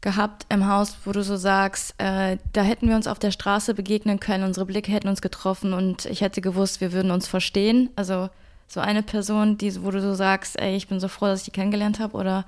gehabt 0.00 0.46
im 0.48 0.66
Haus, 0.66 0.96
wo 1.04 1.12
du 1.12 1.22
so 1.22 1.36
sagst, 1.36 1.94
äh, 1.98 2.38
da 2.52 2.62
hätten 2.62 2.88
wir 2.88 2.96
uns 2.96 3.06
auf 3.06 3.18
der 3.18 3.30
Straße 3.30 3.74
begegnen 3.74 4.20
können, 4.20 4.44
unsere 4.44 4.64
Blicke 4.64 4.90
hätten 4.90 5.08
uns 5.08 5.20
getroffen 5.20 5.74
und 5.74 6.06
ich 6.06 6.22
hätte 6.22 6.40
gewusst, 6.40 6.80
wir 6.80 6.92
würden 6.92 7.10
uns 7.10 7.26
verstehen? 7.26 7.90
Also 7.94 8.30
so 8.68 8.80
eine 8.80 9.02
Person, 9.02 9.58
die, 9.58 9.84
wo 9.84 9.90
du 9.90 10.00
so 10.00 10.14
sagst, 10.14 10.58
ey, 10.58 10.74
ich 10.74 10.88
bin 10.88 10.98
so 10.98 11.08
froh, 11.08 11.26
dass 11.26 11.40
ich 11.40 11.44
die 11.44 11.50
kennengelernt 11.50 12.00
habe 12.00 12.16
oder 12.16 12.46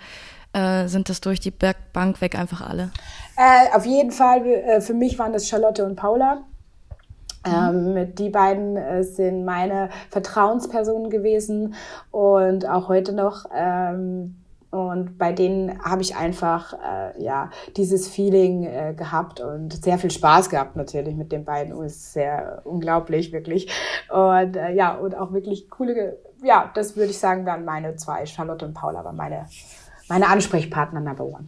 äh, 0.55 0.89
sind 0.89 1.11
das 1.11 1.21
durch 1.21 1.41
die 1.41 1.51
Bank 1.51 2.21
weg 2.21 2.35
einfach 2.35 2.63
alle? 2.63 2.91
Äh, 3.37 3.75
auf 3.75 3.85
jeden 3.85 4.11
Fall, 4.11 4.47
äh, 4.47 4.81
für 4.81 4.95
mich 4.95 5.19
waren 5.19 5.33
das 5.33 5.49
Charlotte 5.49 5.85
und 5.85 5.97
Paula. 5.97 6.43
Ähm, 7.47 7.95
mit 7.95 8.19
die 8.19 8.31
beiden 8.31 8.77
äh, 8.77 9.05
sind 9.05 9.45
meine 9.45 9.91
Vertrauenspersonen 10.11 11.11
gewesen 11.11 11.75
und 12.11 12.69
auch 12.69 12.89
heute 12.89 13.13
noch. 13.13 13.47
Ähm, 13.55 14.37
Und 14.71 15.17
bei 15.17 15.33
denen 15.33 15.79
habe 15.83 16.03
ich 16.03 16.17
einfach 16.17 16.75
äh, 16.75 17.23
ja 17.23 17.51
dieses 17.77 18.09
Feeling 18.09 18.65
äh, 18.65 18.95
gehabt 18.95 19.41
und 19.41 19.73
sehr 19.73 19.97
viel 19.97 20.11
Spaß 20.11 20.51
gehabt 20.51 20.77
natürlich 20.77 21.15
mit 21.15 21.31
den 21.31 21.45
beiden. 21.45 21.73
Es 21.85 21.97
ist 21.97 22.13
sehr 22.13 22.61
unglaublich 22.65 23.33
wirklich. 23.33 23.71
Und 24.11 24.57
äh, 24.57 24.73
ja 24.75 24.97
und 24.97 25.15
auch 25.15 25.33
wirklich 25.33 25.71
coole. 25.71 26.19
Ja, 26.43 26.71
das 26.75 26.97
würde 26.97 27.11
ich 27.11 27.19
sagen 27.19 27.47
waren 27.47 27.65
meine 27.65 27.97
zwei. 27.97 28.27
Charlotte 28.27 28.67
und 28.67 28.75
Paula 28.75 29.05
waren 29.05 29.17
meine 29.17 29.47
meine 30.09 30.29
Ansprechpartner 30.29 31.01
Number 31.01 31.25
One. 31.25 31.47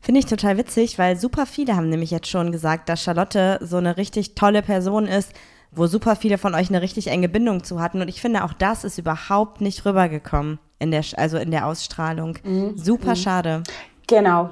Finde 0.00 0.20
ich 0.20 0.26
total 0.26 0.56
witzig, 0.56 0.98
weil 0.98 1.18
super 1.18 1.44
viele 1.46 1.76
haben 1.76 1.90
nämlich 1.90 2.10
jetzt 2.10 2.28
schon 2.28 2.52
gesagt, 2.52 2.88
dass 2.88 3.02
Charlotte 3.02 3.58
so 3.62 3.76
eine 3.76 3.96
richtig 3.96 4.34
tolle 4.34 4.62
Person 4.62 5.06
ist, 5.06 5.32
wo 5.72 5.86
super 5.86 6.16
viele 6.16 6.38
von 6.38 6.54
euch 6.54 6.70
eine 6.70 6.82
richtig 6.82 7.08
enge 7.08 7.28
Bindung 7.28 7.64
zu 7.64 7.80
hatten. 7.80 8.00
Und 8.00 8.08
ich 8.08 8.20
finde, 8.20 8.44
auch 8.44 8.54
das 8.54 8.84
ist 8.84 8.98
überhaupt 8.98 9.60
nicht 9.60 9.84
rübergekommen 9.84 10.58
in 10.78 10.90
der, 10.90 11.04
also 11.16 11.36
in 11.36 11.50
der 11.50 11.66
Ausstrahlung. 11.66 12.38
Mhm. 12.42 12.76
Super 12.76 13.10
mhm. 13.10 13.16
schade. 13.16 13.62
Genau. 14.06 14.50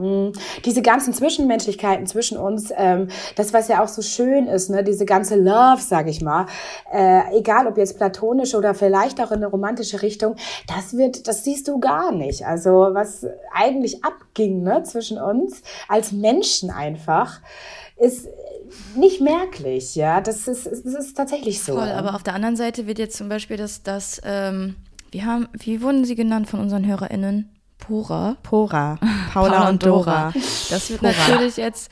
Mhm. 0.00 0.32
Diese 0.64 0.82
ganzen 0.82 1.12
Zwischenmenschlichkeiten 1.12 2.06
zwischen 2.06 2.38
uns, 2.38 2.72
ähm, 2.76 3.08
das 3.36 3.52
was 3.52 3.68
ja 3.68 3.82
auch 3.82 3.88
so 3.88 4.02
schön 4.02 4.46
ist, 4.46 4.70
ne, 4.70 4.82
diese 4.82 5.04
ganze 5.04 5.36
Love, 5.36 5.80
sag 5.80 6.08
ich 6.08 6.22
mal, 6.22 6.46
äh, 6.92 7.38
egal 7.38 7.66
ob 7.66 7.76
jetzt 7.76 7.96
platonisch 7.96 8.54
oder 8.54 8.74
vielleicht 8.74 9.20
auch 9.20 9.30
in 9.30 9.38
eine 9.38 9.46
romantische 9.46 10.02
Richtung, 10.02 10.36
das 10.66 10.96
wird, 10.96 11.28
das 11.28 11.44
siehst 11.44 11.68
du 11.68 11.78
gar 11.80 12.12
nicht. 12.12 12.46
Also 12.46 12.88
was 12.92 13.26
eigentlich 13.54 14.04
abging, 14.04 14.62
ne, 14.62 14.82
zwischen 14.84 15.18
uns 15.18 15.62
als 15.88 16.12
Menschen 16.12 16.70
einfach, 16.70 17.40
ist 17.96 18.28
nicht 18.96 19.20
merklich, 19.20 19.94
ja. 19.94 20.20
Das 20.20 20.48
ist, 20.48 20.66
das 20.66 20.78
ist 20.78 21.16
tatsächlich 21.16 21.62
so. 21.62 21.74
Voll, 21.74 21.90
aber 21.90 22.14
auf 22.14 22.22
der 22.22 22.34
anderen 22.34 22.56
Seite 22.56 22.86
wird 22.86 22.98
jetzt 22.98 23.16
zum 23.16 23.28
Beispiel 23.28 23.56
das, 23.56 23.82
das 23.82 24.20
ähm, 24.24 24.76
wie 25.10 25.24
haben, 25.24 25.48
wie 25.52 25.82
wurden 25.82 26.04
sie 26.04 26.14
genannt 26.14 26.48
von 26.48 26.60
unseren 26.60 26.86
HörerInnen? 26.86 27.50
Pora. 27.90 28.36
Pora. 28.44 28.98
Paula, 29.32 29.50
Paula 29.50 29.68
und 29.68 29.84
Dora. 29.84 30.32
Das 30.70 30.90
wird 30.90 31.00
Pora. 31.00 31.12
natürlich 31.12 31.56
jetzt 31.56 31.90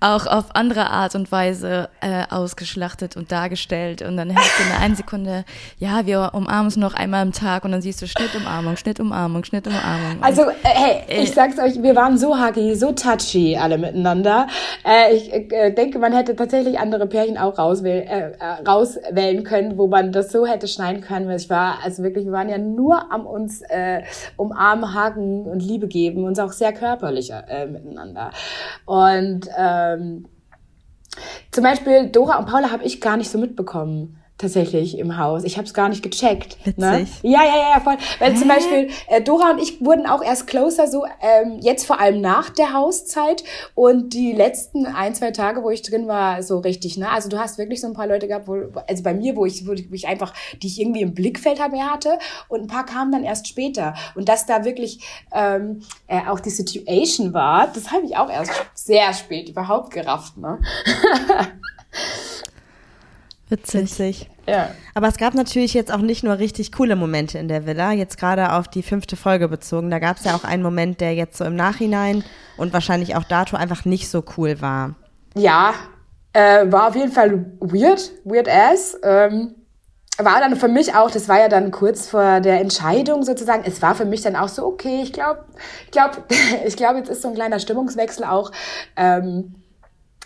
auch 0.00 0.26
auf 0.26 0.54
andere 0.54 0.90
Art 0.90 1.14
und 1.14 1.30
Weise 1.32 1.88
äh, 2.00 2.24
ausgeschlachtet 2.30 3.16
und 3.16 3.32
dargestellt. 3.32 4.02
Und 4.02 4.16
dann 4.16 4.34
hörst 4.34 4.58
du 4.58 4.62
in 4.62 4.82
einer 4.82 4.94
Sekunde, 4.94 5.44
ja, 5.78 6.06
wir 6.06 6.30
umarmen 6.32 6.66
uns 6.66 6.76
noch 6.76 6.94
einmal 6.94 7.22
am 7.22 7.32
Tag 7.32 7.64
und 7.64 7.72
dann 7.72 7.82
siehst 7.82 8.00
du 8.02 8.06
Schnittumarmung, 8.06 8.76
Schnittumarmung, 8.76 9.44
Schnittumarmung. 9.44 10.22
Also, 10.22 10.42
äh, 10.42 10.54
hey, 10.62 11.02
äh, 11.08 11.22
ich 11.22 11.32
sag's 11.32 11.58
euch, 11.58 11.82
wir 11.82 11.96
waren 11.96 12.18
so 12.18 12.38
huggy, 12.38 12.74
so 12.74 12.92
touchy 12.92 13.56
alle 13.56 13.78
miteinander. 13.78 14.46
Äh, 14.84 15.14
ich 15.14 15.32
äh, 15.32 15.72
denke, 15.72 15.98
man 15.98 16.12
hätte 16.12 16.36
tatsächlich 16.36 16.78
andere 16.78 17.06
Pärchen 17.06 17.38
auch 17.38 17.58
rauswählen, 17.58 18.06
äh, 18.06 18.30
äh, 18.38 18.68
rauswählen 18.68 19.42
können, 19.42 19.78
wo 19.78 19.86
man 19.88 20.12
das 20.12 20.30
so 20.30 20.46
hätte 20.46 20.68
schneiden 20.68 21.02
können. 21.02 21.30
Ich 21.30 21.50
war, 21.50 21.78
also 21.82 22.02
wirklich, 22.02 22.24
wir 22.24 22.32
waren 22.32 22.48
ja 22.48 22.58
nur 22.58 23.10
am 23.10 23.26
uns 23.26 23.62
äh, 23.62 24.02
umarmen, 24.36 24.94
haken 24.94 25.42
und 25.42 25.60
Liebe 25.60 25.88
geben, 25.88 26.24
uns 26.24 26.38
auch 26.38 26.52
sehr 26.52 26.72
körperlich 26.72 27.30
äh, 27.32 27.66
miteinander. 27.66 28.30
Und 28.84 29.48
äh, 29.56 29.87
ähm, 29.94 30.26
zum 31.50 31.64
Beispiel 31.64 32.10
Dora 32.10 32.38
und 32.38 32.46
Paula 32.46 32.70
habe 32.70 32.84
ich 32.84 33.00
gar 33.00 33.16
nicht 33.16 33.30
so 33.30 33.38
mitbekommen 33.38 34.18
tatsächlich 34.38 34.98
im 34.98 35.18
Haus. 35.18 35.44
Ich 35.44 35.56
habe 35.56 35.66
es 35.66 35.74
gar 35.74 35.88
nicht 35.88 36.02
gecheckt. 36.02 36.56
Ne? 36.78 37.00
Witzig. 37.00 37.22
Ne? 37.24 37.30
Ja, 37.30 37.44
ja, 37.44 37.56
ja, 37.74 37.80
voll. 37.80 37.96
Weil 38.18 38.32
Hä? 38.32 38.36
zum 38.36 38.48
Beispiel 38.48 38.90
äh, 39.08 39.20
Dora 39.20 39.50
und 39.50 39.60
ich 39.60 39.84
wurden 39.84 40.06
auch 40.06 40.22
erst 40.22 40.46
closer, 40.46 40.86
so 40.86 41.04
ähm, 41.20 41.58
jetzt 41.60 41.86
vor 41.86 42.00
allem 42.00 42.20
nach 42.20 42.50
der 42.50 42.72
Hauszeit 42.72 43.44
und 43.74 44.14
die 44.14 44.32
letzten 44.32 44.86
ein, 44.86 45.14
zwei 45.14 45.32
Tage, 45.32 45.62
wo 45.62 45.70
ich 45.70 45.82
drin 45.82 46.06
war, 46.06 46.42
so 46.42 46.58
richtig. 46.58 46.96
Ne? 46.96 47.10
Also 47.10 47.28
du 47.28 47.38
hast 47.38 47.58
wirklich 47.58 47.80
so 47.80 47.88
ein 47.88 47.94
paar 47.94 48.06
Leute 48.06 48.28
gehabt, 48.28 48.46
wo, 48.46 48.56
also 48.86 49.02
bei 49.02 49.12
mir, 49.12 49.36
wo 49.36 49.44
ich, 49.44 49.66
wo 49.66 49.72
ich 49.72 50.06
einfach, 50.06 50.32
die 50.62 50.68
ich 50.68 50.80
irgendwie 50.80 51.02
im 51.02 51.14
Blickfeld 51.14 51.58
mehr 51.72 51.90
hatte 51.90 52.18
und 52.48 52.62
ein 52.62 52.66
paar 52.68 52.86
kamen 52.86 53.10
dann 53.10 53.24
erst 53.24 53.48
später. 53.48 53.94
Und 54.14 54.28
dass 54.28 54.46
da 54.46 54.64
wirklich 54.64 55.00
ähm, 55.32 55.80
äh, 56.06 56.20
auch 56.28 56.40
die 56.40 56.50
Situation 56.50 57.32
war, 57.34 57.66
das 57.66 57.90
habe 57.90 58.06
ich 58.06 58.16
auch 58.16 58.30
erst 58.30 58.52
sehr 58.74 59.12
spät 59.12 59.48
überhaupt 59.48 59.92
gerafft. 59.92 60.36
Ne? 60.36 60.58
Witzig. 63.48 63.82
Witzig. 63.82 64.30
Ja. 64.46 64.70
Aber 64.94 65.08
es 65.08 65.16
gab 65.16 65.34
natürlich 65.34 65.74
jetzt 65.74 65.92
auch 65.92 66.00
nicht 66.00 66.24
nur 66.24 66.38
richtig 66.38 66.72
coole 66.72 66.96
Momente 66.96 67.38
in 67.38 67.48
der 67.48 67.66
Villa, 67.66 67.92
jetzt 67.92 68.18
gerade 68.18 68.52
auf 68.52 68.68
die 68.68 68.82
fünfte 68.82 69.16
Folge 69.16 69.48
bezogen. 69.48 69.90
Da 69.90 69.98
gab 69.98 70.16
es 70.16 70.24
ja 70.24 70.34
auch 70.34 70.44
einen 70.44 70.62
Moment, 70.62 71.00
der 71.00 71.14
jetzt 71.14 71.36
so 71.36 71.44
im 71.44 71.56
Nachhinein 71.56 72.24
und 72.56 72.72
wahrscheinlich 72.72 73.16
auch 73.16 73.24
dato 73.24 73.56
einfach 73.56 73.84
nicht 73.84 74.08
so 74.08 74.24
cool 74.36 74.60
war. 74.60 74.94
Ja, 75.34 75.74
äh, 76.32 76.70
war 76.70 76.88
auf 76.88 76.96
jeden 76.96 77.12
Fall 77.12 77.44
weird, 77.60 78.10
weird 78.24 78.48
ass. 78.48 78.98
Ähm, 79.02 79.54
war 80.18 80.40
dann 80.40 80.56
für 80.56 80.68
mich 80.68 80.94
auch, 80.94 81.10
das 81.10 81.28
war 81.28 81.38
ja 81.38 81.48
dann 81.48 81.70
kurz 81.70 82.08
vor 82.08 82.40
der 82.40 82.60
Entscheidung 82.60 83.22
sozusagen, 83.22 83.62
es 83.64 83.80
war 83.82 83.94
für 83.94 84.04
mich 84.04 84.22
dann 84.22 84.34
auch 84.34 84.48
so, 84.48 84.66
okay, 84.66 85.00
ich 85.02 85.12
glaube, 85.12 85.44
ich 85.84 85.90
glaube, 85.92 86.24
ich 86.66 86.76
glaube, 86.76 86.98
jetzt 86.98 87.08
ist 87.08 87.22
so 87.22 87.28
ein 87.28 87.34
kleiner 87.34 87.60
Stimmungswechsel 87.60 88.24
auch. 88.24 88.50
Ähm, 88.96 89.54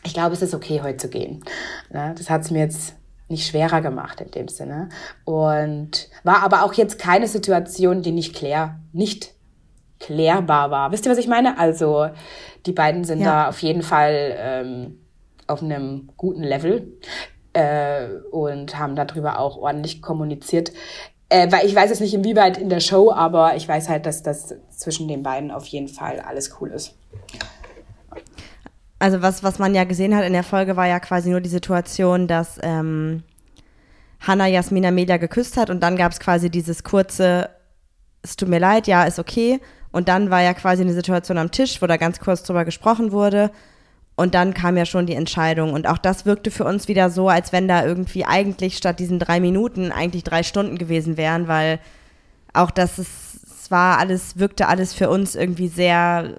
ich 0.04 0.14
glaube, 0.14 0.34
es 0.34 0.42
ist 0.42 0.54
okay, 0.54 0.80
heute 0.82 0.96
zu 0.96 1.08
gehen. 1.08 1.44
Ne? 1.90 2.14
Das 2.16 2.30
hat 2.30 2.40
es 2.42 2.50
mir 2.50 2.60
jetzt 2.60 2.94
nicht 3.32 3.46
schwerer 3.46 3.80
gemacht 3.80 4.20
in 4.20 4.30
dem 4.30 4.48
Sinne. 4.48 4.90
Und 5.24 6.08
war 6.22 6.42
aber 6.42 6.62
auch 6.62 6.74
jetzt 6.74 6.98
keine 6.98 7.26
Situation, 7.26 8.02
die 8.02 8.12
nicht 8.12 8.34
klär, 8.34 8.78
nicht 8.92 9.32
klärbar 9.98 10.70
war. 10.70 10.92
Wisst 10.92 11.06
ihr, 11.06 11.12
was 11.12 11.18
ich 11.18 11.28
meine? 11.28 11.58
Also 11.58 12.08
die 12.66 12.72
beiden 12.72 13.04
sind 13.04 13.20
ja. 13.20 13.44
da 13.44 13.48
auf 13.48 13.60
jeden 13.60 13.82
Fall 13.82 14.36
ähm, 14.38 14.98
auf 15.46 15.62
einem 15.62 16.10
guten 16.16 16.42
Level 16.42 16.92
äh, 17.52 18.06
und 18.30 18.78
haben 18.78 18.96
darüber 18.96 19.38
auch 19.38 19.56
ordentlich 19.56 20.02
kommuniziert. 20.02 20.72
Äh, 21.28 21.50
weil 21.50 21.66
ich 21.66 21.74
weiß 21.74 21.90
jetzt 21.90 22.00
nicht 22.00 22.14
inwieweit 22.14 22.58
in 22.58 22.68
der 22.68 22.80
Show, 22.80 23.10
aber 23.10 23.56
ich 23.56 23.66
weiß 23.66 23.88
halt, 23.88 24.06
dass 24.06 24.22
das 24.22 24.54
zwischen 24.70 25.08
den 25.08 25.22
beiden 25.22 25.50
auf 25.50 25.66
jeden 25.66 25.88
Fall 25.88 26.20
alles 26.20 26.56
cool 26.60 26.70
ist. 26.70 26.94
Also 29.02 29.20
was, 29.20 29.42
was 29.42 29.58
man 29.58 29.74
ja 29.74 29.82
gesehen 29.82 30.14
hat 30.14 30.24
in 30.24 30.32
der 30.32 30.44
Folge, 30.44 30.76
war 30.76 30.86
ja 30.86 31.00
quasi 31.00 31.28
nur 31.28 31.40
die 31.40 31.48
Situation, 31.48 32.28
dass 32.28 32.60
ähm, 32.62 33.24
Hannah 34.20 34.46
Jasmina 34.46 34.92
Melia 34.92 35.16
geküsst 35.16 35.56
hat 35.56 35.70
und 35.70 35.80
dann 35.80 35.96
gab 35.96 36.12
es 36.12 36.20
quasi 36.20 36.50
dieses 36.50 36.84
kurze, 36.84 37.50
es 38.22 38.36
tut 38.36 38.48
mir 38.48 38.60
leid, 38.60 38.86
ja, 38.86 39.02
ist 39.02 39.18
okay. 39.18 39.60
Und 39.90 40.06
dann 40.06 40.30
war 40.30 40.40
ja 40.40 40.54
quasi 40.54 40.82
eine 40.82 40.92
Situation 40.92 41.36
am 41.36 41.50
Tisch, 41.50 41.82
wo 41.82 41.88
da 41.88 41.96
ganz 41.96 42.20
kurz 42.20 42.44
drüber 42.44 42.64
gesprochen 42.64 43.10
wurde. 43.10 43.50
Und 44.14 44.36
dann 44.36 44.54
kam 44.54 44.76
ja 44.76 44.86
schon 44.86 45.06
die 45.06 45.16
Entscheidung. 45.16 45.72
Und 45.72 45.88
auch 45.88 45.98
das 45.98 46.24
wirkte 46.24 46.52
für 46.52 46.64
uns 46.64 46.86
wieder 46.86 47.10
so, 47.10 47.28
als 47.28 47.52
wenn 47.52 47.66
da 47.66 47.84
irgendwie 47.84 48.24
eigentlich 48.24 48.76
statt 48.76 49.00
diesen 49.00 49.18
drei 49.18 49.40
Minuten 49.40 49.90
eigentlich 49.90 50.22
drei 50.22 50.44
Stunden 50.44 50.78
gewesen 50.78 51.16
wären, 51.16 51.48
weil 51.48 51.80
auch 52.52 52.70
das 52.70 53.00
ist, 53.00 53.10
es 53.42 53.68
war 53.72 53.98
alles, 53.98 54.38
wirkte 54.38 54.68
alles 54.68 54.94
für 54.94 55.10
uns 55.10 55.34
irgendwie 55.34 55.66
sehr 55.66 56.36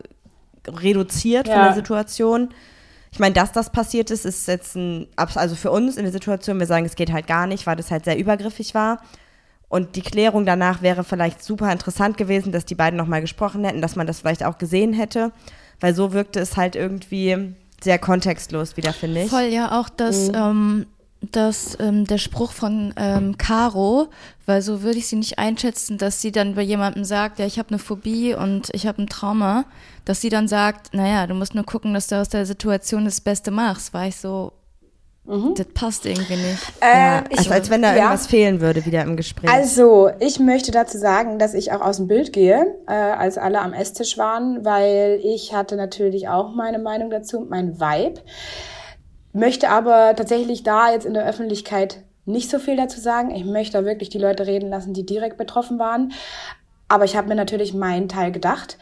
reduziert 0.67 1.47
ja. 1.47 1.55
von 1.55 1.63
der 1.63 1.73
Situation. 1.73 2.49
Ich 3.11 3.19
meine, 3.19 3.33
dass 3.33 3.51
das 3.51 3.71
passiert 3.71 4.09
ist, 4.09 4.25
ist 4.25 4.47
jetzt 4.47 4.75
ein, 4.75 5.07
also 5.15 5.55
für 5.55 5.71
uns 5.71 5.97
in 5.97 6.03
der 6.03 6.11
Situation, 6.11 6.59
wir 6.59 6.65
sagen, 6.65 6.85
es 6.85 6.95
geht 6.95 7.11
halt 7.11 7.27
gar 7.27 7.45
nicht, 7.45 7.67
weil 7.67 7.75
das 7.75 7.91
halt 7.91 8.05
sehr 8.05 8.17
übergriffig 8.17 8.73
war. 8.73 9.01
Und 9.69 9.95
die 9.95 10.01
Klärung 10.01 10.45
danach 10.45 10.81
wäre 10.81 11.03
vielleicht 11.03 11.43
super 11.43 11.71
interessant 11.71 12.17
gewesen, 12.17 12.51
dass 12.51 12.65
die 12.65 12.75
beiden 12.75 12.97
nochmal 12.97 13.21
gesprochen 13.21 13.63
hätten, 13.65 13.81
dass 13.81 13.95
man 13.95 14.07
das 14.07 14.19
vielleicht 14.19 14.43
auch 14.43 14.57
gesehen 14.57 14.93
hätte. 14.93 15.31
Weil 15.79 15.95
so 15.95 16.13
wirkte 16.13 16.39
es 16.39 16.57
halt 16.57 16.75
irgendwie 16.75 17.55
sehr 17.83 17.99
kontextlos 17.99 18.77
wieder, 18.77 18.93
finde 18.93 19.23
ich. 19.23 19.29
Voll, 19.29 19.45
ja, 19.45 19.79
auch 19.79 19.89
das, 19.89 20.29
mhm. 20.29 20.35
ähm, 20.35 20.85
dass 21.31 21.77
ähm, 21.79 22.05
der 22.05 22.17
Spruch 22.17 22.51
von 22.51 22.93
ähm, 22.97 23.37
Caro, 23.37 24.07
weil 24.45 24.61
so 24.61 24.81
würde 24.81 24.97
ich 24.97 25.07
sie 25.07 25.15
nicht 25.15 25.39
einschätzen, 25.39 25.97
dass 25.97 26.21
sie 26.21 26.31
dann 26.31 26.55
bei 26.55 26.61
jemandem 26.61 27.05
sagt, 27.05 27.39
ja, 27.39 27.45
ich 27.45 27.57
habe 27.59 27.69
eine 27.69 27.79
Phobie 27.79 28.33
und 28.33 28.69
ich 28.73 28.87
habe 28.87 29.01
ein 29.01 29.07
Trauma, 29.07 29.65
dass 30.05 30.21
sie 30.21 30.29
dann 30.29 30.47
sagt, 30.47 30.93
naja, 30.93 31.25
du 31.27 31.33
musst 31.33 31.55
nur 31.55 31.63
gucken, 31.63 31.93
dass 31.93 32.07
du 32.07 32.19
aus 32.19 32.29
der 32.29 32.45
Situation 32.45 33.05
das 33.05 33.21
Beste 33.21 33.51
machst, 33.51 33.93
war 33.93 34.07
ich 34.07 34.17
so, 34.17 34.51
mhm. 35.23 35.53
das 35.55 35.67
passt 35.73 36.05
irgendwie 36.05 36.35
nicht. 36.35 36.73
Äh, 36.81 36.93
ja, 36.93 37.23
also 37.37 37.51
als 37.51 37.69
wenn 37.69 37.81
da 37.81 37.89
ja. 37.89 37.95
irgendwas 37.95 38.27
fehlen 38.27 38.59
würde 38.59 38.85
wieder 38.85 39.03
im 39.03 39.15
Gespräch. 39.15 39.49
Also, 39.49 40.11
ich 40.19 40.39
möchte 40.39 40.71
dazu 40.71 40.97
sagen, 40.97 41.39
dass 41.39 41.53
ich 41.53 41.71
auch 41.71 41.81
aus 41.81 41.97
dem 41.97 42.07
Bild 42.07 42.33
gehe, 42.33 42.75
äh, 42.87 42.93
als 42.93 43.37
alle 43.37 43.61
am 43.61 43.71
Esstisch 43.71 44.17
waren, 44.17 44.65
weil 44.65 45.21
ich 45.23 45.53
hatte 45.53 45.77
natürlich 45.77 46.27
auch 46.27 46.53
meine 46.53 46.79
Meinung 46.79 47.09
dazu, 47.09 47.45
mein 47.49 47.79
Vibe 47.79 48.19
möchte 49.33 49.69
aber 49.69 50.15
tatsächlich 50.15 50.63
da 50.63 50.91
jetzt 50.91 51.05
in 51.05 51.13
der 51.13 51.25
Öffentlichkeit 51.25 52.03
nicht 52.25 52.49
so 52.49 52.59
viel 52.59 52.77
dazu 52.77 52.99
sagen. 53.01 53.31
Ich 53.31 53.43
möchte 53.43 53.77
da 53.79 53.85
wirklich 53.85 54.09
die 54.09 54.19
Leute 54.19 54.47
reden 54.47 54.69
lassen, 54.69 54.93
die 54.93 55.05
direkt 55.05 55.37
betroffen 55.37 55.79
waren. 55.79 56.13
Aber 56.87 57.05
ich 57.05 57.15
habe 57.15 57.27
mir 57.27 57.35
natürlich 57.35 57.73
meinen 57.73 58.07
Teil 58.07 58.31
gedacht 58.31 58.77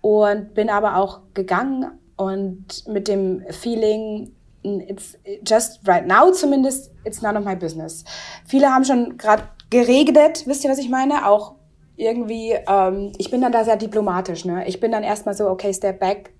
und 0.00 0.54
bin 0.54 0.70
aber 0.70 0.96
auch 0.96 1.20
gegangen 1.34 1.92
und 2.16 2.86
mit 2.88 3.06
dem 3.06 3.44
Feeling, 3.50 4.32
it's 4.62 5.16
just 5.46 5.86
right 5.86 6.06
now 6.06 6.30
zumindest, 6.32 6.90
it's 7.04 7.22
none 7.22 7.38
of 7.38 7.44
my 7.44 7.54
business. 7.54 8.04
Viele 8.46 8.68
haben 8.68 8.84
schon 8.84 9.16
gerade 9.16 9.44
geregnet, 9.70 10.46
wisst 10.46 10.64
ihr, 10.64 10.70
was 10.70 10.78
ich 10.78 10.88
meine? 10.88 11.26
Auch 11.26 11.54
irgendwie, 11.96 12.56
ähm, 12.66 13.12
ich 13.18 13.30
bin 13.30 13.40
dann 13.42 13.52
da 13.52 13.64
sehr 13.64 13.76
diplomatisch, 13.76 14.44
ne? 14.44 14.66
Ich 14.66 14.80
bin 14.80 14.90
dann 14.90 15.02
erstmal 15.02 15.34
so, 15.34 15.48
okay, 15.48 15.72
step 15.72 16.00
back, 16.00 16.32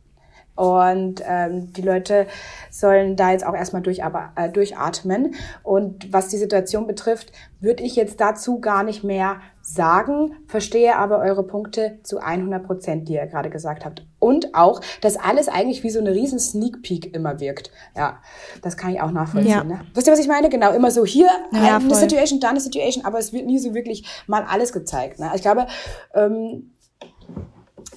Und 0.55 1.23
ähm, 1.27 1.73
die 1.73 1.83
Leute 1.83 2.27
sollen 2.71 3.17
da 3.17 3.31
jetzt 3.33 3.47
auch 3.47 3.55
erstmal 3.55 3.83
durch, 3.83 4.05
aber, 4.05 4.33
äh, 4.37 4.51
durchatmen. 4.51 5.35
Und 5.63 6.13
was 6.13 6.29
die 6.29 6.37
Situation 6.37 6.87
betrifft, 6.87 7.33
würde 7.61 7.83
ich 7.83 7.97
jetzt 7.97 8.21
dazu 8.21 8.61
gar 8.61 8.83
nicht 8.83 9.05
mehr 9.05 9.41
sagen, 9.63 10.37
verstehe 10.47 10.97
aber 10.97 11.19
eure 11.19 11.43
Punkte 11.45 11.99
zu 12.03 12.19
100 12.19 12.65
Prozent, 12.67 13.09
die 13.09 13.15
ihr 13.15 13.27
gerade 13.27 13.51
gesagt 13.51 13.85
habt. 13.85 14.05
Und 14.19 14.55
auch, 14.55 14.81
dass 15.01 15.17
alles 15.17 15.49
eigentlich 15.49 15.83
wie 15.83 15.91
so 15.91 16.01
eine 16.01 16.13
riesen 16.13 16.39
Sneak 16.39 16.83
Peek 16.83 17.15
immer 17.15 17.41
wirkt. 17.41 17.71
Ja, 17.97 18.19
das 18.63 18.77
kann 18.77 18.93
ich 18.93 19.01
auch 19.01 19.13
nachvollziehen. 19.13 19.53
Ja. 19.53 19.65
Ne? 19.65 19.81
Wisst 19.95 20.07
ihr, 20.07 20.13
was 20.13 20.21
ich 20.21 20.29
meine? 20.29 20.49
Genau, 20.49 20.73
immer 20.73 20.91
so 20.91 21.05
hier 21.05 21.29
ja, 21.53 21.77
eine 21.77 21.89
voll. 21.89 21.95
Situation, 21.95 22.41
da 22.41 22.51
eine 22.51 22.61
Situation, 22.61 23.05
aber 23.05 23.19
es 23.19 23.33
wird 23.33 23.47
nie 23.47 23.59
so 23.59 23.75
wirklich 23.75 24.05
mal 24.27 24.45
alles 24.49 24.73
gezeigt. 24.73 25.19
Ne? 25.19 25.31
Ich 25.35 25.43
glaube, 25.43 25.67
ähm, 26.15 26.73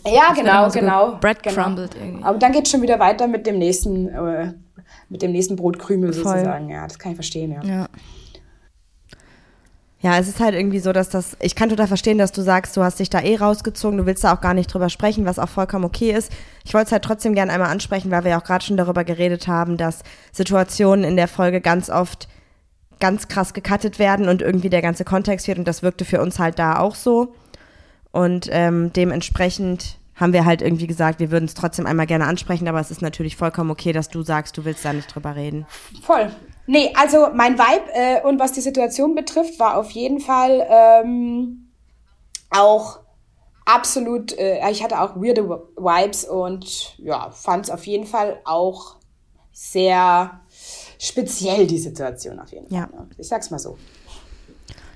ja, 0.05 0.33
genau, 0.33 0.69
so 0.69 0.79
genau. 0.79 1.17
Bread 1.19 1.41
genau. 1.43 1.63
crumbled 1.63 1.95
irgendwie. 1.95 2.23
Aber 2.23 2.37
dann 2.37 2.51
geht 2.51 2.65
es 2.65 2.71
schon 2.71 2.81
wieder 2.81 2.99
weiter 2.99 3.27
mit 3.27 3.45
dem 3.45 3.57
nächsten, 3.57 4.07
äh, 4.09 4.53
mit 5.09 5.21
dem 5.21 5.31
nächsten 5.31 5.55
Brotkrümel 5.55 6.13
Voll. 6.13 6.23
sozusagen. 6.23 6.69
Ja, 6.69 6.87
das 6.87 6.99
kann 6.99 7.11
ich 7.11 7.17
verstehen, 7.17 7.51
ja. 7.51 7.63
ja. 7.63 7.87
Ja, 10.03 10.19
es 10.19 10.27
ist 10.27 10.41
halt 10.41 10.53
irgendwie 10.53 10.79
so, 10.79 10.91
dass 10.91 11.07
das, 11.07 11.37
ich 11.39 11.55
kann 11.55 11.69
total 11.69 11.87
verstehen, 11.87 12.17
dass 12.17 12.33
du 12.33 12.41
sagst, 12.41 12.75
du 12.75 12.83
hast 12.83 12.99
dich 12.99 13.09
da 13.09 13.21
eh 13.21 13.37
rausgezogen, 13.37 13.97
du 13.97 14.05
willst 14.05 14.25
da 14.25 14.35
auch 14.35 14.41
gar 14.41 14.53
nicht 14.53 14.67
drüber 14.67 14.89
sprechen, 14.89 15.25
was 15.25 15.39
auch 15.39 15.47
vollkommen 15.47 15.85
okay 15.85 16.11
ist. 16.11 16.29
Ich 16.65 16.73
wollte 16.73 16.87
es 16.87 16.91
halt 16.91 17.05
trotzdem 17.05 17.35
gerne 17.35 17.53
einmal 17.53 17.69
ansprechen, 17.69 18.11
weil 18.11 18.25
wir 18.25 18.31
ja 18.31 18.41
auch 18.41 18.43
gerade 18.43 18.65
schon 18.65 18.75
darüber 18.75 19.05
geredet 19.05 19.47
haben, 19.47 19.77
dass 19.77 19.99
Situationen 20.33 21.05
in 21.05 21.15
der 21.15 21.29
Folge 21.29 21.61
ganz 21.61 21.89
oft 21.89 22.27
ganz 22.99 23.29
krass 23.29 23.53
gecuttet 23.53 23.97
werden 23.97 24.27
und 24.27 24.41
irgendwie 24.41 24.69
der 24.69 24.81
ganze 24.81 25.05
Kontext 25.05 25.47
wird 25.47 25.57
und 25.57 25.67
das 25.69 25.83
wirkte 25.83 26.03
für 26.03 26.21
uns 26.21 26.37
halt 26.37 26.59
da 26.59 26.79
auch 26.79 26.95
so. 26.95 27.33
Und 28.13 28.47
ähm, 28.51 28.93
dementsprechend 28.93 29.97
haben 30.15 30.33
wir 30.33 30.45
halt 30.45 30.61
irgendwie 30.61 30.85
gesagt, 30.85 31.19
wir 31.19 31.31
würden 31.31 31.45
es 31.45 31.55
trotzdem 31.55 31.87
einmal 31.87 32.05
gerne 32.05 32.25
ansprechen, 32.25 32.67
aber 32.67 32.79
es 32.79 32.91
ist 32.91 33.01
natürlich 33.01 33.35
vollkommen 33.35 33.71
okay, 33.71 33.91
dass 33.91 34.07
du 34.07 34.21
sagst, 34.21 34.55
du 34.55 34.65
willst 34.65 34.85
da 34.85 34.93
nicht 34.93 35.13
drüber 35.13 35.35
reden. 35.35 35.65
Voll. 36.03 36.31
Nee, 36.67 36.93
also 36.95 37.29
mein 37.33 37.57
Vibe 37.57 37.91
äh, 37.93 38.21
und 38.21 38.39
was 38.39 38.51
die 38.51 38.61
Situation 38.61 39.15
betrifft, 39.15 39.59
war 39.59 39.77
auf 39.77 39.89
jeden 39.91 40.19
Fall 40.19 40.65
ähm, 40.69 41.71
auch 42.51 42.99
absolut, 43.65 44.37
äh, 44.37 44.69
ich 44.69 44.83
hatte 44.83 45.01
auch 45.01 45.15
weirde 45.15 45.49
Vibes 45.75 46.23
und 46.23 46.95
ja, 46.99 47.31
fand 47.31 47.65
es 47.65 47.71
auf 47.71 47.87
jeden 47.87 48.05
Fall 48.05 48.39
auch 48.45 48.97
sehr 49.51 50.39
speziell, 50.99 51.65
die 51.65 51.79
Situation 51.79 52.39
auf 52.39 52.51
jeden 52.51 52.69
Fall. 52.69 52.77
Ja. 52.77 52.85
Ne? 52.85 53.07
Ich 53.17 53.27
sag's 53.27 53.49
mal 53.49 53.59
so. 53.59 53.77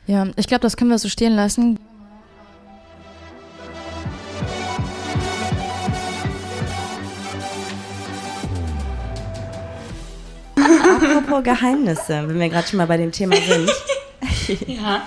Ja, 0.05 0.28
ich 0.36 0.47
glaube, 0.47 0.61
das 0.61 0.78
können 0.78 0.91
wir 0.91 0.99
so 0.99 1.09
stehen 1.09 1.34
lassen. 1.34 1.80
Apropos 10.95 11.43
Geheimnisse, 11.43 12.23
wenn 12.27 12.39
wir 12.39 12.49
gerade 12.49 12.67
schon 12.67 12.77
mal 12.77 12.88
bei 12.88 12.97
dem 12.97 13.11
Thema 13.11 13.35
sind. 13.35 13.69
ja. 14.67 15.03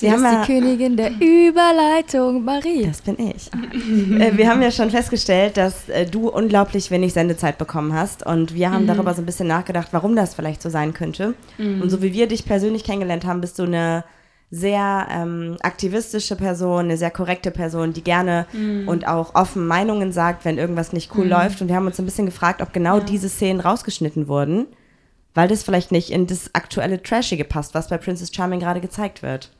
Sie, 0.00 0.06
Sie 0.06 0.14
ist 0.14 0.22
ja, 0.22 0.40
die 0.40 0.46
Königin 0.46 0.96
der 0.96 1.10
Überleitung, 1.20 2.42
Marie. 2.42 2.86
Das 2.86 3.02
bin 3.02 3.18
ich. 3.18 3.50
Äh, 4.18 4.34
wir 4.34 4.48
haben 4.48 4.62
ja 4.62 4.70
schon 4.70 4.88
festgestellt, 4.88 5.58
dass 5.58 5.90
äh, 5.90 6.06
du 6.06 6.30
unglaublich 6.30 6.90
wenig 6.90 7.12
Sendezeit 7.12 7.58
bekommen 7.58 7.92
hast. 7.92 8.24
Und 8.24 8.54
wir 8.54 8.70
haben 8.70 8.84
mhm. 8.84 8.88
darüber 8.88 9.12
so 9.12 9.20
ein 9.20 9.26
bisschen 9.26 9.48
nachgedacht, 9.48 9.88
warum 9.90 10.16
das 10.16 10.34
vielleicht 10.34 10.62
so 10.62 10.70
sein 10.70 10.94
könnte. 10.94 11.34
Mhm. 11.58 11.82
Und 11.82 11.90
so 11.90 12.00
wie 12.00 12.14
wir 12.14 12.28
dich 12.28 12.46
persönlich 12.46 12.82
kennengelernt 12.82 13.26
haben, 13.26 13.42
bist 13.42 13.58
du 13.58 13.64
eine 13.64 14.04
sehr 14.50 15.06
ähm, 15.10 15.58
aktivistische 15.60 16.34
Person, 16.34 16.86
eine 16.86 16.96
sehr 16.96 17.10
korrekte 17.10 17.50
Person, 17.50 17.92
die 17.92 18.02
gerne 18.02 18.46
mhm. 18.54 18.88
und 18.88 19.06
auch 19.06 19.34
offen 19.34 19.66
Meinungen 19.66 20.12
sagt, 20.12 20.46
wenn 20.46 20.56
irgendwas 20.56 20.94
nicht 20.94 21.14
cool 21.14 21.24
mhm. 21.24 21.30
läuft. 21.30 21.60
Und 21.60 21.68
wir 21.68 21.76
haben 21.76 21.86
uns 21.86 21.98
ein 21.98 22.06
bisschen 22.06 22.26
gefragt, 22.26 22.62
ob 22.62 22.72
genau 22.72 22.98
ja. 22.98 23.04
diese 23.04 23.28
Szenen 23.28 23.60
rausgeschnitten 23.60 24.28
wurden 24.28 24.66
weil 25.34 25.48
das 25.48 25.62
vielleicht 25.62 25.92
nicht 25.92 26.10
in 26.10 26.26
das 26.26 26.54
aktuelle 26.54 27.02
Trashige 27.02 27.44
passt, 27.44 27.74
was 27.74 27.88
bei 27.88 27.98
Princess 27.98 28.30
Charming 28.34 28.60
gerade 28.60 28.80
gezeigt 28.80 29.22
wird. 29.22 29.50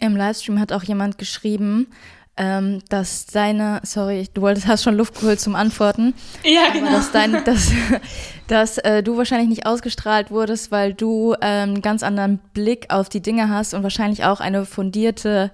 Im 0.00 0.16
Livestream 0.16 0.60
hat 0.60 0.72
auch 0.72 0.84
jemand 0.84 1.18
geschrieben, 1.18 1.88
ähm, 2.36 2.82
dass 2.88 3.26
deine, 3.26 3.80
sorry, 3.82 4.28
du 4.32 4.42
wolltest, 4.42 4.68
hast 4.68 4.84
schon 4.84 4.96
Luft 4.96 5.18
geholt 5.18 5.40
zum 5.40 5.56
Antworten. 5.56 6.14
Ja, 6.44 6.70
genau. 6.72 6.92
Dass, 6.92 7.10
dein, 7.10 7.44
dass, 7.44 7.72
dass 8.46 8.78
äh, 8.78 9.02
du 9.02 9.16
wahrscheinlich 9.16 9.48
nicht 9.48 9.66
ausgestrahlt 9.66 10.30
wurdest, 10.30 10.70
weil 10.70 10.94
du 10.94 11.34
ähm, 11.40 11.70
einen 11.70 11.82
ganz 11.82 12.04
anderen 12.04 12.38
Blick 12.54 12.86
auf 12.90 13.08
die 13.08 13.20
Dinge 13.20 13.48
hast 13.48 13.74
und 13.74 13.82
wahrscheinlich 13.82 14.24
auch 14.24 14.38
eine 14.38 14.64
fundierte 14.64 15.50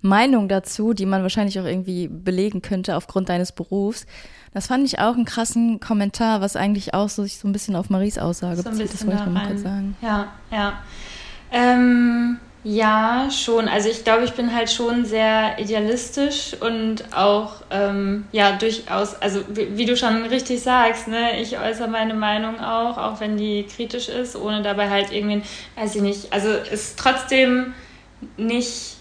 Meinung 0.00 0.48
dazu, 0.48 0.94
die 0.94 1.06
man 1.06 1.22
wahrscheinlich 1.22 1.58
auch 1.58 1.64
irgendwie 1.64 2.06
belegen 2.06 2.62
könnte 2.62 2.96
aufgrund 2.96 3.28
deines 3.28 3.50
Berufs. 3.50 4.06
Das 4.58 4.66
fand 4.66 4.84
ich 4.84 4.98
auch 4.98 5.14
einen 5.14 5.24
krassen 5.24 5.78
Kommentar, 5.78 6.40
was 6.40 6.56
eigentlich 6.56 6.92
auch 6.92 7.08
so 7.08 7.22
sich 7.22 7.38
so 7.38 7.46
ein 7.46 7.52
bisschen 7.52 7.76
auf 7.76 7.90
Maries 7.90 8.18
Aussage 8.18 8.56
so 8.56 8.68
bezieht. 8.68 8.92
Das 8.92 9.06
wollte 9.06 9.22
ich 9.24 9.32
mal 9.32 9.46
kurz 9.46 9.62
sagen. 9.62 9.96
Ja, 10.02 10.32
ja. 10.50 10.72
Ähm, 11.52 12.38
ja, 12.64 13.28
schon. 13.30 13.68
Also 13.68 13.88
ich 13.88 14.02
glaube, 14.02 14.24
ich 14.24 14.32
bin 14.32 14.52
halt 14.52 14.68
schon 14.68 15.04
sehr 15.04 15.60
idealistisch 15.60 16.56
und 16.58 17.04
auch 17.16 17.62
ähm, 17.70 18.24
ja 18.32 18.50
durchaus, 18.50 19.14
also 19.22 19.42
wie, 19.48 19.78
wie, 19.78 19.86
du 19.86 19.96
schon 19.96 20.24
richtig 20.24 20.60
sagst, 20.60 21.06
ne, 21.06 21.40
ich 21.40 21.56
äußere 21.60 21.86
meine 21.86 22.14
Meinung 22.14 22.58
auch, 22.58 22.98
auch 22.98 23.20
wenn 23.20 23.36
die 23.36 23.62
kritisch 23.62 24.08
ist, 24.08 24.34
ohne 24.34 24.62
dabei 24.62 24.90
halt 24.90 25.12
irgendwie, 25.12 25.42
weiß 25.76 25.94
ich 25.94 26.02
nicht, 26.02 26.32
also 26.32 26.48
ist 26.48 26.98
trotzdem 26.98 27.74
nicht 28.36 28.97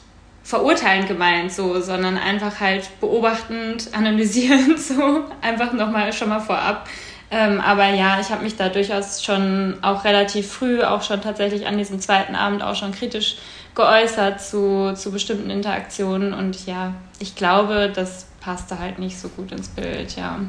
verurteilend 0.47 1.09
gemeint, 1.09 1.51
so, 1.51 1.81
sondern 1.81 2.17
einfach 2.17 2.61
halt 2.61 2.89
beobachtend, 3.01 3.89
analysierend, 3.91 4.79
so, 4.79 5.25
einfach 5.41 5.73
nochmal 5.73 6.13
schon 6.13 6.29
mal 6.29 6.39
vorab. 6.39 6.87
Ähm, 7.29 7.59
aber 7.59 7.89
ja, 7.89 8.21
ich 8.21 8.29
habe 8.29 8.45
mich 8.45 8.55
da 8.55 8.69
durchaus 8.69 9.21
schon 9.21 9.75
auch 9.81 10.05
relativ 10.05 10.49
früh, 10.49 10.81
auch 10.81 11.01
schon 11.01 11.21
tatsächlich 11.21 11.67
an 11.67 11.77
diesem 11.77 11.99
zweiten 11.99 12.35
Abend 12.35 12.63
auch 12.63 12.75
schon 12.75 12.93
kritisch 12.93 13.35
geäußert 13.75 14.41
zu, 14.41 14.93
zu 14.95 15.11
bestimmten 15.11 15.49
Interaktionen 15.49 16.33
und 16.33 16.65
ja, 16.65 16.93
ich 17.19 17.35
glaube, 17.35 17.91
das 17.93 18.27
passte 18.39 18.79
halt 18.79 18.99
nicht 18.99 19.19
so 19.19 19.27
gut 19.27 19.51
ins 19.51 19.67
Bild, 19.67 20.15
ja. 20.15 20.39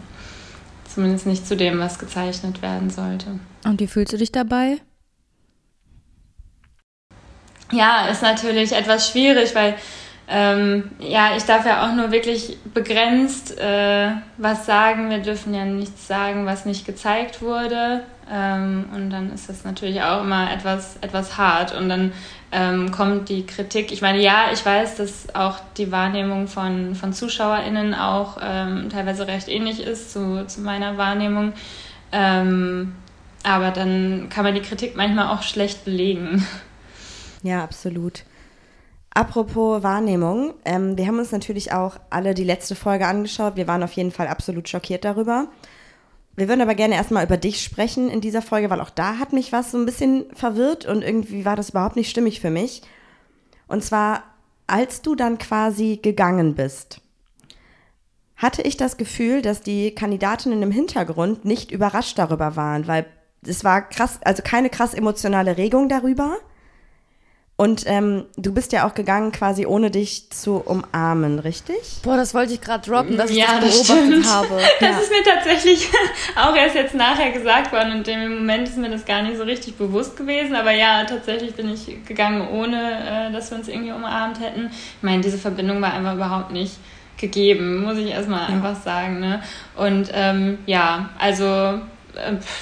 Zumindest 0.95 1.27
nicht 1.27 1.45
zu 1.45 1.57
dem, 1.57 1.81
was 1.81 1.99
gezeichnet 1.99 2.63
werden 2.63 2.91
sollte. 2.91 3.41
Und 3.65 3.81
wie 3.81 3.89
fühlst 3.89 4.13
du 4.13 4.17
dich 4.17 4.31
dabei? 4.31 4.79
Ja, 7.73 8.07
ist 8.07 8.23
natürlich 8.23 8.73
etwas 8.73 9.11
schwierig, 9.11 9.55
weil 9.55 9.75
ähm, 10.31 10.91
ja, 10.99 11.31
ich 11.37 11.45
darf 11.45 11.65
ja 11.65 11.87
auch 11.87 11.95
nur 11.95 12.11
wirklich 12.11 12.59
begrenzt 12.75 13.59
äh, 13.59 14.11
was 14.37 14.67
sagen. 14.67 15.09
Wir 15.09 15.19
dürfen 15.19 15.55
ja 15.55 15.65
nichts 15.65 16.07
sagen, 16.07 16.45
was 16.45 16.67
nicht 16.67 16.85
gezeigt 16.85 17.41
wurde. 17.41 18.03
Ähm, 18.31 18.91
und 18.95 19.09
dann 19.09 19.33
ist 19.33 19.49
das 19.49 19.65
natürlich 19.65 20.03
auch 20.03 20.23
immer 20.23 20.53
etwas, 20.53 20.99
etwas 21.01 21.39
hart. 21.39 21.75
Und 21.75 21.89
dann 21.89 22.13
ähm, 22.53 22.91
kommt 22.91 23.31
die 23.31 23.47
Kritik. 23.47 23.91
Ich 23.91 24.03
meine, 24.03 24.21
ja, 24.21 24.53
ich 24.53 24.65
weiß, 24.65 24.97
dass 24.97 25.35
auch 25.35 25.61
die 25.79 25.91
Wahrnehmung 25.91 26.47
von, 26.47 26.95
von 26.95 27.15
ZuschauerInnen 27.15 27.95
auch 27.95 28.37
ähm, 28.43 28.91
teilweise 28.91 29.27
recht 29.27 29.49
ähnlich 29.49 29.81
ist 29.81 30.13
zu, 30.13 30.47
zu 30.47 30.61
meiner 30.61 30.99
Wahrnehmung. 30.99 31.55
Ähm, 32.13 32.95
aber 33.45 33.71
dann 33.71 34.29
kann 34.29 34.45
man 34.45 34.55
die 34.55 34.61
Kritik 34.61 34.95
manchmal 34.95 35.29
auch 35.29 35.43
schlecht 35.43 35.87
belegen. 35.87 36.47
Ja, 37.43 37.63
absolut. 37.63 38.25
Apropos 39.11 39.83
Wahrnehmung, 39.83 40.55
ähm, 40.65 40.97
wir 40.97 41.07
haben 41.07 41.19
uns 41.19 41.33
natürlich 41.33 41.73
auch 41.73 41.97
alle 42.11 42.35
die 42.35 42.45
letzte 42.45 42.75
Folge 42.75 43.07
angeschaut. 43.07 43.57
Wir 43.57 43.67
waren 43.67 43.83
auf 43.83 43.93
jeden 43.93 44.13
Fall 44.13 44.29
absolut 44.29 44.69
schockiert 44.69 45.05
darüber. 45.05 45.49
Wir 46.37 46.49
würden 46.49 46.61
aber 46.61 46.77
gerne 46.77 46.95
erstmal 46.95 47.25
über 47.25 47.37
dich 47.37 47.65
sprechen 47.65 48.09
in 48.11 48.21
dieser 48.21 48.43
Folge, 48.43 48.71
weil 48.71 48.81
auch 48.81 48.91
da 48.91 49.19
hat 49.19 49.33
mich 49.33 49.51
was 49.51 49.73
so 49.73 49.79
ein 49.79 49.87
bisschen 49.87 50.27
verwirrt 50.35 50.87
und 50.87 51.03
irgendwie 51.03 51.45
war 51.45 51.57
das 51.57 51.71
überhaupt 51.71 51.97
nicht 51.97 52.11
stimmig 52.11 52.41
für 52.41 52.51
mich. 52.51 52.83
Und 53.67 53.83
zwar, 53.83 54.23
als 54.69 55.03
du 55.03 55.17
dann 55.17 55.39
quasi 55.39 55.99
gegangen 56.01 56.55
bist, 56.55 57.01
hatte 58.37 58.63
ich 58.63 58.77
das 58.77 58.97
Gefühl, 58.97 59.43
dass 59.43 59.63
die 59.63 59.97
Kandidatinnen 59.97 60.63
im 60.63 60.71
Hintergrund 60.71 61.45
nicht 61.45 61.73
überrascht 61.73 62.19
darüber 62.19 62.55
waren, 62.55 62.87
weil 62.87 63.07
es 63.45 63.65
war 63.65 63.83
krass, 63.83 64.21
also 64.23 64.45
keine 64.45 64.71
krass 64.71 64.95
emotionale 64.95 65.57
Regung 65.57 65.89
darüber. 65.89 66.37
Und 67.61 67.83
ähm, 67.87 68.27
du 68.37 68.55
bist 68.55 68.71
ja 68.71 68.87
auch 68.87 68.95
gegangen, 68.95 69.33
quasi 69.33 69.67
ohne 69.67 69.91
dich 69.91 70.31
zu 70.31 70.59
umarmen, 70.59 71.41
richtig? 71.41 71.77
Boah, 72.05 72.17
das 72.17 72.33
wollte 72.33 72.53
ich 72.53 72.61
gerade 72.61 72.89
droppen, 72.89 73.17
dass 73.17 73.35
ja, 73.35 73.47
ich 73.59 73.65
das 73.65 73.89
beobachtet 73.89 74.19
das 74.21 74.33
habe. 74.33 74.49
Das 74.79 74.91
ja. 74.91 74.99
ist 74.99 75.11
mir 75.11 75.25
tatsächlich 75.25 75.89
auch 76.37 76.55
erst 76.55 76.77
jetzt 76.77 76.95
nachher 76.95 77.33
gesagt 77.33 77.73
worden 77.73 77.95
und 77.95 78.07
im 78.07 78.37
Moment 78.37 78.69
ist 78.69 78.79
mir 78.79 78.89
das 78.89 79.05
gar 79.05 79.23
nicht 79.23 79.39
so 79.39 79.43
richtig 79.43 79.75
bewusst 79.75 80.17
gewesen. 80.17 80.55
Aber 80.55 80.71
ja, 80.71 81.03
tatsächlich 81.03 81.57
bin 81.57 81.69
ich 81.69 82.07
gegangen, 82.07 82.47
ohne 82.49 83.29
äh, 83.29 83.33
dass 83.33 83.51
wir 83.51 83.59
uns 83.59 83.67
irgendwie 83.67 83.91
umarmt 83.91 84.39
hätten. 84.39 84.71
Ich 84.71 85.03
meine, 85.03 85.21
diese 85.21 85.37
Verbindung 85.37 85.83
war 85.83 85.93
einfach 85.93 86.15
überhaupt 86.15 86.53
nicht 86.53 86.77
gegeben, 87.17 87.83
muss 87.83 87.99
ich 87.99 88.11
erstmal 88.11 88.43
ja. 88.43 88.55
einfach 88.55 88.77
sagen. 88.77 89.19
Ne? 89.19 89.43
Und 89.75 90.13
ähm, 90.15 90.59
ja, 90.67 91.11
also 91.19 91.81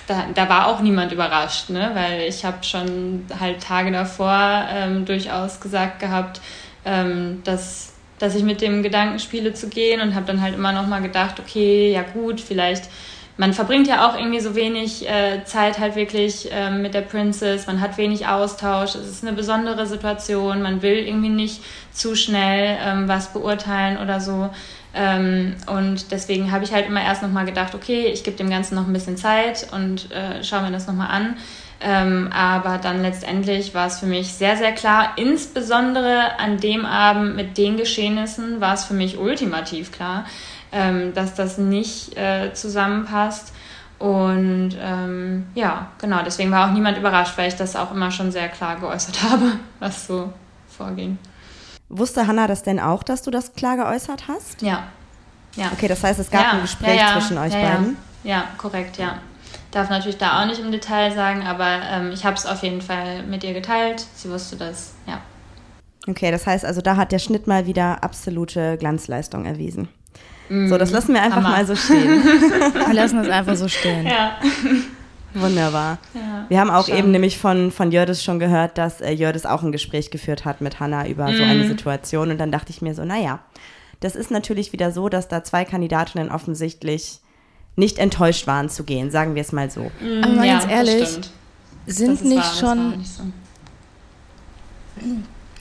da, 0.06 0.26
da 0.34 0.48
war 0.48 0.66
auch 0.68 0.80
niemand 0.80 1.12
überrascht, 1.12 1.70
ne? 1.70 1.90
weil 1.94 2.22
ich 2.28 2.44
habe 2.44 2.62
schon 2.62 3.26
halt 3.38 3.62
Tage 3.62 3.90
davor 3.90 4.66
ähm, 4.70 5.04
durchaus 5.04 5.60
gesagt 5.60 6.00
gehabt, 6.00 6.40
ähm, 6.84 7.42
dass, 7.44 7.94
dass 8.18 8.34
ich 8.34 8.42
mit 8.42 8.60
dem 8.60 8.82
Gedanken 8.82 9.18
spiele 9.18 9.54
zu 9.54 9.68
gehen 9.68 10.00
und 10.00 10.14
habe 10.14 10.26
dann 10.26 10.40
halt 10.40 10.54
immer 10.54 10.72
noch 10.72 10.86
mal 10.86 11.02
gedacht, 11.02 11.40
okay, 11.40 11.92
ja 11.92 12.02
gut, 12.02 12.40
vielleicht 12.40 12.88
man 13.36 13.52
verbringt 13.52 13.86
ja 13.86 14.08
auch 14.08 14.18
irgendwie 14.18 14.40
so 14.40 14.54
wenig 14.54 15.08
äh, 15.08 15.44
Zeit 15.44 15.78
halt 15.78 15.94
wirklich 15.94 16.50
äh, 16.50 16.70
mit 16.70 16.94
der 16.94 17.02
Princess, 17.02 17.66
man 17.66 17.80
hat 17.80 17.98
wenig 17.98 18.26
Austausch, 18.26 18.94
es 18.94 19.08
ist 19.08 19.24
eine 19.24 19.36
besondere 19.36 19.86
Situation, 19.86 20.62
man 20.62 20.82
will 20.82 20.96
irgendwie 20.96 21.28
nicht 21.28 21.62
zu 21.92 22.14
schnell 22.14 22.78
ähm, 22.82 23.08
was 23.08 23.32
beurteilen 23.32 23.98
oder 23.98 24.20
so. 24.20 24.48
Ähm, 24.94 25.56
und 25.66 26.10
deswegen 26.10 26.50
habe 26.50 26.64
ich 26.64 26.72
halt 26.72 26.86
immer 26.86 27.02
erst 27.02 27.22
nochmal 27.22 27.44
gedacht, 27.44 27.74
okay, 27.74 28.06
ich 28.06 28.24
gebe 28.24 28.38
dem 28.38 28.48
Ganzen 28.48 28.74
noch 28.74 28.86
ein 28.86 28.92
bisschen 28.92 29.18
Zeit 29.18 29.66
und 29.72 30.10
äh, 30.10 30.42
schaue 30.42 30.62
mir 30.62 30.72
das 30.72 30.86
nochmal 30.86 31.08
an. 31.10 31.36
Ähm, 31.78 32.30
aber 32.32 32.78
dann 32.78 33.02
letztendlich 33.02 33.74
war 33.74 33.88
es 33.88 34.00
für 34.00 34.06
mich 34.06 34.32
sehr, 34.32 34.56
sehr 34.56 34.72
klar, 34.72 35.12
insbesondere 35.16 36.38
an 36.38 36.56
dem 36.58 36.86
Abend 36.86 37.36
mit 37.36 37.58
den 37.58 37.76
Geschehnissen 37.76 38.62
war 38.62 38.72
es 38.72 38.84
für 38.84 38.94
mich 38.94 39.18
ultimativ 39.18 39.92
klar, 39.92 40.24
ähm, 40.76 41.14
dass 41.14 41.34
das 41.34 41.58
nicht 41.58 42.16
äh, 42.16 42.52
zusammenpasst. 42.52 43.52
Und 43.98 44.76
ähm, 44.78 45.46
ja, 45.54 45.88
genau, 45.98 46.22
deswegen 46.22 46.50
war 46.50 46.68
auch 46.68 46.72
niemand 46.72 46.98
überrascht, 46.98 47.38
weil 47.38 47.48
ich 47.48 47.56
das 47.56 47.76
auch 47.76 47.92
immer 47.92 48.10
schon 48.10 48.30
sehr 48.30 48.48
klar 48.48 48.76
geäußert 48.76 49.22
habe, 49.30 49.52
was 49.80 50.06
so 50.06 50.32
vorging. 50.68 51.18
Wusste 51.88 52.26
Hannah 52.26 52.46
das 52.46 52.62
denn 52.62 52.80
auch, 52.80 53.02
dass 53.02 53.22
du 53.22 53.30
das 53.30 53.54
klar 53.54 53.76
geäußert 53.76 54.28
hast? 54.28 54.60
Ja. 54.60 54.84
ja. 55.54 55.70
Okay, 55.72 55.88
das 55.88 56.02
heißt, 56.02 56.18
es 56.18 56.30
gab 56.30 56.42
ja, 56.42 56.50
ein 56.52 56.62
Gespräch 56.62 56.98
ja, 56.98 57.12
zwischen 57.12 57.38
euch 57.38 57.54
ja, 57.54 57.60
beiden? 57.60 57.96
Ja. 58.24 58.44
korrekt, 58.58 58.98
ja. 58.98 59.18
Darf 59.70 59.88
natürlich 59.88 60.18
da 60.18 60.42
auch 60.42 60.46
nicht 60.46 60.60
im 60.60 60.72
Detail 60.72 61.14
sagen, 61.14 61.46
aber 61.46 61.80
ähm, 61.90 62.10
ich 62.12 62.24
habe 62.24 62.36
es 62.36 62.44
auf 62.44 62.62
jeden 62.62 62.82
Fall 62.82 63.22
mit 63.22 63.44
ihr 63.44 63.54
geteilt. 63.54 64.04
Sie 64.14 64.28
wusste 64.28 64.56
das, 64.56 64.94
ja. 65.06 65.20
Okay, 66.08 66.30
das 66.30 66.46
heißt 66.46 66.64
also, 66.64 66.80
da 66.80 66.96
hat 66.96 67.12
der 67.12 67.18
Schnitt 67.18 67.46
mal 67.46 67.66
wieder 67.66 68.02
absolute 68.04 68.76
Glanzleistung 68.78 69.44
erwiesen. 69.44 69.88
Mm, 70.48 70.68
so, 70.68 70.78
das 70.78 70.90
lassen 70.90 71.14
wir 71.14 71.22
einfach 71.22 71.38
Hammer. 71.38 71.50
mal 71.50 71.66
so 71.66 71.74
stehen. 71.74 72.22
wir 72.86 72.94
lassen 72.94 73.18
es 73.18 73.28
einfach 73.28 73.56
so 73.56 73.68
stehen. 73.68 74.06
Ja. 74.06 74.38
Wunderbar. 75.34 75.98
Ja, 76.14 76.46
wir 76.48 76.60
haben 76.60 76.70
auch 76.70 76.86
schon. 76.86 76.96
eben 76.96 77.10
nämlich 77.10 77.38
von, 77.38 77.70
von 77.70 77.92
Jördis 77.92 78.24
schon 78.24 78.38
gehört, 78.38 78.78
dass 78.78 79.00
äh, 79.00 79.10
Jördis 79.10 79.44
auch 79.44 79.62
ein 79.62 79.72
Gespräch 79.72 80.10
geführt 80.10 80.44
hat 80.44 80.60
mit 80.60 80.80
Hanna 80.80 81.06
über 81.06 81.30
mm. 81.30 81.36
so 81.36 81.42
eine 81.42 81.64
mhm. 81.64 81.68
Situation. 81.68 82.30
Und 82.30 82.38
dann 82.38 82.50
dachte 82.50 82.70
ich 82.70 82.80
mir 82.80 82.94
so, 82.94 83.04
naja, 83.04 83.40
das 84.00 84.16
ist 84.16 84.30
natürlich 84.30 84.72
wieder 84.72 84.92
so, 84.92 85.08
dass 85.08 85.28
da 85.28 85.44
zwei 85.44 85.64
Kandidatinnen 85.64 86.30
offensichtlich 86.30 87.20
nicht 87.76 87.98
enttäuscht 87.98 88.46
waren 88.46 88.70
zu 88.70 88.84
gehen, 88.84 89.10
sagen 89.10 89.34
wir 89.34 89.42
es 89.42 89.52
mal 89.52 89.70
so. 89.70 89.90
Mm, 90.00 90.24
Aber 90.24 90.32
mal 90.32 90.46
ja, 90.46 90.58
ganz 90.58 90.72
ehrlich, 90.72 91.18
sind 91.86 92.24
nicht 92.24 92.38
wahr, 92.38 92.54
schon. 92.58 92.98
Nicht 92.98 93.12
so. 93.12 93.22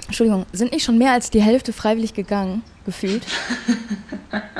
Entschuldigung, 0.07 0.45
sind 0.51 0.71
nicht 0.71 0.83
schon 0.83 0.97
mehr 0.97 1.11
als 1.13 1.29
die 1.29 1.41
Hälfte 1.41 1.73
freiwillig 1.73 2.13
gegangen, 2.13 2.63
gefühlt? 2.85 3.25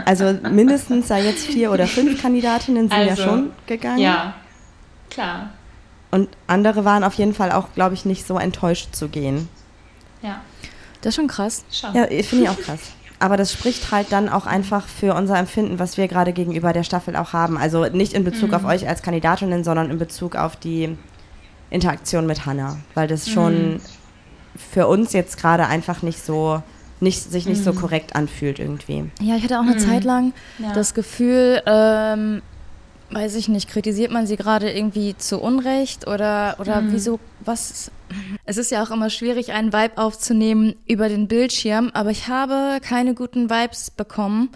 Also 0.05 0.33
mindestens 0.51 1.07
sei 1.07 1.23
jetzt 1.23 1.45
vier 1.45 1.71
oder 1.71 1.87
fünf 1.87 2.21
Kandidatinnen 2.21 2.89
sind 2.89 2.97
also, 2.97 3.09
ja 3.09 3.15
schon 3.15 3.51
gegangen. 3.65 3.99
Ja, 3.99 4.35
klar. 5.09 5.51
Und 6.11 6.29
andere 6.47 6.85
waren 6.85 7.03
auf 7.03 7.15
jeden 7.15 7.33
Fall 7.33 7.51
auch, 7.51 7.73
glaube 7.73 7.93
ich, 7.93 8.05
nicht 8.05 8.25
so 8.25 8.37
enttäuscht 8.37 8.95
zu 8.95 9.09
gehen. 9.09 9.49
Ja. 10.21 10.41
Das 11.01 11.09
ist 11.09 11.15
schon 11.15 11.27
krass. 11.27 11.65
Schon. 11.71 11.93
Ja, 11.93 12.05
finde 12.05 12.43
ich 12.43 12.49
auch 12.49 12.59
krass. 12.59 12.79
Aber 13.19 13.37
das 13.37 13.51
spricht 13.51 13.91
halt 13.91 14.11
dann 14.11 14.29
auch 14.29 14.45
einfach 14.45 14.87
für 14.87 15.13
unser 15.13 15.37
Empfinden, 15.37 15.79
was 15.79 15.97
wir 15.97 16.07
gerade 16.07 16.33
gegenüber 16.33 16.73
der 16.73 16.83
Staffel 16.83 17.15
auch 17.15 17.33
haben. 17.33 17.57
Also 17.57 17.85
nicht 17.85 18.13
in 18.13 18.23
Bezug 18.23 18.49
mhm. 18.49 18.55
auf 18.55 18.65
euch 18.65 18.87
als 18.87 19.01
Kandidatinnen, 19.01 19.63
sondern 19.63 19.89
in 19.89 19.97
Bezug 19.97 20.35
auf 20.35 20.55
die 20.55 20.97
Interaktion 21.69 22.27
mit 22.27 22.45
Hannah. 22.45 22.77
Weil 22.93 23.07
das 23.07 23.29
schon 23.29 23.73
mhm. 23.73 23.81
Für 24.55 24.87
uns 24.87 25.13
jetzt 25.13 25.37
gerade 25.37 25.67
einfach 25.67 26.01
nicht 26.01 26.23
so, 26.23 26.61
nicht, 26.99 27.21
sich 27.21 27.45
nicht 27.45 27.59
mhm. 27.59 27.63
so 27.63 27.73
korrekt 27.73 28.15
anfühlt 28.15 28.59
irgendwie. 28.59 29.09
Ja, 29.21 29.35
ich 29.35 29.43
hatte 29.43 29.59
auch 29.59 29.63
eine 29.63 29.75
mhm. 29.75 29.79
Zeit 29.79 30.03
lang 30.03 30.33
ja. 30.59 30.73
das 30.73 30.93
Gefühl, 30.93 31.61
ähm, 31.65 32.41
weiß 33.11 33.35
ich 33.35 33.47
nicht, 33.47 33.69
kritisiert 33.69 34.11
man 34.11 34.27
sie 34.27 34.35
gerade 34.35 34.71
irgendwie 34.71 35.15
zu 35.17 35.39
Unrecht 35.39 36.07
oder, 36.07 36.55
oder 36.59 36.81
mhm. 36.81 36.91
wieso, 36.91 37.19
was? 37.43 37.91
Es 38.45 38.57
ist 38.57 38.71
ja 38.71 38.83
auch 38.83 38.91
immer 38.91 39.09
schwierig, 39.09 39.51
einen 39.51 39.73
Vibe 39.73 39.97
aufzunehmen 39.97 40.75
über 40.87 41.09
den 41.09 41.27
Bildschirm, 41.27 41.91
aber 41.93 42.11
ich 42.11 42.27
habe 42.27 42.79
keine 42.81 43.13
guten 43.13 43.49
Vibes 43.49 43.91
bekommen. 43.91 44.49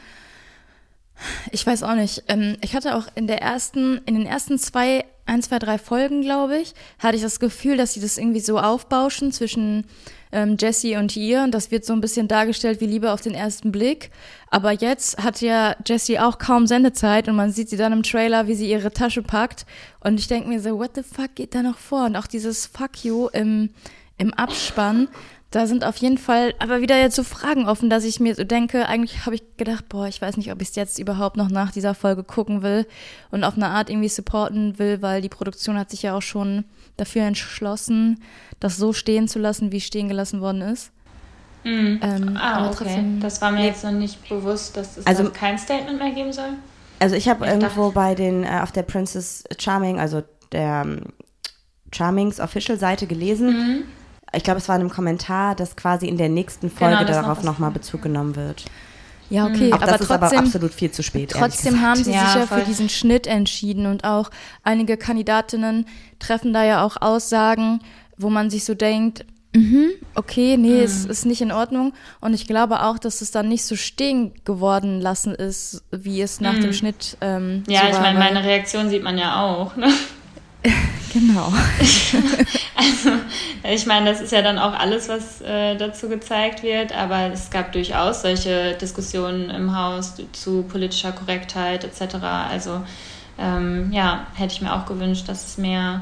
Ich 1.51 1.65
weiß 1.65 1.83
auch 1.83 1.95
nicht. 1.95 2.23
Ähm, 2.27 2.57
ich 2.61 2.75
hatte 2.75 2.95
auch 2.95 3.07
in 3.15 3.27
der 3.27 3.41
ersten, 3.41 3.99
in 4.05 4.15
den 4.15 4.25
ersten 4.25 4.57
zwei, 4.57 5.03
ein, 5.29 5.41
zwei, 5.41 5.59
drei 5.59 5.77
Folgen, 5.77 6.21
glaube 6.21 6.57
ich, 6.57 6.73
hatte 6.97 7.15
ich 7.15 7.21
das 7.21 7.39
Gefühl, 7.39 7.77
dass 7.77 7.93
sie 7.93 8.01
das 8.01 8.17
irgendwie 8.17 8.39
so 8.39 8.59
aufbauschen 8.59 9.31
zwischen 9.31 9.85
ähm, 10.31 10.57
Jesse 10.59 10.97
und 10.97 11.15
ihr. 11.15 11.43
Und 11.43 11.51
das 11.51 11.71
wird 11.71 11.85
so 11.85 11.93
ein 11.93 12.01
bisschen 12.01 12.27
dargestellt 12.27 12.81
wie 12.81 12.85
Liebe 12.85 13.11
auf 13.11 13.21
den 13.21 13.33
ersten 13.33 13.71
Blick. 13.71 14.11
Aber 14.49 14.71
jetzt 14.71 15.23
hat 15.23 15.41
ja 15.41 15.75
Jesse 15.85 16.25
auch 16.25 16.37
kaum 16.37 16.67
Sendezeit 16.67 17.27
und 17.27 17.35
man 17.35 17.51
sieht 17.51 17.69
sie 17.69 17.77
dann 17.77 17.93
im 17.93 18.03
Trailer, 18.03 18.47
wie 18.47 18.55
sie 18.55 18.69
ihre 18.69 18.91
Tasche 18.91 19.21
packt. 19.21 19.65
Und 19.99 20.19
ich 20.19 20.27
denke 20.27 20.49
mir 20.49 20.59
so, 20.59 20.77
what 20.77 20.91
the 20.95 21.03
fuck 21.03 21.35
geht 21.35 21.55
da 21.55 21.61
noch 21.61 21.77
vor? 21.77 22.05
Und 22.05 22.15
auch 22.15 22.27
dieses 22.27 22.65
Fuck 22.65 23.03
you 23.03 23.27
im, 23.27 23.69
im 24.17 24.33
Abspann. 24.33 25.07
Da 25.51 25.65
sind 25.65 25.83
auf 25.83 25.97
jeden 25.97 26.19
Fall 26.19 26.53
aber 26.59 26.79
wieder 26.79 26.99
jetzt 26.99 27.15
so 27.15 27.23
Fragen 27.23 27.67
offen, 27.67 27.89
dass 27.89 28.03
ich 28.03 28.19
mir 28.19 28.35
so 28.35 28.43
denke, 28.43 28.87
eigentlich 28.87 29.25
habe 29.25 29.35
ich 29.35 29.57
gedacht, 29.57 29.89
boah, 29.89 30.07
ich 30.07 30.21
weiß 30.21 30.37
nicht, 30.37 30.51
ob 30.51 30.61
ich 30.61 30.69
es 30.69 30.75
jetzt 30.75 30.99
überhaupt 30.99 31.37
noch 31.37 31.49
nach 31.49 31.71
dieser 31.71 31.95
Folge 31.95 32.23
gucken 32.23 32.61
will 32.61 32.85
und 33.31 33.43
auf 33.43 33.55
eine 33.55 33.69
Art 33.69 33.89
irgendwie 33.89 34.09
supporten 34.09 34.77
will, 34.77 35.01
weil 35.01 35.21
die 35.21 35.29
Produktion 35.29 35.79
hat 35.79 35.89
sich 35.89 36.03
ja 36.03 36.15
auch 36.15 36.21
schon 36.21 36.65
dafür 36.97 37.23
entschlossen, 37.23 38.21
das 38.59 38.77
so 38.77 38.93
stehen 38.93 39.27
zu 39.27 39.39
lassen, 39.39 39.71
wie 39.71 39.81
stehen 39.81 40.07
gelassen 40.07 40.39
worden 40.39 40.61
ist. 40.61 40.91
Mhm. 41.63 41.99
Ähm, 42.03 42.37
ah, 42.37 42.67
okay. 42.67 42.75
Trotzdem, 42.77 43.19
das 43.19 43.41
war 43.41 43.51
mir 43.51 43.59
nee. 43.59 43.67
jetzt 43.67 43.83
noch 43.83 43.91
nicht 43.91 44.29
bewusst, 44.29 44.77
dass 44.77 44.97
es 44.97 45.07
also, 45.07 45.31
kein 45.31 45.57
Statement 45.57 45.97
mehr 45.97 46.11
geben 46.11 46.31
soll. 46.31 46.53
Also 46.99 47.15
ich 47.15 47.27
habe 47.27 47.47
irgendwo 47.47 47.85
dachte. 47.85 47.95
bei 47.95 48.15
den, 48.15 48.43
äh, 48.43 48.59
auf 48.61 48.71
der 48.71 48.83
Princess 48.83 49.43
Charming, 49.57 49.99
also 49.99 50.21
der 50.51 50.81
um, 50.83 50.91
ähm, 50.91 51.01
Charmings 51.91 52.39
Official-Seite 52.39 53.07
gelesen, 53.07 53.47
mhm. 53.47 53.83
Ich 54.33 54.43
glaube, 54.43 54.59
es 54.59 54.67
war 54.67 54.75
in 54.75 54.81
einem 54.81 54.89
Kommentar, 54.89 55.55
dass 55.55 55.75
quasi 55.75 56.07
in 56.07 56.17
der 56.17 56.29
nächsten 56.29 56.69
genau, 56.69 56.79
Folge 56.79 57.05
genau, 57.05 57.21
darauf 57.21 57.43
nochmal 57.43 57.71
Bezug 57.71 58.01
genommen 58.01 58.35
wird. 58.35 58.65
Ja, 59.29 59.45
okay, 59.45 59.71
Auch 59.71 59.81
aber 59.81 59.85
das 59.85 59.97
trotzdem, 59.97 60.15
ist 60.15 60.33
aber 60.33 60.37
absolut 60.37 60.73
viel 60.73 60.91
zu 60.91 61.03
spät. 61.03 61.31
Trotzdem 61.31 61.81
haben 61.81 62.03
sie 62.03 62.11
ja, 62.11 62.25
sich 62.25 62.35
ja 62.35 62.47
voll. 62.47 62.59
für 62.59 62.65
diesen 62.65 62.89
Schnitt 62.89 63.27
entschieden 63.27 63.85
und 63.85 64.03
auch 64.03 64.31
einige 64.63 64.97
Kandidatinnen 64.97 65.85
treffen 66.17 66.51
da 66.51 66.63
ja 66.63 66.83
auch 66.83 66.97
Aussagen, 66.99 67.79
wo 68.17 68.29
man 68.29 68.49
sich 68.49 68.65
so 68.65 68.73
denkt, 68.73 69.25
mhm, 69.55 69.91
okay, 70.15 70.57
nee, 70.57 70.77
mhm. 70.77 70.83
es 70.83 71.05
ist 71.05 71.25
nicht 71.25 71.41
in 71.41 71.51
Ordnung. 71.51 71.93
Und 72.21 72.33
ich 72.33 72.47
glaube 72.47 72.81
auch, 72.81 72.97
dass 72.97 73.21
es 73.21 73.29
dann 73.29 73.49
nicht 73.49 73.65
so 73.65 73.75
stehen 73.75 74.33
geworden 74.45 74.99
lassen 74.99 75.35
ist, 75.35 75.83
wie 75.91 76.21
es 76.21 76.41
nach 76.41 76.53
mhm. 76.53 76.61
dem 76.61 76.73
Schnitt 76.73 77.17
ähm, 77.21 77.63
Ja, 77.67 77.81
so 77.81 77.87
ich 77.89 77.99
meine, 77.99 78.17
meine 78.17 78.43
Reaktion 78.43 78.89
sieht 78.89 79.03
man 79.03 79.17
ja 79.17 79.43
auch. 79.43 79.75
Ne? 79.75 79.89
genau. 81.13 81.47
also, 82.75 83.09
ich 83.63 83.85
meine, 83.85 84.09
das 84.09 84.21
ist 84.21 84.31
ja 84.31 84.41
dann 84.41 84.57
auch 84.57 84.73
alles, 84.73 85.07
was 85.07 85.41
äh, 85.41 85.75
dazu 85.77 86.09
gezeigt 86.09 86.63
wird, 86.63 86.91
aber 86.91 87.31
es 87.31 87.49
gab 87.49 87.71
durchaus 87.71 88.21
solche 88.21 88.73
Diskussionen 88.73 89.49
im 89.49 89.75
Haus 89.75 90.15
zu 90.33 90.63
politischer 90.63 91.13
Korrektheit 91.13 91.83
etc. 91.83 92.15
Also 92.23 92.81
ähm, 93.37 93.91
ja, 93.91 94.27
hätte 94.35 94.53
ich 94.53 94.61
mir 94.61 94.73
auch 94.73 94.85
gewünscht, 94.85 95.29
dass 95.29 95.45
es 95.45 95.57
mehr 95.57 96.01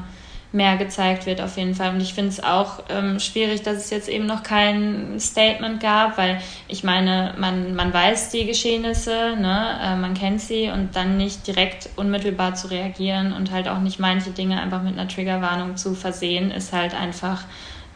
mehr 0.50 0.76
gezeigt 0.76 1.26
wird 1.26 1.40
auf 1.40 1.56
jeden 1.56 1.74
Fall. 1.74 1.94
Und 1.94 2.00
ich 2.00 2.14
finde 2.14 2.30
es 2.30 2.42
auch 2.42 2.82
ähm, 2.88 3.20
schwierig, 3.20 3.62
dass 3.62 3.76
es 3.76 3.90
jetzt 3.90 4.08
eben 4.08 4.26
noch 4.26 4.42
kein 4.42 5.20
Statement 5.20 5.80
gab, 5.80 6.16
weil 6.16 6.40
ich 6.68 6.84
meine, 6.84 7.34
man, 7.38 7.74
man 7.74 7.92
weiß 7.92 8.30
die 8.30 8.46
Geschehnisse, 8.46 9.36
ne? 9.38 9.78
Äh, 9.82 9.96
man 9.96 10.14
kennt 10.14 10.40
sie 10.40 10.70
und 10.70 10.96
dann 10.96 11.18
nicht 11.18 11.46
direkt 11.46 11.90
unmittelbar 11.96 12.54
zu 12.54 12.68
reagieren 12.68 13.32
und 13.32 13.50
halt 13.50 13.68
auch 13.68 13.80
nicht 13.80 13.98
manche 13.98 14.30
Dinge 14.30 14.60
einfach 14.60 14.82
mit 14.82 14.94
einer 14.94 15.08
Triggerwarnung 15.08 15.76
zu 15.76 15.94
versehen, 15.94 16.50
ist 16.50 16.72
halt 16.72 16.94
einfach 16.94 17.44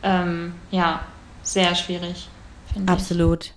ähm, 0.02 0.54
ja 0.70 1.00
sehr 1.42 1.74
schwierig. 1.74 2.28
Absolut. 2.86 3.52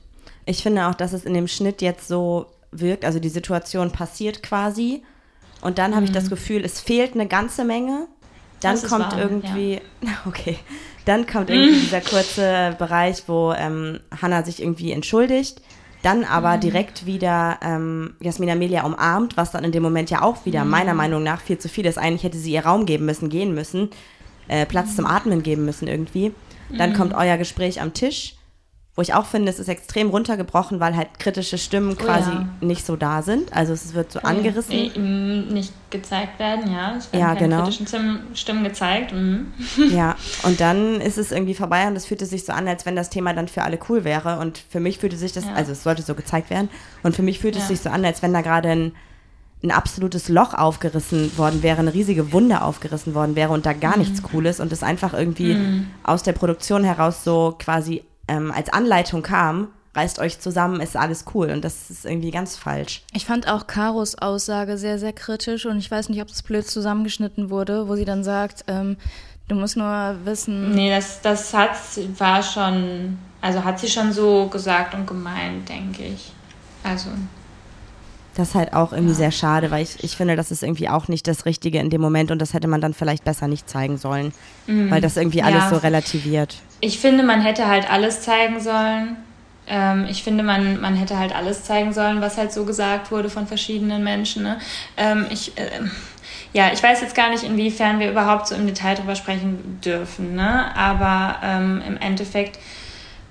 Ich. 0.46 0.58
ich 0.58 0.64
finde 0.64 0.88
auch, 0.88 0.96
dass 0.96 1.12
es 1.12 1.26
in 1.26 1.34
dem 1.34 1.48
Schnitt 1.48 1.82
jetzt 1.82 2.08
so 2.08 2.48
wirkt, 2.72 3.04
also 3.04 3.20
die 3.20 3.30
Situation 3.30 3.92
passiert 3.92 4.42
quasi. 4.42 5.04
Und 5.62 5.80
dann 5.80 5.92
habe 5.92 6.02
mhm. 6.02 6.08
ich 6.08 6.12
das 6.12 6.30
Gefühl, 6.30 6.64
es 6.64 6.80
fehlt 6.80 7.14
eine 7.14 7.28
ganze 7.28 7.66
Menge 7.66 8.08
dann 8.66 8.82
kommt 8.82 9.12
warm, 9.12 9.20
irgendwie, 9.20 9.82
ja. 10.02 10.12
okay, 10.26 10.58
dann 11.06 11.26
kommt 11.28 11.50
irgendwie 11.50 11.80
dieser 11.82 12.02
kurze 12.02 12.76
Bereich, 12.78 13.24
wo 13.28 13.54
ähm, 13.54 14.00
Hannah 14.22 14.44
sich 14.44 14.62
irgendwie 14.62 14.92
entschuldigt, 14.92 15.62
dann 16.04 16.24
aber 16.24 16.58
mhm. 16.58 16.62
direkt 16.62 17.06
wieder 17.06 17.60
ähm, 17.62 18.16
Jasmina 18.20 18.56
Melia 18.56 18.84
umarmt, 18.84 19.38
was 19.38 19.52
dann 19.52 19.64
in 19.64 19.72
dem 19.72 19.84
Moment 19.84 20.10
ja 20.10 20.22
auch 20.22 20.46
wieder 20.46 20.64
mhm. 20.64 20.72
meiner 20.72 20.94
Meinung 20.94 21.24
nach 21.24 21.42
viel 21.42 21.58
zu 21.58 21.70
viel 21.70 21.86
ist. 21.86 21.98
Eigentlich 21.98 22.24
hätte 22.24 22.38
sie 22.38 22.52
ihr 22.52 22.66
Raum 22.66 22.86
geben 22.86 23.06
müssen, 23.06 23.30
gehen 23.30 23.54
müssen, 23.54 23.90
äh, 24.48 24.66
Platz 24.66 24.92
mhm. 24.92 24.96
zum 24.96 25.06
Atmen 25.06 25.44
geben 25.44 25.66
müssen 25.66 25.88
irgendwie. 25.88 26.32
Dann 26.76 26.92
mhm. 26.92 26.96
kommt 26.96 27.14
euer 27.14 27.38
Gespräch 27.38 27.82
am 27.82 27.94
Tisch 27.94 28.36
wo 28.96 29.02
ich 29.02 29.14
auch 29.14 29.26
finde, 29.26 29.52
es 29.52 29.60
ist 29.60 29.68
extrem 29.68 30.10
runtergebrochen, 30.10 30.80
weil 30.80 30.96
halt 30.96 31.20
kritische 31.20 31.58
Stimmen 31.58 31.98
oh, 32.00 32.04
quasi 32.04 32.32
ja. 32.32 32.48
nicht 32.62 32.86
so 32.86 32.96
da 32.96 33.22
sind. 33.22 33.52
Also 33.54 33.74
es 33.74 33.94
wird 33.94 34.14
so 34.14 34.20
okay. 34.20 34.28
angerissen. 34.28 34.92
Nee, 34.96 35.54
nicht 35.54 35.74
gezeigt 35.90 36.40
werden, 36.40 36.72
ja. 36.72 36.96
Es 36.96 37.12
werden 37.12 37.22
ja, 37.22 37.36
keine 37.36 37.50
genau. 37.50 37.64
kritischen 37.64 38.20
Stimmen 38.34 38.64
gezeigt. 38.64 39.12
Mhm. 39.12 39.52
Ja, 39.92 40.16
und 40.44 40.62
dann 40.62 41.02
ist 41.02 41.18
es 41.18 41.34
irgendwie 41.34 41.56
vorbei 41.56 41.88
und 41.88 41.98
es 41.98 42.06
fühlte 42.06 42.26
sich 42.26 42.46
so 42.46 42.54
an, 42.54 42.68
als 42.70 42.86
wenn 42.86 42.96
das 42.96 43.10
Thema 43.10 43.34
dann 43.34 43.50
für 43.50 43.64
alle 43.64 43.78
cool 43.90 44.06
wäre. 44.06 44.40
Und 44.40 44.64
für 44.70 44.80
mich 44.80 45.00
fühlte 45.00 45.18
sich 45.18 45.34
das, 45.34 45.44
ja. 45.44 45.54
also 45.54 45.74
es 45.74 45.84
sollte 45.84 46.02
so 46.02 46.16
gezeigt 46.16 46.50
werden, 46.50 46.70
und 47.04 47.16
für 47.16 47.22
mich 47.22 47.40
fühlt 47.40 47.56
ja. 47.56 47.62
es 47.62 47.68
sich 47.68 47.82
so 47.82 47.90
an, 47.90 48.06
als 48.06 48.22
wenn 48.22 48.34
da 48.34 48.42
gerade 48.42 48.70
ein 48.70 48.92
ein 49.64 49.72
absolutes 49.72 50.30
Loch 50.30 50.54
aufgerissen 50.54 51.36
worden 51.38 51.64
wäre, 51.64 51.80
eine 51.80 51.94
riesige 51.94 52.32
Wunde 52.32 52.62
aufgerissen 52.62 53.16
worden 53.16 53.36
wäre 53.36 53.52
und 53.52 53.66
da 53.66 53.74
gar 53.74 53.94
mhm. 53.94 54.04
nichts 54.04 54.22
Cooles 54.22 54.60
und 54.60 54.72
es 54.72 54.84
einfach 54.84 55.14
irgendwie 55.14 55.56
mhm. 55.56 55.88
aus 56.04 56.22
der 56.24 56.34
Produktion 56.34 56.84
heraus 56.84 57.24
so 57.24 57.56
quasi 57.58 58.04
ähm, 58.28 58.52
als 58.52 58.70
Anleitung 58.70 59.22
kam, 59.22 59.70
reißt 59.96 60.20
euch 60.20 60.40
zusammen, 60.40 60.82
ist 60.82 60.98
alles 60.98 61.26
cool 61.34 61.50
und 61.50 61.64
das 61.64 61.90
ist 61.90 62.06
irgendwie 62.06 62.32
ganz 62.32 62.58
falsch. 62.58 63.04
Ich 63.14 63.26
fand 63.26 63.48
auch 63.48 63.68
Karos 63.68 64.18
Aussage 64.18 64.78
sehr, 64.78 65.00
sehr 65.00 65.14
kritisch 65.14 65.66
und 65.66 65.78
ich 65.78 65.90
weiß 65.90 66.10
nicht, 66.10 66.22
ob 66.22 66.28
das 66.28 66.44
blöd 66.44 66.68
zusammengeschnitten 66.68 67.50
wurde, 67.50 67.88
wo 67.88 67.96
sie 67.96 68.06
dann 68.06 68.24
sagt, 68.24 68.66
ähm, 68.68 68.98
du 69.48 69.56
musst 69.56 69.78
nur 69.78 70.16
wissen. 70.26 70.74
Nee, 70.74 70.90
das, 70.90 71.22
das 71.22 71.54
hat, 71.54 71.78
war 72.18 72.44
schon, 72.44 73.18
also 73.42 73.64
hat 73.64 73.80
sie 73.80 73.88
schon 73.88 74.12
so 74.12 74.48
gesagt 74.48 74.94
und 74.94 75.08
gemeint, 75.08 75.70
denke 75.70 76.04
ich. 76.04 76.34
Also 76.84 77.10
das 78.36 78.50
ist 78.50 78.56
halt 78.56 78.74
auch 78.74 78.92
irgendwie 78.92 79.14
ja. 79.14 79.18
sehr 79.18 79.32
schade, 79.32 79.72
weil 79.72 79.84
ich, 79.84 80.04
ich 80.04 80.16
finde, 80.16 80.36
das 80.36 80.52
ist 80.52 80.62
irgendwie 80.62 80.90
auch 80.90 81.08
nicht 81.08 81.26
das 81.28 81.46
Richtige 81.46 81.80
in 81.80 81.90
dem 81.90 82.02
Moment 82.02 82.32
und 82.32 82.40
das 82.40 82.54
hätte 82.54 82.68
man 82.68 82.82
dann 82.82 82.94
vielleicht 82.94 83.24
besser 83.24 83.48
nicht 83.48 83.70
zeigen 83.70 83.98
sollen, 83.98 84.34
mhm. 84.68 84.92
weil 84.92 85.02
das 85.02 85.18
irgendwie 85.18 85.42
alles 85.42 85.64
ja. 85.64 85.70
so 85.70 85.78
relativiert. 85.78 86.58
Ich 86.82 87.00
finde, 87.00 87.24
man 87.24 87.42
hätte 87.42 87.68
halt 87.68 87.90
alles 87.90 88.22
zeigen 88.22 88.60
sollen. 88.60 89.16
Ähm, 89.68 90.06
ich 90.10 90.24
finde, 90.24 90.44
man, 90.44 90.80
man 90.82 90.96
hätte 90.96 91.18
halt 91.18 91.34
alles 91.34 91.64
zeigen 91.64 91.94
sollen, 91.94 92.22
was 92.22 92.38
halt 92.38 92.52
so 92.52 92.66
gesagt 92.66 93.10
wurde 93.10 93.30
von 93.30 93.48
verschiedenen 93.48 94.04
Menschen. 94.04 94.44
Ne? 94.44 94.60
Ähm, 94.98 95.26
ich, 95.30 95.58
äh, 95.58 95.70
ja, 96.54 96.72
ich 96.74 96.84
weiß 96.84 97.02
jetzt 97.02 97.16
gar 97.16 97.30
nicht, 97.30 97.44
inwiefern 97.44 98.00
wir 98.00 98.12
überhaupt 98.12 98.48
so 98.48 98.56
im 98.56 98.68
Detail 98.68 98.96
drüber 98.96 99.16
sprechen 99.16 99.80
dürfen, 99.84 100.36
ne? 100.36 100.76
aber 100.76 101.38
ähm, 101.42 101.82
im 101.88 101.98
Endeffekt 101.98 102.60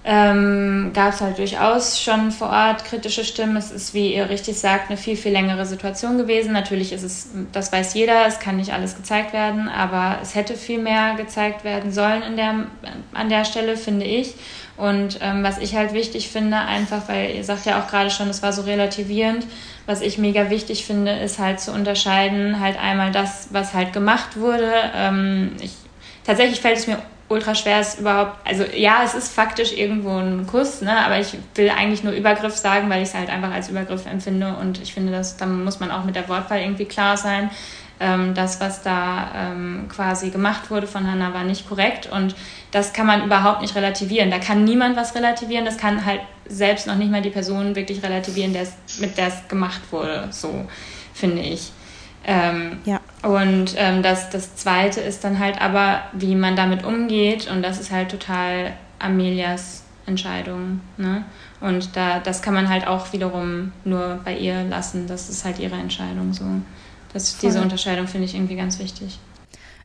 ähm, 0.07 0.91
gab 0.93 1.15
es 1.15 1.23
halt 1.23 1.39
durchaus 1.39 1.99
schon 1.99 2.31
vor 2.31 2.51
Ort 2.51 2.85
kritische 2.85 3.25
Stimmen. 3.25 3.57
Es 3.57 3.71
ist, 3.71 3.95
wie 3.95 4.15
ihr 4.15 4.29
richtig 4.29 4.59
sagt, 4.59 4.91
eine 4.91 4.99
viel, 4.99 5.17
viel 5.17 5.33
längere 5.33 5.65
Situation 5.65 6.19
gewesen. 6.19 6.53
Natürlich 6.53 6.93
ist 6.93 7.03
es, 7.03 7.29
das 7.53 7.73
weiß 7.73 7.95
jeder, 7.95 8.27
es 8.27 8.39
kann 8.39 8.59
nicht 8.59 8.75
alles 8.75 8.97
gezeigt 8.97 9.33
werden, 9.33 9.67
aber 9.67 10.19
es 10.21 10.35
hätte 10.35 10.57
viel 10.57 10.79
mehr 10.79 11.15
gezeigt 11.15 11.65
werden 11.65 11.91
sollen 11.91 12.23
in 12.23 12.37
der, 12.37 12.55
an 13.15 13.31
der 13.31 13.47
Stelle, 13.47 13.79
finde 13.79 14.05
ich. 14.05 14.35
Und 14.77 15.21
ähm, 15.23 15.43
was 15.43 15.57
ich 15.57 15.75
halt 15.75 15.95
wichtig 15.95 16.29
finde, 16.29 16.59
einfach, 16.59 17.09
weil 17.09 17.35
ihr 17.37 17.45
sagt 17.45 17.65
ja 17.65 17.81
auch 17.81 17.89
gerade 17.89 18.11
schon, 18.11 18.29
es 18.29 18.43
war 18.43 18.53
so 18.53 18.63
relativierend, 18.63 19.47
was 19.87 20.03
ich 20.03 20.19
mega 20.19 20.51
wichtig 20.51 20.85
finde, 20.85 21.13
ist 21.13 21.39
halt 21.39 21.61
zu 21.61 21.73
unterscheiden, 21.73 22.61
halt 22.61 22.79
einmal 22.79 23.11
das, 23.11 23.49
was 23.53 23.73
halt 23.73 23.95
gemacht 23.95 24.39
wurde. 24.39 24.71
Ähm, 24.95 25.53
ich, 25.63 25.73
tatsächlich 26.25 26.61
fällt 26.61 26.77
es 26.77 26.87
mir 26.87 26.99
ultra 27.29 27.55
schwer 27.55 27.81
ist 27.81 28.01
überhaupt, 28.01 28.37
also 28.47 28.65
ja, 28.77 29.03
es 29.05 29.15
ist 29.15 29.33
faktisch 29.33 29.73
irgendwo 29.73 30.17
ein 30.19 30.47
Kuss, 30.47 30.83
ne, 30.83 31.05
aber 31.05 31.19
ich 31.19 31.37
will 31.55 31.71
eigentlich 31.71 32.05
nur 32.05 32.13
Übergriff 32.13 32.55
sagen, 32.55 32.91
weil 32.91 33.03
ich 33.03 33.09
es 33.09 33.15
halt 33.15 33.31
einfach 33.31 33.51
als 33.51 33.69
Übergriff 33.69 34.07
empfinde 34.07 34.57
und 34.61 34.81
ich 34.83 34.93
finde, 34.93 35.13
dass 35.13 35.37
da 35.37 35.47
muss 35.47 35.81
man 35.81 35.91
auch 35.91 36.05
mit 36.05 36.17
der 36.17 36.29
Wortwahl 36.29 36.61
irgendwie 36.61 36.85
klar 36.85 37.17
sein. 37.17 37.51
Ähm, 38.01 38.35
das, 38.35 38.61
was 38.61 38.83
da 38.83 39.31
ähm, 39.37 39.87
quasi 39.89 40.31
gemacht 40.31 40.71
wurde 40.71 40.87
von 40.87 41.09
Hannah, 41.09 41.33
war 41.33 41.45
nicht 41.45 41.69
korrekt 41.69 42.11
und 42.11 42.35
das 42.73 42.93
kann 42.93 43.07
man 43.07 43.25
überhaupt 43.25 43.63
nicht 43.63 43.77
relativieren. 43.77 44.31
Da 44.31 44.39
kann 44.41 44.65
niemand 44.65 44.97
was 44.97 45.15
relativieren, 45.15 45.65
das 45.65 45.79
kann 45.79 46.05
halt 46.05 46.21
selbst 46.47 46.87
noch 46.87 46.97
nicht 46.97 47.11
mal 47.11 47.23
die 47.23 47.31
Person 47.31 47.77
wirklich 47.77 48.03
relativieren, 48.03 48.55
mit 48.99 49.17
der 49.17 49.29
es 49.29 49.49
gemacht 49.49 49.81
wurde, 49.93 50.29
so 50.31 50.67
finde 51.15 51.43
ich. 51.43 51.71
Ähm, 52.27 52.79
ja. 52.85 53.01
Und 53.23 53.75
ähm, 53.77 54.03
das, 54.03 54.31
das 54.31 54.57
Zweite 54.57 55.01
ist 55.01 55.25
dann 55.25 55.39
halt 55.39 55.61
aber, 55.61 56.03
wie 56.13 56.35
man 56.35 56.57
damit 56.57 56.85
umgeht. 56.85 57.51
Und 57.51 57.63
das 57.63 57.81
ist 57.81 57.91
halt 57.91 58.11
total 58.11 58.73
Amelias 58.99 59.85
Entscheidung. 60.07 60.81
Ne? 60.97 61.25
Und 61.61 61.97
da, 61.97 62.21
das 62.21 62.43
kann 62.43 62.55
man 62.55 62.69
halt 62.69 62.87
auch 62.87 63.13
wiederum 63.13 63.73
nur 63.85 64.21
bei 64.25 64.37
ihr 64.37 64.65
lassen. 64.65 65.07
Das 65.07 65.29
ist 65.29 65.45
halt 65.45 65.59
ihre 65.59 65.77
Entscheidung 65.77 66.33
so. 66.33 66.45
Das, 67.13 67.39
diese 67.39 67.63
Unterscheidung 67.63 68.07
finde 68.09 68.27
ich 68.27 68.35
irgendwie 68.35 68.57
ganz 68.57 68.79
wichtig. 68.79 69.19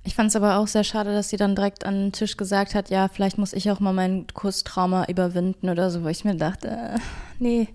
Ich 0.03 0.15
fand 0.15 0.29
es 0.29 0.35
aber 0.35 0.57
auch 0.57 0.67
sehr 0.67 0.83
schade, 0.83 1.13
dass 1.13 1.29
sie 1.29 1.37
dann 1.37 1.55
direkt 1.55 1.85
an 1.85 1.93
den 1.93 2.11
Tisch 2.11 2.37
gesagt 2.37 2.73
hat, 2.73 2.89
ja, 2.89 3.07
vielleicht 3.09 3.37
muss 3.37 3.53
ich 3.53 3.69
auch 3.69 3.79
mal 3.79 3.93
mein 3.93 4.25
Kurstrauma 4.33 5.05
überwinden 5.05 5.69
oder 5.69 5.91
so, 5.91 6.03
wo 6.03 6.07
ich 6.07 6.23
mir 6.23 6.35
dachte, 6.35 6.69
äh, 6.69 6.99
nee. 7.37 7.67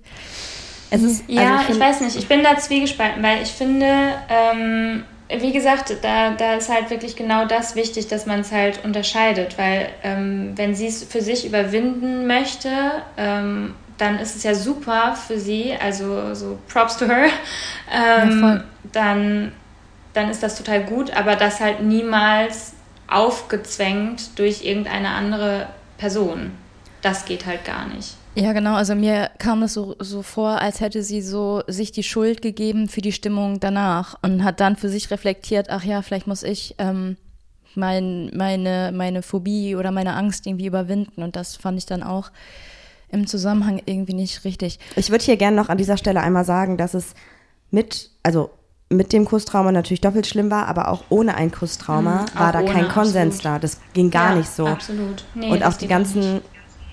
Es 0.90 1.02
ist, 1.02 1.24
ja, 1.28 1.56
also 1.56 1.64
ich, 1.64 1.76
ich 1.76 1.80
weiß 1.80 2.00
nicht. 2.02 2.16
Ich 2.16 2.28
bin 2.28 2.42
da 2.42 2.56
zwiegespalten, 2.56 3.22
weil 3.22 3.42
ich 3.42 3.50
finde, 3.50 4.14
ähm, 4.28 5.04
wie 5.28 5.52
gesagt, 5.52 5.94
da, 6.02 6.30
da 6.32 6.54
ist 6.54 6.68
halt 6.68 6.90
wirklich 6.90 7.16
genau 7.16 7.46
das 7.46 7.74
wichtig, 7.74 8.08
dass 8.08 8.26
man 8.26 8.40
es 8.40 8.52
halt 8.52 8.84
unterscheidet, 8.84 9.58
weil 9.58 9.88
ähm, 10.02 10.52
wenn 10.56 10.74
sie 10.74 10.86
es 10.86 11.04
für 11.04 11.20
sich 11.20 11.46
überwinden 11.46 12.26
möchte, 12.26 12.68
ähm, 13.16 13.74
dann 13.98 14.18
ist 14.18 14.36
es 14.36 14.42
ja 14.42 14.54
super 14.54 15.14
für 15.14 15.38
sie, 15.38 15.72
also 15.80 16.34
so 16.34 16.58
Props 16.68 16.96
to 16.96 17.06
her, 17.06 17.28
ähm, 17.92 18.40
ja, 18.42 18.64
dann, 18.92 19.52
dann 20.12 20.30
ist 20.30 20.42
das 20.42 20.56
total 20.56 20.82
gut, 20.84 21.16
aber 21.16 21.36
das 21.36 21.60
halt 21.60 21.82
niemals 21.82 22.72
aufgezwängt 23.08 24.38
durch 24.38 24.64
irgendeine 24.64 25.10
andere 25.10 25.68
Person. 25.98 26.52
Das 27.02 27.24
geht 27.24 27.46
halt 27.46 27.64
gar 27.64 27.86
nicht. 27.86 28.16
Ja, 28.34 28.52
genau. 28.52 28.74
Also 28.74 28.94
mir 28.94 29.30
kam 29.38 29.62
es 29.62 29.74
so, 29.74 29.94
so 30.00 30.22
vor, 30.22 30.60
als 30.60 30.80
hätte 30.80 31.02
sie 31.02 31.22
so 31.22 31.62
sich 31.68 31.92
die 31.92 32.02
Schuld 32.02 32.42
gegeben 32.42 32.88
für 32.88 33.00
die 33.00 33.12
Stimmung 33.12 33.60
danach 33.60 34.18
und 34.22 34.42
hat 34.42 34.60
dann 34.60 34.76
für 34.76 34.88
sich 34.88 35.10
reflektiert, 35.10 35.70
ach 35.70 35.84
ja, 35.84 36.02
vielleicht 36.02 36.26
muss 36.26 36.42
ich 36.42 36.74
ähm, 36.78 37.16
mein, 37.76 38.30
meine, 38.34 38.92
meine 38.92 39.22
Phobie 39.22 39.76
oder 39.76 39.92
meine 39.92 40.14
Angst 40.14 40.46
irgendwie 40.46 40.66
überwinden. 40.66 41.22
Und 41.22 41.36
das 41.36 41.56
fand 41.56 41.78
ich 41.78 41.86
dann 41.86 42.02
auch 42.02 42.30
im 43.08 43.28
Zusammenhang 43.28 43.80
irgendwie 43.86 44.14
nicht 44.14 44.44
richtig. 44.44 44.80
Ich 44.96 45.10
würde 45.10 45.24
hier 45.24 45.36
gerne 45.36 45.56
noch 45.56 45.68
an 45.68 45.78
dieser 45.78 45.96
Stelle 45.96 46.20
einmal 46.20 46.44
sagen, 46.44 46.76
dass 46.76 46.94
es 46.94 47.14
mit, 47.70 48.10
also 48.24 48.50
mit 48.88 49.12
dem 49.12 49.24
Kusstrauma 49.24 49.70
natürlich 49.70 50.00
doppelt 50.00 50.26
schlimm 50.26 50.50
war, 50.50 50.66
aber 50.66 50.88
auch 50.88 51.04
ohne 51.08 51.36
ein 51.36 51.52
Kusstrauma 51.52 52.22
mhm, 52.22 52.38
war 52.38 52.52
da 52.52 52.60
ohne, 52.60 52.72
kein 52.72 52.88
Konsens 52.88 53.36
absolut. 53.36 53.44
da. 53.44 53.58
Das 53.60 53.80
ging 53.92 54.10
gar 54.10 54.30
ja, 54.30 54.36
nicht 54.38 54.50
so. 54.50 54.66
Absolut. 54.66 55.24
Nee, 55.34 55.50
und 55.50 55.64
auch 55.64 55.74
die 55.74 55.86
ganzen 55.86 56.40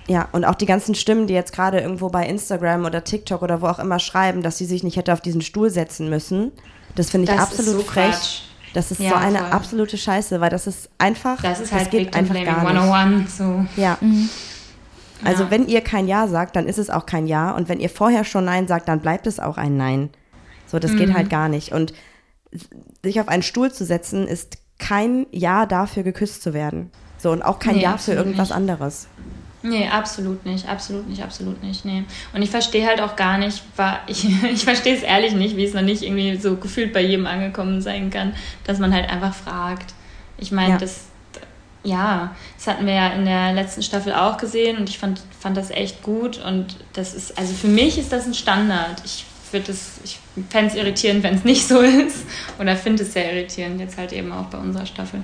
ja, 0.08 0.28
und 0.32 0.46
auch 0.46 0.56
die 0.56 0.66
ganzen 0.66 0.96
Stimmen, 0.96 1.28
die 1.28 1.34
jetzt 1.34 1.54
gerade 1.54 1.80
irgendwo 1.80 2.10
bei 2.10 2.26
Instagram 2.26 2.86
oder 2.86 3.04
TikTok 3.04 3.42
oder 3.42 3.62
wo 3.62 3.68
auch 3.68 3.80
immer 3.80 4.00
schreiben, 4.00 4.42
dass 4.42 4.58
sie 4.58 4.66
sich 4.66 4.84
nicht 4.84 4.98
hätte 4.98 5.14
auf 5.14 5.22
diesen 5.22 5.42
Stuhl 5.42 5.70
setzen 5.70 6.10
müssen, 6.10 6.52
das 6.96 7.10
finde 7.10 7.32
ich 7.32 7.38
das 7.38 7.48
absolut 7.48 7.74
so 7.74 7.82
frech. 7.82 8.12
Quatsch. 8.12 8.42
Das 8.74 8.90
ist 8.92 9.02
ja, 9.02 9.10
so 9.10 9.16
eine 9.16 9.40
voll. 9.40 9.52
absolute 9.52 9.98
Scheiße, 9.98 10.40
weil 10.40 10.50
das 10.50 10.66
ist 10.66 10.90
einfach, 10.98 11.42
das, 11.42 11.60
ist 11.60 11.74
halt 11.74 11.84
das 11.84 11.92
geht 11.92 12.16
einfach 12.16 12.36
gar 12.36 12.64
nicht. 12.64 12.82
101, 12.82 13.38
so. 13.38 13.66
Ja. 13.76 13.98
Mhm. 14.00 14.30
Also 15.24 15.44
ja. 15.44 15.52
wenn 15.52 15.68
ihr 15.68 15.82
kein 15.82 16.08
Ja 16.08 16.28
sagt, 16.28 16.56
dann 16.56 16.68
ist 16.68 16.78
es 16.78 16.90
auch 16.90 17.06
kein 17.06 17.28
Ja 17.28 17.52
und 17.52 17.70
wenn 17.70 17.80
ihr 17.80 17.90
vorher 17.90 18.24
schon 18.24 18.46
Nein 18.46 18.68
sagt, 18.68 18.88
dann 18.88 19.02
bleibt 19.02 19.28
es 19.28 19.40
auch 19.40 19.58
ein 19.58 19.76
Nein. 19.78 20.10
So, 20.68 20.80
das 20.80 20.92
mhm. 20.92 20.98
geht 20.98 21.14
halt 21.14 21.30
gar 21.30 21.50
nicht. 21.50 21.74
Und 21.74 21.94
sich 23.04 23.20
auf 23.20 23.28
einen 23.28 23.44
Stuhl 23.44 23.72
zu 23.72 23.86
setzen, 23.86 24.28
ist 24.28 24.58
kein 24.80 25.28
Ja 25.32 25.66
dafür, 25.66 26.04
geküsst 26.04 26.42
zu 26.42 26.54
werden. 26.54 26.92
So, 27.18 27.32
und 27.32 27.44
auch 27.44 27.60
kein 27.60 27.76
nee, 27.76 27.84
Ja 27.84 27.98
für 27.98 28.14
irgendwas 28.14 28.50
nicht. 28.50 28.58
anderes. 28.58 29.08
Nee, 29.64 29.88
absolut 29.88 30.46
nicht, 30.46 30.68
absolut 30.68 31.08
nicht, 31.08 31.22
absolut 31.22 31.62
nicht, 31.64 31.86
nee. 31.86 32.04
Und 32.34 32.42
ich 32.42 32.50
verstehe 32.50 32.86
halt 32.88 33.00
auch 33.00 33.16
gar 33.16 33.38
nicht, 33.38 33.62
war, 33.76 34.00
ich, 34.08 34.26
ich 34.52 34.64
verstehe 34.64 34.96
es 34.96 35.04
ehrlich 35.04 35.34
nicht, 35.34 35.56
wie 35.56 35.66
es 35.66 35.74
noch 35.74 35.82
nicht 35.82 36.02
irgendwie 36.02 36.38
so 36.38 36.56
gefühlt 36.56 36.94
bei 36.94 37.02
jedem 37.02 37.28
angekommen 37.28 37.82
sein 37.82 38.10
kann, 38.10 38.34
dass 38.64 38.80
man 38.80 38.94
halt 38.94 39.10
einfach 39.10 39.34
fragt. 39.34 39.94
Ich 40.38 40.52
meine, 40.52 40.74
ja. 40.74 40.78
das, 40.78 41.02
ja, 41.84 42.36
das 42.58 42.68
hatten 42.68 42.86
wir 42.86 42.94
ja 42.94 43.10
in 43.10 43.26
der 43.26 43.54
letzten 43.54 43.84
Staffel 43.84 44.14
auch 44.14 44.38
gesehen 44.38 44.78
und 44.78 44.90
ich 44.90 44.98
fand, 44.98 45.22
fand 45.40 45.58
das 45.58 45.70
echt 45.70 46.02
gut 46.02 46.44
und 46.44 46.78
das 46.94 47.14
ist, 47.14 47.38
also 47.38 47.54
für 47.54 47.68
mich 47.68 47.98
ist 47.98 48.12
das 48.12 48.26
ein 48.26 48.34
Standard. 48.34 49.02
Ich 49.06 49.26
würde 49.52 49.68
das, 49.68 50.00
ich 50.04 50.20
fände 50.50 50.72
es 50.72 50.76
irritierend, 50.76 51.24
wenn 51.24 51.36
es 51.36 51.44
nicht 51.44 51.68
so 51.68 51.80
ist 51.82 52.26
oder 52.60 52.76
finde 52.76 53.04
es 53.04 53.14
sehr 53.14 53.32
irritierend, 53.34 53.80
jetzt 53.80 53.98
halt 53.98 54.12
eben 54.12 54.32
auch 54.32 54.46
bei 54.46 54.58
unserer 54.58 54.88
Staffel, 54.88 55.22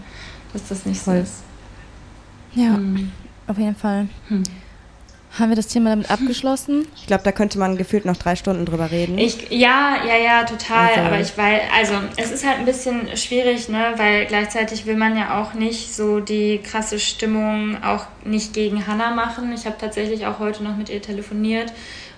dass 0.53 0.67
das 0.67 0.85
nicht 0.85 1.01
Voll. 1.01 1.17
so 1.17 1.21
ist. 1.23 1.43
Ja. 2.53 2.75
Hm. 2.75 3.11
Auf 3.47 3.57
jeden 3.57 3.75
Fall. 3.75 4.07
Hm. 4.27 4.43
Haben 5.39 5.49
wir 5.49 5.55
das 5.55 5.67
Thema 5.67 5.91
damit 5.91 6.09
abgeschlossen? 6.09 6.87
Ich 6.95 7.05
glaube, 7.05 7.23
da 7.23 7.31
könnte 7.31 7.59
man 7.59 7.77
gefühlt 7.77 8.05
noch 8.05 8.17
drei 8.17 8.35
Stunden 8.35 8.65
drüber 8.65 8.89
reden. 8.89 9.19
Ich, 9.19 9.51
ja, 9.51 9.97
ja, 10.07 10.17
ja, 10.17 10.43
total. 10.45 10.89
Also. 10.89 11.01
Aber 11.01 11.19
ich 11.19 11.37
weil, 11.37 11.61
also 11.77 11.93
es 12.15 12.31
ist 12.31 12.45
halt 12.45 12.57
ein 12.57 12.65
bisschen 12.65 13.15
schwierig, 13.15 13.69
ne, 13.69 13.93
weil 13.97 14.25
gleichzeitig 14.25 14.87
will 14.87 14.95
man 14.95 15.15
ja 15.15 15.39
auch 15.39 15.53
nicht 15.53 15.93
so 15.93 16.19
die 16.19 16.59
krasse 16.59 16.99
Stimmung 16.99 17.83
auch 17.83 18.05
nicht 18.23 18.53
gegen 18.53 18.87
Hannah 18.87 19.11
machen. 19.11 19.53
Ich 19.53 19.65
habe 19.65 19.75
tatsächlich 19.79 20.25
auch 20.25 20.39
heute 20.39 20.63
noch 20.63 20.75
mit 20.75 20.89
ihr 20.89 21.01
telefoniert 21.01 21.71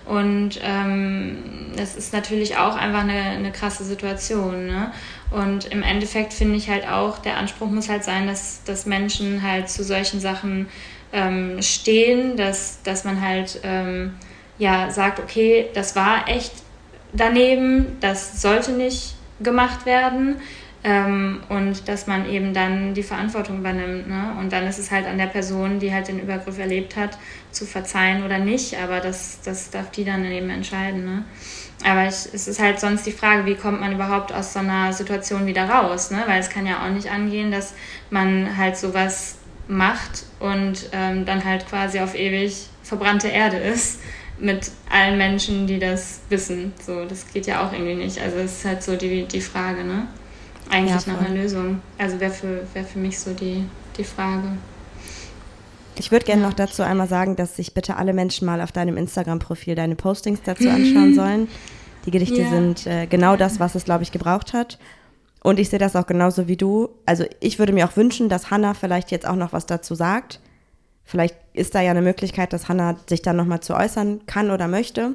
und 0.06 0.58
ähm, 0.62 1.36
das 1.76 1.96
ist 1.96 2.12
natürlich 2.12 2.56
auch 2.56 2.74
einfach 2.74 3.02
eine, 3.02 3.12
eine 3.12 3.52
krasse 3.52 3.84
Situation. 3.84 4.66
Ne? 4.66 4.92
Und 5.30 5.66
im 5.66 5.82
Endeffekt 5.82 6.32
finde 6.32 6.56
ich 6.56 6.70
halt 6.70 6.88
auch, 6.88 7.18
der 7.18 7.36
Anspruch 7.36 7.68
muss 7.68 7.88
halt 7.88 8.02
sein, 8.02 8.26
dass, 8.26 8.64
dass 8.64 8.86
Menschen 8.86 9.42
halt 9.42 9.68
zu 9.68 9.84
solchen 9.84 10.20
Sachen 10.20 10.68
ähm, 11.12 11.60
stehen, 11.62 12.36
dass, 12.36 12.82
dass 12.82 13.04
man 13.04 13.20
halt 13.20 13.60
ähm, 13.62 14.14
ja 14.58 14.90
sagt, 14.90 15.18
okay, 15.18 15.68
das 15.74 15.96
war 15.96 16.28
echt 16.28 16.52
daneben, 17.12 17.98
das 18.00 18.40
sollte 18.40 18.72
nicht 18.72 19.14
gemacht 19.40 19.86
werden. 19.86 20.36
Ähm, 20.82 21.42
und 21.50 21.88
dass 21.88 22.06
man 22.06 22.26
eben 22.30 22.54
dann 22.54 22.94
die 22.94 23.02
Verantwortung 23.02 23.58
übernimmt. 23.58 24.08
Ne? 24.08 24.34
Und 24.40 24.50
dann 24.50 24.66
ist 24.66 24.78
es 24.78 24.90
halt 24.90 25.06
an 25.06 25.18
der 25.18 25.26
Person, 25.26 25.78
die 25.78 25.92
halt 25.92 26.08
den 26.08 26.18
Übergriff 26.18 26.58
erlebt 26.58 26.96
hat, 26.96 27.18
zu 27.50 27.66
verzeihen 27.66 28.24
oder 28.24 28.38
nicht. 28.38 28.78
Aber 28.78 29.00
das, 29.00 29.40
das 29.44 29.68
darf 29.68 29.90
die 29.90 30.06
dann 30.06 30.24
eben 30.24 30.48
entscheiden. 30.48 31.04
Ne? 31.04 31.24
Aber 31.84 32.04
ich, 32.04 32.32
es 32.32 32.48
ist 32.48 32.60
halt 32.60 32.80
sonst 32.80 33.04
die 33.04 33.12
Frage, 33.12 33.44
wie 33.44 33.56
kommt 33.56 33.80
man 33.80 33.92
überhaupt 33.92 34.32
aus 34.32 34.54
so 34.54 34.60
einer 34.60 34.94
Situation 34.94 35.46
wieder 35.46 35.68
raus? 35.68 36.10
Ne? 36.10 36.22
Weil 36.26 36.40
es 36.40 36.48
kann 36.48 36.66
ja 36.66 36.82
auch 36.82 36.90
nicht 36.90 37.10
angehen, 37.10 37.50
dass 37.50 37.74
man 38.08 38.56
halt 38.56 38.78
sowas 38.78 39.36
macht 39.70 40.24
und 40.40 40.88
ähm, 40.92 41.24
dann 41.24 41.44
halt 41.44 41.66
quasi 41.68 42.00
auf 42.00 42.14
ewig 42.14 42.66
verbrannte 42.82 43.28
Erde 43.28 43.56
ist 43.56 44.00
mit 44.38 44.70
allen 44.90 45.18
Menschen, 45.18 45.66
die 45.66 45.78
das 45.78 46.20
wissen. 46.28 46.72
So, 46.84 47.04
das 47.04 47.26
geht 47.32 47.46
ja 47.46 47.66
auch 47.66 47.72
irgendwie 47.72 47.94
nicht. 47.94 48.20
Also 48.20 48.38
es 48.38 48.58
ist 48.58 48.64
halt 48.64 48.82
so 48.82 48.96
die, 48.96 49.24
die 49.24 49.40
Frage, 49.40 49.84
ne? 49.84 50.08
Eigentlich 50.70 51.06
ja, 51.06 51.12
nach 51.12 51.20
einer 51.20 51.34
Lösung. 51.34 51.80
Also 51.98 52.20
wäre 52.20 52.32
für, 52.32 52.66
wär 52.74 52.84
für 52.84 52.98
mich 52.98 53.18
so 53.18 53.32
die, 53.32 53.64
die 53.96 54.04
Frage. 54.04 54.56
Ich 55.96 56.10
würde 56.10 56.24
gerne 56.24 56.42
noch 56.42 56.54
dazu 56.54 56.82
einmal 56.82 57.08
sagen, 57.08 57.36
dass 57.36 57.56
sich 57.56 57.74
bitte 57.74 57.96
alle 57.96 58.12
Menschen 58.12 58.46
mal 58.46 58.60
auf 58.60 58.72
deinem 58.72 58.96
Instagram-Profil 58.96 59.74
deine 59.74 59.96
Postings 59.96 60.40
dazu 60.44 60.68
anschauen 60.68 61.14
sollen. 61.16 61.48
Die 62.06 62.10
Gedichte 62.10 62.40
ja. 62.40 62.48
sind 62.48 62.86
äh, 62.86 63.06
genau 63.06 63.36
das, 63.36 63.60
was 63.60 63.74
es, 63.74 63.84
glaube 63.84 64.02
ich, 64.02 64.12
gebraucht 64.12 64.54
hat. 64.54 64.78
Und 65.42 65.58
ich 65.58 65.70
sehe 65.70 65.78
das 65.78 65.96
auch 65.96 66.06
genauso 66.06 66.48
wie 66.48 66.56
du. 66.56 66.90
Also 67.06 67.24
ich 67.40 67.58
würde 67.58 67.72
mir 67.72 67.86
auch 67.86 67.96
wünschen, 67.96 68.28
dass 68.28 68.50
Hannah 68.50 68.74
vielleicht 68.74 69.10
jetzt 69.10 69.26
auch 69.26 69.36
noch 69.36 69.52
was 69.52 69.66
dazu 69.66 69.94
sagt. 69.94 70.40
Vielleicht 71.04 71.36
ist 71.54 71.74
da 71.74 71.80
ja 71.80 71.90
eine 71.90 72.02
Möglichkeit, 72.02 72.52
dass 72.52 72.68
Hannah 72.68 72.96
sich 73.08 73.22
dann 73.22 73.36
nochmal 73.36 73.60
zu 73.60 73.74
äußern 73.74 74.26
kann 74.26 74.50
oder 74.50 74.68
möchte. 74.68 75.14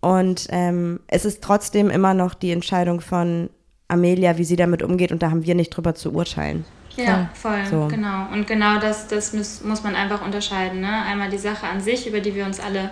Und 0.00 0.46
ähm, 0.50 1.00
es 1.06 1.24
ist 1.24 1.42
trotzdem 1.42 1.90
immer 1.90 2.14
noch 2.14 2.34
die 2.34 2.52
Entscheidung 2.52 3.00
von 3.00 3.50
Amelia, 3.88 4.38
wie 4.38 4.44
sie 4.44 4.56
damit 4.56 4.82
umgeht. 4.82 5.10
Und 5.10 5.22
da 5.22 5.30
haben 5.30 5.44
wir 5.44 5.54
nicht 5.54 5.70
drüber 5.70 5.94
zu 5.94 6.12
urteilen. 6.12 6.64
Ja, 6.96 7.30
voll, 7.34 7.64
so. 7.70 7.86
genau. 7.88 8.26
Und 8.32 8.46
genau 8.46 8.78
das, 8.78 9.08
das 9.08 9.32
muss, 9.32 9.62
muss 9.62 9.82
man 9.82 9.94
einfach 9.94 10.24
unterscheiden. 10.24 10.80
Ne? 10.80 11.02
Einmal 11.06 11.30
die 11.30 11.38
Sache 11.38 11.66
an 11.66 11.80
sich, 11.80 12.06
über 12.06 12.20
die 12.20 12.34
wir 12.34 12.44
uns 12.44 12.60
alle 12.60 12.90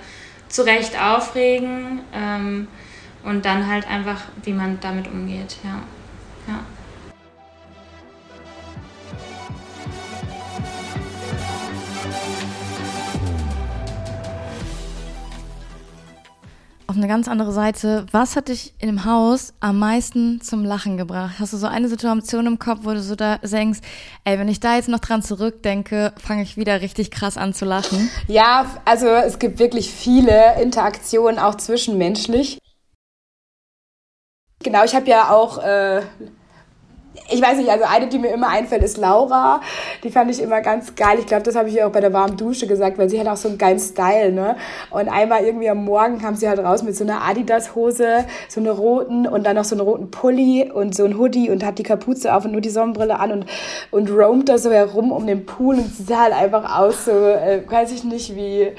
zu 0.48 0.62
Recht 0.62 1.00
aufregen. 1.00 2.00
Ähm, 2.14 2.68
und 3.24 3.44
dann 3.44 3.66
halt 3.66 3.88
einfach, 3.88 4.22
wie 4.44 4.52
man 4.52 4.78
damit 4.80 5.08
umgeht, 5.08 5.56
ja. 5.64 5.82
Ja. 6.48 6.64
auf 16.88 16.96
eine 16.96 17.06
ganz 17.06 17.28
andere 17.28 17.52
Seite. 17.52 18.06
Was 18.12 18.34
hat 18.34 18.48
dich 18.48 18.72
in 18.78 18.88
dem 18.88 19.04
Haus 19.04 19.52
am 19.60 19.78
meisten 19.78 20.40
zum 20.40 20.64
Lachen 20.64 20.96
gebracht? 20.96 21.34
Hast 21.38 21.52
du 21.52 21.58
so 21.58 21.66
eine 21.66 21.86
Situation 21.86 22.46
im 22.46 22.58
Kopf, 22.58 22.80
wo 22.84 22.92
du 22.92 23.02
so 23.02 23.14
da 23.14 23.36
denkst, 23.38 23.80
ey, 24.24 24.38
wenn 24.38 24.48
ich 24.48 24.58
da 24.58 24.76
jetzt 24.76 24.88
noch 24.88 24.98
dran 24.98 25.22
zurückdenke, 25.22 26.14
fange 26.16 26.42
ich 26.42 26.56
wieder 26.56 26.80
richtig 26.80 27.10
krass 27.10 27.36
an 27.36 27.52
zu 27.52 27.66
lachen? 27.66 28.10
Ja, 28.26 28.66
also 28.86 29.06
es 29.06 29.38
gibt 29.38 29.58
wirklich 29.58 29.92
viele 29.92 30.60
Interaktionen, 30.62 31.38
auch 31.38 31.56
zwischenmenschlich. 31.56 32.58
Genau, 34.64 34.82
ich 34.84 34.94
habe 34.94 35.08
ja 35.08 35.30
auch 35.30 35.58
äh, 35.58 36.02
ich 37.30 37.42
weiß 37.42 37.58
nicht, 37.58 37.70
also 37.70 37.84
eine, 37.84 38.08
die 38.08 38.18
mir 38.18 38.28
immer 38.28 38.48
einfällt, 38.48 38.82
ist 38.82 38.96
Laura. 38.96 39.60
Die 40.02 40.10
fand 40.10 40.30
ich 40.30 40.40
immer 40.40 40.60
ganz 40.60 40.94
geil. 40.94 41.18
Ich 41.18 41.26
glaube, 41.26 41.42
das 41.42 41.56
habe 41.56 41.68
ich 41.68 41.76
ihr 41.76 41.86
auch 41.86 41.92
bei 41.92 42.00
der 42.00 42.12
warmen 42.12 42.36
Dusche 42.36 42.66
gesagt, 42.66 42.98
weil 42.98 43.10
sie 43.10 43.20
hat 43.20 43.26
auch 43.26 43.36
so 43.36 43.48
einen 43.48 43.58
geilen 43.58 43.78
Style, 43.78 44.32
ne? 44.32 44.56
Und 44.90 45.08
einmal 45.08 45.44
irgendwie 45.44 45.68
am 45.68 45.84
Morgen 45.84 46.18
kam 46.18 46.36
sie 46.36 46.48
halt 46.48 46.58
raus 46.58 46.82
mit 46.82 46.96
so 46.96 47.04
einer 47.04 47.22
Adidas-Hose, 47.22 48.24
so 48.48 48.60
einer 48.60 48.72
roten 48.72 49.26
und 49.26 49.44
dann 49.44 49.56
noch 49.56 49.64
so 49.64 49.74
einen 49.74 49.82
roten 49.82 50.10
Pulli 50.10 50.70
und 50.72 50.94
so 50.94 51.04
ein 51.04 51.18
Hoodie 51.18 51.50
und 51.50 51.64
hat 51.64 51.78
die 51.78 51.82
Kapuze 51.82 52.34
auf 52.34 52.44
und 52.44 52.52
nur 52.52 52.60
die 52.60 52.70
Sonnenbrille 52.70 53.18
an 53.18 53.32
und, 53.32 53.46
und 53.90 54.10
roamt 54.10 54.48
da 54.48 54.58
so 54.58 54.70
herum 54.70 55.12
um 55.12 55.26
den 55.26 55.44
Pool 55.44 55.76
und 55.76 55.94
sie 55.94 56.04
sah 56.04 56.22
halt 56.22 56.34
einfach 56.34 56.78
aus, 56.78 57.04
so, 57.04 57.10
äh, 57.10 57.62
weiß 57.68 57.92
ich 57.92 58.04
nicht, 58.04 58.36
wie 58.36 58.72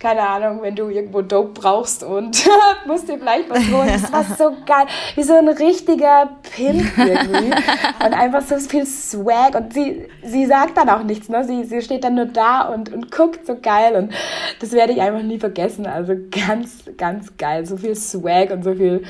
keine 0.00 0.26
Ahnung, 0.26 0.62
wenn 0.62 0.74
du 0.74 0.88
irgendwo 0.88 1.20
Dope 1.20 1.60
brauchst 1.60 2.02
und 2.02 2.48
musst 2.86 3.06
dir 3.06 3.18
vielleicht 3.18 3.50
was 3.50 3.70
holen. 3.70 3.90
Das 3.92 4.10
war 4.10 4.24
so 4.24 4.56
geil. 4.64 4.86
Wie 5.14 5.22
so 5.22 5.34
ein 5.34 5.48
richtiger 5.48 6.30
Pimp 6.56 6.96
irgendwie. 6.96 7.50
und 8.04 8.14
einfach 8.14 8.40
so 8.40 8.56
viel 8.56 8.86
Swag. 8.86 9.54
Und 9.54 9.74
sie, 9.74 10.08
sie 10.24 10.46
sagt 10.46 10.78
dann 10.78 10.88
auch 10.88 11.02
nichts, 11.02 11.28
ne? 11.28 11.44
Sie, 11.44 11.64
sie 11.64 11.82
steht 11.82 12.02
dann 12.02 12.14
nur 12.14 12.24
da 12.24 12.62
und, 12.62 12.90
und 12.90 13.10
guckt 13.10 13.46
so 13.46 13.58
geil. 13.60 13.94
Und 13.94 14.14
das 14.60 14.72
werde 14.72 14.94
ich 14.94 15.02
einfach 15.02 15.22
nie 15.22 15.38
vergessen. 15.38 15.86
Also 15.86 16.14
ganz, 16.30 16.84
ganz 16.96 17.36
geil. 17.36 17.66
So 17.66 17.76
viel 17.76 17.94
Swag 17.94 18.52
und 18.52 18.64
so 18.64 18.72
viel 18.74 19.04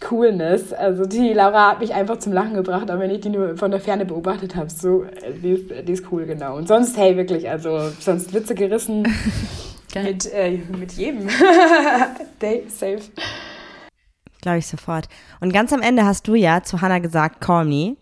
Coolness. 0.00 0.72
Also 0.72 1.04
die 1.04 1.34
Laura 1.34 1.72
hat 1.72 1.80
mich 1.80 1.92
einfach 1.92 2.18
zum 2.18 2.32
Lachen 2.32 2.54
gebracht, 2.54 2.90
auch 2.90 2.98
wenn 2.98 3.10
ich 3.10 3.20
die 3.20 3.28
nur 3.28 3.58
von 3.58 3.70
der 3.70 3.80
Ferne 3.80 4.06
beobachtet 4.06 4.56
habe. 4.56 4.70
So, 4.70 5.04
die 5.42 5.50
ist, 5.50 5.86
die 5.86 5.92
ist 5.92 6.10
cool, 6.10 6.24
genau. 6.24 6.56
Und 6.56 6.68
sonst, 6.68 6.96
hey, 6.96 7.18
wirklich, 7.18 7.50
also 7.50 7.90
sonst 8.00 8.32
Witze 8.32 8.54
gerissen. 8.54 9.06
Mit, 9.94 10.32
äh, 10.32 10.58
mit 10.78 10.92
jedem. 10.92 11.28
Day 12.40 12.64
safe. 12.68 13.02
Glaube 14.40 14.58
ich 14.58 14.66
sofort. 14.66 15.08
Und 15.40 15.52
ganz 15.52 15.72
am 15.72 15.82
Ende 15.82 16.04
hast 16.04 16.26
du 16.26 16.34
ja 16.34 16.62
zu 16.62 16.80
Hannah 16.80 16.98
gesagt, 16.98 17.40
call 17.40 17.64
me. 17.64 17.96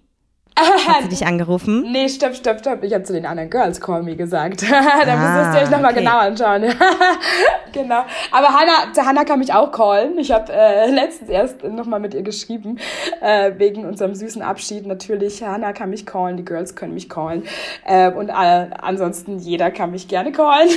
Hat 0.60 1.02
sie 1.02 1.08
dich 1.10 1.26
angerufen? 1.26 1.90
Nee, 1.90 2.08
stopp, 2.08 2.34
stopp, 2.34 2.60
stopp. 2.60 2.82
Ich 2.82 2.92
habe 2.92 3.04
zu 3.04 3.12
den 3.12 3.26
anderen 3.26 3.50
Girls 3.50 3.80
Call 3.80 4.02
Me 4.02 4.16
gesagt. 4.16 4.62
da 4.70 4.76
ah, 4.76 5.44
müsst 5.44 5.58
ihr 5.58 5.62
euch 5.64 5.70
nochmal 5.70 5.92
okay. 5.92 6.00
genau 6.00 6.18
anschauen. 6.18 6.62
genau. 7.72 8.04
Aber 8.30 8.48
Hannah, 8.48 8.92
zu 8.92 9.04
Hannah 9.04 9.24
kann 9.24 9.38
mich 9.38 9.52
auch 9.52 9.72
callen. 9.72 10.18
Ich 10.18 10.30
habe 10.30 10.52
äh, 10.52 10.90
letztens 10.90 11.30
erst 11.30 11.64
nochmal 11.64 12.00
mit 12.00 12.14
ihr 12.14 12.22
geschrieben, 12.22 12.78
äh, 13.20 13.52
wegen 13.56 13.84
unserem 13.84 14.14
süßen 14.14 14.42
Abschied. 14.42 14.86
Natürlich, 14.86 15.42
Hannah 15.42 15.72
kann 15.72 15.90
mich 15.90 16.06
callen, 16.06 16.36
die 16.36 16.44
Girls 16.44 16.74
können 16.74 16.94
mich 16.94 17.08
callen. 17.08 17.44
Äh, 17.84 18.10
und 18.10 18.28
äh, 18.28 18.32
ansonsten, 18.32 19.38
jeder 19.38 19.70
kann 19.70 19.90
mich 19.90 20.08
gerne 20.08 20.32
callen. 20.32 20.68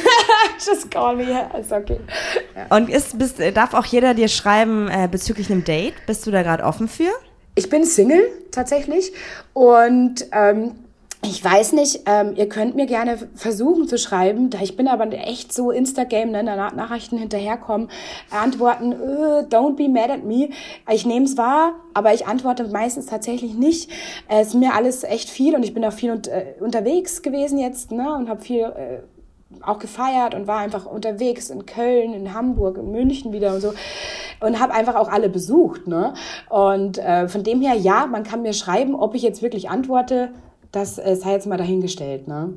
Just 0.65 0.91
call 0.91 1.15
me, 1.15 1.49
ist 1.59 1.71
okay. 1.71 1.99
Ja. 2.55 2.75
Und 2.75 2.89
ist, 2.89 3.17
bist, 3.17 3.39
darf 3.55 3.73
auch 3.73 3.85
jeder 3.85 4.13
dir 4.13 4.27
schreiben 4.27 4.89
äh, 4.89 5.07
bezüglich 5.09 5.51
einem 5.51 5.63
Date? 5.63 5.95
Bist 6.05 6.25
du 6.25 6.31
da 6.31 6.43
gerade 6.43 6.63
offen 6.63 6.87
für? 6.87 7.11
Ich 7.55 7.69
bin 7.69 7.85
Single 7.85 8.23
tatsächlich 8.51 9.11
und 9.53 10.25
ähm, 10.31 10.71
ich 11.25 11.41
weiß 11.41 11.71
nicht, 11.73 12.01
ähm, 12.05 12.33
ihr 12.35 12.49
könnt 12.49 12.75
mir 12.75 12.85
gerne 12.85 13.17
versuchen 13.35 13.87
zu 13.87 13.97
schreiben, 13.97 14.49
da 14.49 14.59
ich 14.59 14.75
bin 14.75 14.89
aber 14.89 15.09
echt 15.13 15.53
so 15.53 15.71
Instagram, 15.71 16.31
ne, 16.31 16.43
Nachrichten 16.43 17.17
hinterherkommen, 17.17 17.89
antworten, 18.29 18.91
äh, 18.91 19.45
don't 19.45 19.77
be 19.77 19.87
mad 19.87 20.11
at 20.11 20.25
me. 20.25 20.49
Ich 20.91 21.05
nehme 21.05 21.25
es 21.25 21.37
wahr, 21.37 21.75
aber 21.93 22.13
ich 22.13 22.27
antworte 22.27 22.65
meistens 22.65 23.05
tatsächlich 23.05 23.53
nicht. 23.53 23.89
Es 24.27 24.49
ist 24.49 24.55
mir 24.55 24.73
alles 24.73 25.03
echt 25.03 25.29
viel 25.29 25.55
und 25.55 25.63
ich 25.63 25.73
bin 25.73 25.85
auch 25.85 25.93
viel 25.93 26.11
und, 26.11 26.27
äh, 26.27 26.55
unterwegs 26.59 27.21
gewesen 27.21 27.57
jetzt 27.57 27.91
ne, 27.91 28.13
und 28.15 28.27
habe 28.27 28.41
viel 28.41 28.63
äh, 28.63 28.99
auch 29.65 29.79
gefeiert 29.79 30.35
und 30.35 30.47
war 30.47 30.59
einfach 30.59 30.85
unterwegs 30.85 31.49
in 31.49 31.65
Köln, 31.65 32.13
in 32.13 32.33
Hamburg, 32.33 32.77
in 32.77 32.91
München 32.91 33.33
wieder 33.33 33.53
und 33.53 33.61
so 33.61 33.73
und 34.43 34.59
habe 34.59 34.73
einfach 34.73 34.95
auch 34.95 35.09
alle 35.09 35.29
besucht. 35.29 35.87
Ne? 35.87 36.13
Und 36.49 36.97
äh, 36.97 37.27
von 37.27 37.43
dem 37.43 37.61
her, 37.61 37.75
ja, 37.75 38.05
man 38.05 38.23
kann 38.23 38.41
mir 38.41 38.53
schreiben, 38.53 38.95
ob 38.95 39.15
ich 39.15 39.21
jetzt 39.21 39.41
wirklich 39.41 39.69
antworte, 39.69 40.31
das 40.71 40.97
äh, 40.97 41.15
sei 41.15 41.31
jetzt 41.31 41.47
mal 41.47 41.57
dahingestellt. 41.57 42.27
Ne? 42.27 42.53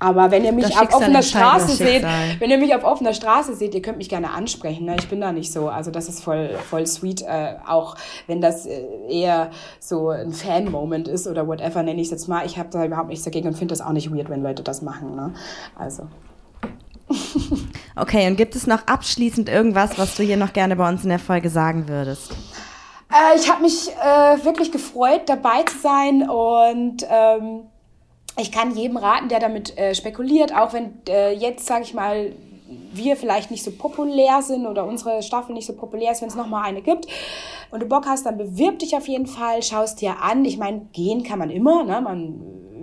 Aber 0.00 0.30
wenn 0.30 0.44
ihr 0.44 0.52
mich 0.52 0.78
auf 0.78 0.94
offener 0.94 1.22
Straße 1.22 1.74
seht, 1.74 2.04
wenn 2.38 2.50
ihr 2.50 2.58
mich 2.58 2.72
auf 2.74 2.84
offener 2.84 3.12
Straße 3.12 3.54
seht, 3.54 3.74
ihr 3.74 3.82
könnt 3.82 3.98
mich 3.98 4.08
gerne 4.08 4.30
ansprechen. 4.30 4.86
Ne? 4.86 4.94
Ich 4.98 5.08
bin 5.08 5.20
da 5.20 5.32
nicht 5.32 5.52
so. 5.52 5.68
Also 5.68 5.90
das 5.90 6.08
ist 6.08 6.22
voll, 6.22 6.50
voll 6.70 6.86
sweet. 6.86 7.22
Äh, 7.22 7.56
auch 7.66 7.96
wenn 8.28 8.40
das 8.40 8.64
äh, 8.66 8.84
eher 9.08 9.50
so 9.80 10.10
ein 10.10 10.32
Fan-Moment 10.32 11.08
ist 11.08 11.26
oder 11.26 11.48
whatever, 11.48 11.82
nenne 11.82 12.00
ich 12.00 12.06
es 12.06 12.12
jetzt 12.12 12.28
mal. 12.28 12.46
Ich 12.46 12.58
habe 12.58 12.68
da 12.70 12.84
überhaupt 12.84 13.08
nichts 13.08 13.24
dagegen 13.24 13.48
und 13.48 13.54
finde 13.54 13.72
das 13.72 13.80
auch 13.80 13.92
nicht 13.92 14.14
weird, 14.14 14.30
wenn 14.30 14.42
Leute 14.42 14.62
das 14.62 14.82
machen. 14.82 15.16
Ne? 15.16 15.32
Also. 15.76 16.04
Okay, 17.96 18.28
und 18.28 18.36
gibt 18.36 18.54
es 18.54 18.68
noch 18.68 18.86
abschließend 18.86 19.48
irgendwas, 19.48 19.98
was 19.98 20.14
du 20.14 20.22
hier 20.22 20.36
noch 20.36 20.52
gerne 20.52 20.76
bei 20.76 20.88
uns 20.88 21.02
in 21.02 21.08
der 21.08 21.18
Folge 21.18 21.50
sagen 21.50 21.88
würdest? 21.88 22.32
Äh, 23.10 23.36
ich 23.36 23.50
habe 23.50 23.62
mich 23.62 23.90
äh, 23.90 24.44
wirklich 24.44 24.70
gefreut, 24.70 25.22
dabei 25.26 25.62
zu 25.64 25.78
sein 25.78 26.28
und 26.28 27.04
ähm, 27.10 27.62
ich 28.38 28.52
kann 28.52 28.76
jedem 28.76 28.96
raten, 28.96 29.28
der 29.28 29.40
damit 29.40 29.76
äh, 29.76 29.94
spekuliert, 29.94 30.54
auch 30.54 30.72
wenn 30.72 30.92
äh, 31.08 31.32
jetzt, 31.32 31.66
sage 31.66 31.82
ich 31.82 31.94
mal, 31.94 32.32
wir 32.92 33.16
vielleicht 33.16 33.50
nicht 33.50 33.64
so 33.64 33.70
populär 33.70 34.42
sind 34.42 34.66
oder 34.66 34.86
unsere 34.86 35.22
Staffel 35.22 35.54
nicht 35.54 35.66
so 35.66 35.74
populär 35.74 36.12
ist, 36.12 36.22
wenn 36.22 36.28
es 36.28 36.34
nochmal 36.34 36.64
eine 36.64 36.82
gibt 36.82 37.06
und 37.70 37.82
du 37.82 37.86
Bock 37.86 38.06
hast, 38.06 38.26
dann 38.26 38.38
bewirb 38.38 38.78
dich 38.78 38.96
auf 38.96 39.08
jeden 39.08 39.26
Fall, 39.26 39.62
schaust 39.62 40.00
dir 40.00 40.22
an. 40.22 40.44
Ich 40.44 40.58
meine, 40.58 40.86
gehen 40.92 41.22
kann 41.22 41.38
man 41.38 41.50
immer, 41.50 41.84
ne? 41.84 42.00
man 42.00 42.40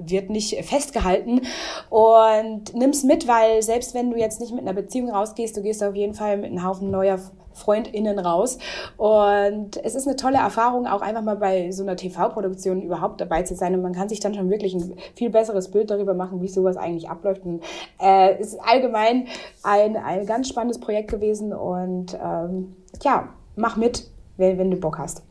wird 0.07 0.29
nicht 0.29 0.55
festgehalten 0.65 1.41
und 1.89 2.75
nimm's 2.75 3.03
mit, 3.03 3.27
weil 3.27 3.61
selbst 3.63 3.93
wenn 3.93 4.11
du 4.11 4.17
jetzt 4.17 4.39
nicht 4.39 4.53
mit 4.53 4.61
einer 4.61 4.73
Beziehung 4.73 5.09
rausgehst, 5.09 5.57
du 5.57 5.63
gehst 5.63 5.83
auf 5.83 5.95
jeden 5.95 6.13
Fall 6.13 6.37
mit 6.37 6.51
einem 6.51 6.63
Haufen 6.63 6.91
neuer 6.91 7.19
FreundInnen 7.55 8.19
raus. 8.19 8.59
Und 8.97 9.77
es 9.83 9.95
ist 9.95 10.07
eine 10.07 10.15
tolle 10.15 10.37
Erfahrung, 10.37 10.85
auch 10.85 11.01
einfach 11.01 11.23
mal 11.23 11.37
bei 11.37 11.71
so 11.71 11.83
einer 11.83 11.95
TV-Produktion 11.95 12.81
überhaupt 12.81 13.21
dabei 13.21 13.43
zu 13.43 13.55
sein. 13.55 13.73
Und 13.73 13.81
man 13.81 13.93
kann 13.93 14.09
sich 14.09 14.19
dann 14.19 14.33
schon 14.33 14.49
wirklich 14.49 14.73
ein 14.75 14.95
viel 15.15 15.29
besseres 15.29 15.71
Bild 15.71 15.89
darüber 15.89 16.13
machen, 16.13 16.41
wie 16.41 16.47
sowas 16.47 16.77
eigentlich 16.77 17.09
abläuft. 17.09 17.43
Und 17.45 17.63
äh, 18.01 18.39
ist 18.39 18.59
allgemein 18.63 19.27
ein, 19.63 19.97
ein 19.97 20.25
ganz 20.25 20.49
spannendes 20.49 20.79
Projekt 20.79 21.09
gewesen. 21.09 21.53
Und 21.53 22.17
ähm, 22.21 22.75
ja, 23.01 23.29
mach 23.55 23.77
mit, 23.77 24.07
wenn, 24.37 24.57
wenn 24.57 24.71
du 24.71 24.77
Bock 24.77 24.99
hast. 24.99 25.23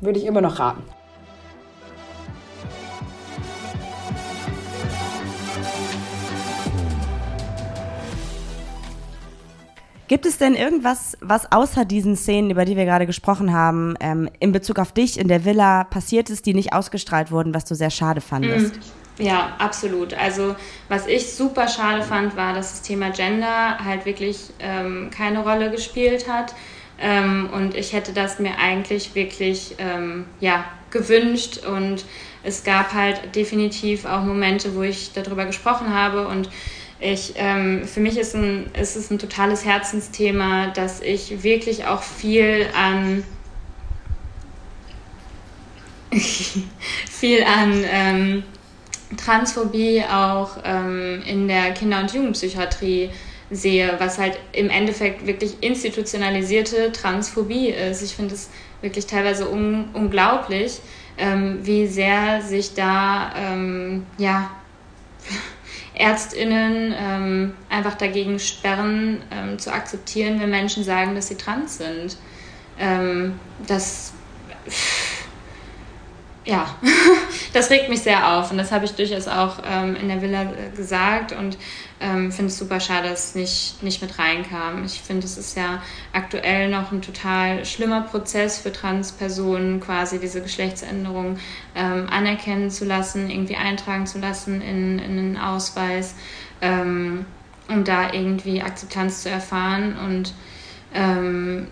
Würde 0.00 0.18
ich 0.18 0.26
immer 0.26 0.40
noch 0.40 0.58
raten. 0.58 0.82
Gibt 10.06 10.26
es 10.26 10.36
denn 10.36 10.54
irgendwas, 10.54 11.16
was 11.20 11.50
außer 11.50 11.86
diesen 11.86 12.14
Szenen, 12.16 12.50
über 12.50 12.66
die 12.66 12.76
wir 12.76 12.84
gerade 12.84 13.06
gesprochen 13.06 13.54
haben, 13.54 13.94
ähm, 14.00 14.28
in 14.38 14.52
Bezug 14.52 14.78
auf 14.78 14.92
dich 14.92 15.18
in 15.18 15.28
der 15.28 15.46
Villa 15.46 15.84
passiert 15.84 16.28
ist, 16.28 16.44
die 16.44 16.52
nicht 16.52 16.74
ausgestrahlt 16.74 17.30
wurden, 17.30 17.54
was 17.54 17.64
du 17.64 17.74
sehr 17.74 17.90
schade 17.90 18.20
fandest? 18.20 18.76
Mm, 18.76 19.22
ja, 19.22 19.56
absolut. 19.58 20.12
Also 20.12 20.56
was 20.88 21.06
ich 21.06 21.32
super 21.32 21.68
schade 21.68 22.02
fand, 22.02 22.36
war, 22.36 22.52
dass 22.52 22.72
das 22.72 22.82
Thema 22.82 23.10
Gender 23.10 23.78
halt 23.82 24.04
wirklich 24.04 24.50
ähm, 24.58 25.08
keine 25.10 25.42
Rolle 25.42 25.70
gespielt 25.70 26.28
hat. 26.28 26.54
Ähm, 27.00 27.48
und 27.52 27.74
ich 27.74 27.94
hätte 27.94 28.12
das 28.12 28.38
mir 28.38 28.58
eigentlich 28.58 29.14
wirklich 29.14 29.76
ähm, 29.78 30.26
ja, 30.40 30.66
gewünscht. 30.90 31.64
Und 31.66 32.04
es 32.42 32.62
gab 32.62 32.92
halt 32.92 33.34
definitiv 33.34 34.04
auch 34.04 34.22
Momente, 34.22 34.74
wo 34.74 34.82
ich 34.82 35.12
darüber 35.14 35.46
gesprochen 35.46 35.94
habe 35.94 36.28
und 36.28 36.50
ich, 37.04 37.34
ähm, 37.36 37.86
für 37.86 38.00
mich 38.00 38.16
ist, 38.16 38.34
ein, 38.34 38.70
ist 38.80 38.96
es 38.96 39.10
ein 39.10 39.18
totales 39.18 39.64
Herzensthema, 39.64 40.68
dass 40.68 41.00
ich 41.00 41.42
wirklich 41.42 41.84
auch 41.86 42.02
viel 42.02 42.66
an 42.74 43.22
viel 47.10 47.42
an 47.44 47.84
ähm, 47.90 48.42
Transphobie 49.16 50.02
auch 50.10 50.58
ähm, 50.64 51.22
in 51.26 51.46
der 51.46 51.72
Kinder- 51.72 52.00
und 52.00 52.12
Jugendpsychiatrie 52.12 53.10
sehe, 53.50 53.96
was 53.98 54.18
halt 54.18 54.38
im 54.52 54.70
Endeffekt 54.70 55.26
wirklich 55.26 55.62
institutionalisierte 55.62 56.90
Transphobie 56.92 57.68
ist. 57.68 58.00
Ich 58.02 58.14
finde 58.14 58.34
es 58.34 58.48
wirklich 58.80 59.06
teilweise 59.06 59.50
un 59.50 59.90
unglaublich, 59.92 60.80
ähm, 61.18 61.58
wie 61.62 61.86
sehr 61.86 62.40
sich 62.40 62.74
da 62.74 63.34
ähm, 63.36 64.06
ja 64.16 64.50
ÄrztInnen 65.96 66.94
ähm, 66.96 67.54
einfach 67.68 67.94
dagegen 67.94 68.38
sperren, 68.38 69.22
ähm, 69.30 69.58
zu 69.58 69.72
akzeptieren, 69.72 70.40
wenn 70.40 70.50
Menschen 70.50 70.82
sagen, 70.82 71.14
dass 71.14 71.28
sie 71.28 71.36
trans 71.36 71.78
sind. 71.78 72.16
Ähm, 72.78 73.38
das, 73.66 74.12
ja, 76.44 76.74
das 77.52 77.70
regt 77.70 77.88
mich 77.88 78.02
sehr 78.02 78.36
auf 78.36 78.50
und 78.50 78.58
das 78.58 78.72
habe 78.72 78.84
ich 78.84 78.92
durchaus 78.92 79.28
auch 79.28 79.58
ähm, 79.64 79.94
in 79.94 80.08
der 80.08 80.20
Villa 80.20 80.42
äh, 80.42 80.76
gesagt 80.76 81.32
und 81.32 81.56
ähm, 82.04 82.30
finde 82.30 82.50
es 82.50 82.58
super 82.58 82.80
schade, 82.80 83.08
dass 83.08 83.28
es 83.28 83.34
nicht, 83.34 83.82
nicht 83.82 84.02
mit 84.02 84.18
reinkam. 84.18 84.84
Ich 84.84 85.00
finde, 85.00 85.24
es 85.24 85.38
ist 85.38 85.56
ja 85.56 85.82
aktuell 86.12 86.68
noch 86.68 86.92
ein 86.92 87.00
total 87.00 87.64
schlimmer 87.64 88.02
Prozess 88.02 88.58
für 88.58 88.70
Transpersonen, 88.70 89.80
quasi 89.80 90.20
diese 90.20 90.42
Geschlechtsänderung 90.42 91.38
ähm, 91.74 92.06
anerkennen 92.10 92.70
zu 92.70 92.84
lassen, 92.84 93.30
irgendwie 93.30 93.56
eintragen 93.56 94.06
zu 94.06 94.18
lassen 94.18 94.60
in, 94.60 94.98
in 94.98 95.18
einen 95.18 95.36
Ausweis, 95.38 96.14
ähm, 96.60 97.24
um 97.68 97.84
da 97.84 98.12
irgendwie 98.12 98.60
Akzeptanz 98.60 99.22
zu 99.22 99.30
erfahren. 99.30 99.96
Und 99.96 100.34
ähm, 100.92 101.68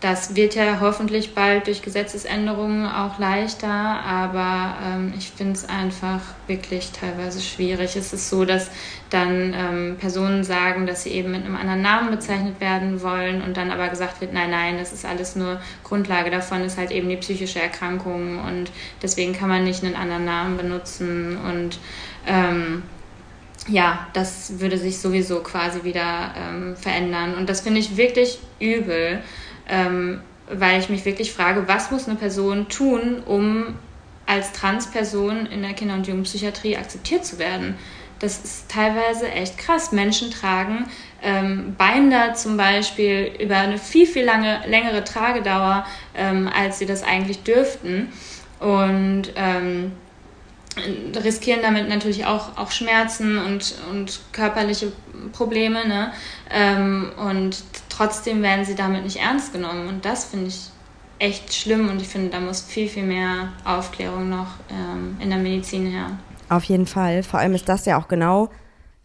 das 0.00 0.36
wird 0.36 0.54
ja 0.54 0.80
hoffentlich 0.80 1.34
bald 1.34 1.66
durch 1.66 1.80
Gesetzesänderungen 1.80 2.86
auch 2.86 3.18
leichter, 3.18 3.68
aber 3.70 4.76
ähm, 4.84 5.14
ich 5.16 5.30
finde 5.30 5.54
es 5.54 5.66
einfach 5.66 6.20
wirklich 6.46 6.92
teilweise 6.92 7.40
schwierig. 7.40 7.96
Es 7.96 8.12
ist 8.12 8.28
so, 8.28 8.44
dass 8.44 8.70
dann 9.10 9.54
ähm, 9.54 9.96
Personen 9.98 10.44
sagen, 10.44 10.86
dass 10.86 11.02
sie 11.02 11.10
eben 11.10 11.30
mit 11.30 11.44
einem 11.44 11.56
anderen 11.56 11.82
Namen 11.82 12.10
bezeichnet 12.10 12.60
werden 12.60 13.02
wollen 13.02 13.42
und 13.42 13.56
dann 13.56 13.70
aber 13.70 13.88
gesagt 13.88 14.20
wird, 14.20 14.32
nein, 14.32 14.50
nein, 14.50 14.78
das 14.78 14.92
ist 14.92 15.04
alles 15.04 15.36
nur 15.36 15.60
Grundlage 15.84 16.30
davon, 16.30 16.62
ist 16.64 16.78
halt 16.78 16.90
eben 16.90 17.08
die 17.08 17.16
psychische 17.16 17.60
Erkrankung 17.60 18.38
und 18.44 18.70
deswegen 19.02 19.32
kann 19.32 19.48
man 19.48 19.64
nicht 19.64 19.82
einen 19.84 19.96
anderen 19.96 20.24
Namen 20.24 20.56
benutzen 20.56 21.38
und 21.38 21.78
ähm, 22.26 22.82
ja, 23.66 24.06
das 24.12 24.60
würde 24.60 24.78
sich 24.78 24.98
sowieso 24.98 25.40
quasi 25.40 25.84
wieder 25.84 26.34
ähm, 26.36 26.76
verändern 26.76 27.34
und 27.34 27.48
das 27.48 27.62
finde 27.62 27.80
ich 27.80 27.96
wirklich 27.96 28.38
übel 28.60 29.22
ähm, 29.68 30.20
weil 30.50 30.80
ich 30.80 30.88
mich 30.88 31.04
wirklich 31.04 31.32
frage, 31.32 31.68
was 31.68 31.90
muss 31.90 32.08
eine 32.08 32.16
Person 32.16 32.68
tun, 32.68 33.22
um 33.24 33.74
als 34.26 34.52
Transperson 34.52 35.46
in 35.46 35.62
der 35.62 35.72
Kinder- 35.72 35.94
und 35.94 36.06
Jugendpsychiatrie 36.06 36.76
akzeptiert 36.76 37.24
zu 37.24 37.38
werden. 37.38 37.76
Das 38.20 38.38
ist 38.38 38.68
teilweise 38.68 39.30
echt 39.30 39.58
krass. 39.58 39.92
Menschen 39.92 40.30
tragen 40.30 40.86
ähm, 41.22 41.76
Binder 41.76 42.34
zum 42.34 42.56
Beispiel 42.56 43.32
über 43.40 43.56
eine 43.56 43.78
viel, 43.78 44.06
viel 44.06 44.24
lange, 44.24 44.60
längere 44.66 45.04
Tragedauer, 45.04 45.86
ähm, 46.14 46.48
als 46.52 46.78
sie 46.78 46.86
das 46.86 47.02
eigentlich 47.02 47.42
dürften. 47.42 48.12
Und 48.60 49.32
ähm, 49.36 49.92
riskieren 51.24 51.60
damit 51.62 51.88
natürlich 51.88 52.26
auch, 52.26 52.56
auch 52.56 52.70
Schmerzen 52.70 53.38
und, 53.38 53.74
und 53.90 54.20
körperliche 54.32 54.92
Probleme. 55.32 55.86
Ne? 55.86 56.12
Ähm, 56.50 57.12
und 57.16 57.62
trotzdem 57.88 58.42
werden 58.42 58.64
sie 58.64 58.74
damit 58.74 59.04
nicht 59.04 59.16
ernst 59.16 59.52
genommen. 59.52 59.88
Und 59.88 60.04
das 60.04 60.24
finde 60.26 60.48
ich 60.48 60.70
echt 61.18 61.52
schlimm 61.52 61.88
und 61.88 62.00
ich 62.00 62.08
finde, 62.08 62.30
da 62.30 62.38
muss 62.38 62.60
viel, 62.60 62.88
viel 62.88 63.02
mehr 63.02 63.52
Aufklärung 63.64 64.28
noch 64.28 64.54
ähm, 64.70 65.16
in 65.20 65.30
der 65.30 65.38
Medizin 65.38 65.86
her. 65.86 66.16
Auf 66.48 66.64
jeden 66.64 66.86
Fall. 66.86 67.22
Vor 67.22 67.40
allem 67.40 67.54
ist 67.54 67.68
das 67.68 67.84
ja 67.84 68.00
auch 68.00 68.08
genau 68.08 68.48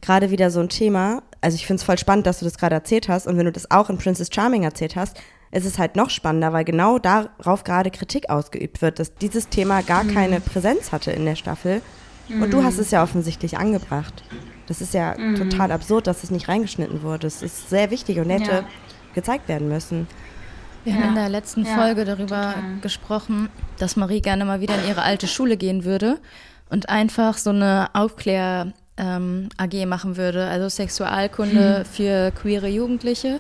gerade 0.02 0.32
wieder 0.32 0.52
so 0.52 0.60
ein 0.60 0.70
Thema. 0.70 1.24
Also 1.41 1.56
ich 1.56 1.66
finde 1.66 1.80
es 1.80 1.84
voll 1.84 1.98
spannend, 1.98 2.28
dass 2.28 2.39
du 2.39 2.46
das 2.46 2.58
gerade 2.58 2.76
erzählt 2.76 3.10
hast. 3.10 3.28
Und 3.28 3.38
wenn 3.38 3.46
du 3.46 3.52
das 3.52 3.72
auch 3.72 3.89
in 3.89 3.98
Princess 3.98 4.30
Charming 4.32 4.64
erzählt 4.64 4.96
hast, 4.96 5.18
ist 5.52 5.66
es 5.66 5.78
halt 5.78 5.96
noch 5.96 6.10
spannender, 6.10 6.52
weil 6.52 6.66
genau 6.66 7.00
darauf 7.00 7.64
gerade 7.64 7.91
Kritik 7.91 8.30
ausgeübt 8.30 8.82
wird, 8.82 9.00
dass 9.00 9.16
dieses 9.16 9.50
Thema 9.50 9.82
gar 9.82 10.04
mhm. 10.04 10.14
keine 10.14 10.39
Präsenz 10.39 10.91
hatte 10.91 11.12
in 11.12 11.26
der 11.26 11.36
Staffel. 11.36 11.82
Mhm. 12.28 12.44
Und 12.44 12.54
du 12.54 12.64
hast 12.64 12.80
es 12.80 12.91
ja 12.91 13.04
offensichtlich 13.04 13.58
angebracht. 13.58 14.24
Das 14.68 14.82
ist 14.82 14.94
ja 14.94 15.16
mhm. 15.18 15.36
total 15.36 15.72
absurd, 15.72 16.08
dass 16.08 16.24
es 16.24 16.32
nicht 16.32 16.48
reingeschnitten 16.48 17.04
wurde. 17.04 17.28
Es 17.28 17.41
ist 17.41 17.70
sehr 17.70 17.91
wichtig 17.91 18.20
und 18.20 18.30
hätte 18.30 18.52
ja 18.52 18.64
gezeigt 19.14 19.48
werden 19.48 19.70
müssen. 19.70 20.08
Wir 20.84 20.94
ja. 20.94 21.00
haben 21.00 21.10
in 21.10 21.16
der 21.16 21.30
letzten 21.30 21.66
ja, 21.66 21.76
Folge 21.76 22.04
darüber 22.04 22.54
total. 22.56 22.80
gesprochen, 22.82 23.50
dass 23.78 23.96
Marie 23.96 24.22
gerne 24.22 24.44
mal 24.44 24.60
wieder 24.60 24.76
in 24.82 24.89
ihre 24.89 25.04
alte 25.04 25.28
Schule 25.28 25.56
gehen 25.56 25.86
würde 25.86 26.20
und 26.70 26.89
einfach 26.89 27.38
so 27.38 27.49
eine 27.51 27.89
Aufklär- 27.93 28.74
ähm, 28.97 29.49
AG 29.57 29.86
machen 29.88 30.18
würde, 30.18 30.47
also 30.47 30.70
Sexualkunde 30.70 31.80
hm. 31.80 31.86
für 31.86 32.32
queere 32.32 32.68
Jugendliche. 32.68 33.39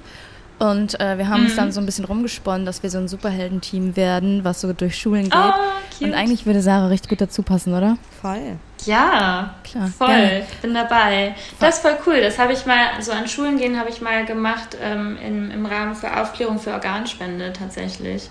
Und 0.59 0.99
äh, 0.99 1.17
wir 1.17 1.27
haben 1.27 1.41
mhm. 1.41 1.47
uns 1.47 1.55
dann 1.55 1.71
so 1.71 1.81
ein 1.81 1.85
bisschen 1.85 2.05
rumgesponnen, 2.05 2.65
dass 2.65 2.83
wir 2.83 2.89
so 2.89 2.97
ein 2.97 3.07
Superheldenteam 3.07 3.97
werden, 3.97 4.45
was 4.45 4.61
so 4.61 4.71
durch 4.71 4.97
Schulen 4.97 5.23
geht. 5.23 5.33
Oh, 5.35 6.05
und 6.05 6.13
eigentlich 6.13 6.45
würde 6.45 6.61
Sarah 6.61 6.87
richtig 6.87 7.09
gut 7.09 7.19
dazu 7.19 7.41
passen, 7.41 7.73
oder? 7.73 7.97
Voll. 8.21 8.57
Ja, 8.85 9.55
klar. 9.63 9.87
Voll. 9.87 10.07
Gerne. 10.07 10.45
Bin 10.61 10.73
dabei. 10.73 11.35
Das 11.59 11.75
ist 11.75 11.81
voll 11.81 11.97
cool. 12.05 12.21
Das 12.21 12.39
habe 12.39 12.53
ich 12.53 12.65
mal, 12.65 13.01
so 13.01 13.11
an 13.11 13.27
Schulen 13.27 13.57
gehen 13.57 13.77
habe 13.77 13.89
ich 13.89 13.99
mal 13.99 14.25
gemacht 14.25 14.77
ähm, 14.81 15.17
im, 15.17 15.51
im 15.51 15.65
Rahmen 15.65 15.95
für 15.95 16.15
Aufklärung 16.21 16.59
für 16.59 16.71
Organspende 16.71 17.51
tatsächlich. 17.51 18.29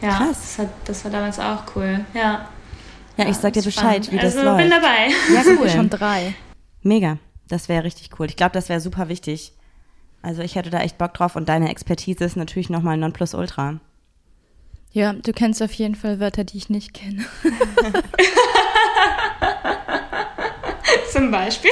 Ja, 0.00 0.10
Krass. 0.16 0.28
Das, 0.28 0.58
hat, 0.58 0.68
das 0.86 1.04
war 1.04 1.10
damals 1.10 1.38
auch 1.38 1.64
cool. 1.74 2.04
Ja. 2.14 2.46
Ja, 3.16 3.28
ich 3.28 3.36
sag 3.36 3.52
dir 3.54 3.62
Bescheid, 3.62 4.04
spannend. 4.04 4.12
wie 4.12 4.16
das 4.16 4.36
also, 4.36 4.44
läuft. 4.44 4.58
bin 4.58 4.70
dabei. 4.70 5.08
Ja, 5.32 5.42
cool. 5.60 5.68
Schon 5.68 5.90
drei. 5.90 6.34
Mega. 6.82 7.18
Das 7.48 7.68
wäre 7.68 7.84
richtig 7.84 8.10
cool. 8.18 8.26
Ich 8.26 8.36
glaube, 8.36 8.52
das 8.52 8.68
wäre 8.68 8.80
super 8.80 9.08
wichtig. 9.08 9.52
Also 10.22 10.42
ich 10.42 10.56
hätte 10.56 10.70
da 10.70 10.80
echt 10.80 10.98
Bock 10.98 11.14
drauf 11.14 11.36
und 11.36 11.48
deine 11.48 11.70
Expertise 11.70 12.24
ist 12.24 12.36
natürlich 12.36 12.68
nochmal 12.68 12.96
Nonplusultra. 12.96 13.78
Ja, 14.92 15.12
du 15.12 15.32
kennst 15.32 15.62
auf 15.62 15.72
jeden 15.72 15.94
Fall 15.94 16.20
Wörter, 16.20 16.44
die 16.44 16.56
ich 16.56 16.68
nicht 16.70 16.94
kenne. 16.94 17.24
Zum 21.12 21.30
Beispiel. 21.30 21.70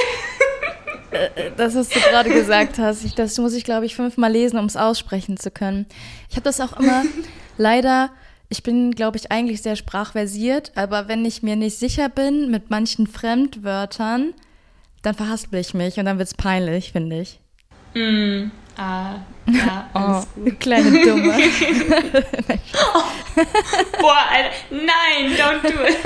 Das, 1.57 1.75
was 1.75 1.89
du 1.89 1.99
gerade 1.99 2.29
gesagt 2.29 2.77
hast, 2.77 3.03
ich, 3.03 3.15
das 3.15 3.37
muss 3.37 3.53
ich, 3.53 3.63
glaube 3.63 3.85
ich, 3.85 3.95
fünfmal 3.95 4.31
lesen, 4.31 4.59
um 4.59 4.65
es 4.65 4.77
aussprechen 4.77 5.37
zu 5.37 5.49
können. 5.49 5.85
Ich 6.29 6.35
habe 6.35 6.43
das 6.43 6.61
auch 6.61 6.79
immer 6.79 7.03
leider 7.57 8.11
ich 8.55 8.63
bin, 8.63 8.91
glaube 8.91 9.17
ich, 9.17 9.31
eigentlich 9.33 9.61
sehr 9.61 9.75
sprachversiert, 9.75 10.71
aber 10.75 11.09
wenn 11.09 11.25
ich 11.25 11.43
mir 11.43 11.57
nicht 11.57 11.77
sicher 11.77 12.07
bin 12.07 12.49
mit 12.49 12.69
manchen 12.69 13.05
Fremdwörtern, 13.05 14.33
dann 15.01 15.13
verhaspel 15.13 15.59
ich 15.59 15.73
mich 15.73 15.97
und 15.97 16.05
dann 16.05 16.17
wird 16.17 16.29
es 16.29 16.33
peinlich, 16.33 16.93
finde 16.93 17.19
ich. 17.19 17.39
Mm. 17.93 18.49
Ah, 18.77 19.15
ja, 19.47 19.89
alles 19.93 20.27
oh, 20.37 20.39
gut. 20.39 20.59
Kleine 20.61 21.03
Dumme. 21.03 21.33
oh, 21.33 23.03
boah, 23.99 24.23
Alter, 24.31 24.51
nein, 24.71 25.35
don't 25.37 25.61
do 25.61 25.83
it. 25.83 25.97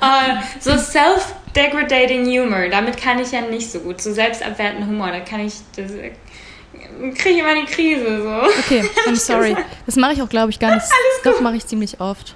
uh, 0.00 0.40
so 0.60 0.76
self-degradating 0.76 2.24
Humor, 2.24 2.68
damit 2.68 2.96
kann 2.96 3.18
ich 3.18 3.32
ja 3.32 3.40
nicht 3.40 3.68
so 3.68 3.80
gut. 3.80 4.00
So 4.00 4.12
selbstabwertenden 4.12 4.88
Humor, 4.88 5.08
da 5.08 5.20
kann 5.20 5.40
ich, 5.40 5.54
das 5.74 5.90
kriege 7.14 7.30
ich 7.30 7.38
immer 7.38 7.54
die 7.54 7.66
Krise 7.66 8.22
so. 8.22 8.60
Okay, 8.60 8.82
I'm 9.06 9.16
sorry. 9.16 9.56
Das 9.86 9.96
mache 9.96 10.12
ich 10.12 10.22
auch, 10.22 10.28
glaube 10.28 10.50
ich, 10.50 10.58
gar 10.58 10.74
nicht. 10.74 10.86
Das 11.24 11.40
mache 11.40 11.56
ich 11.56 11.66
ziemlich 11.66 12.00
oft. 12.00 12.34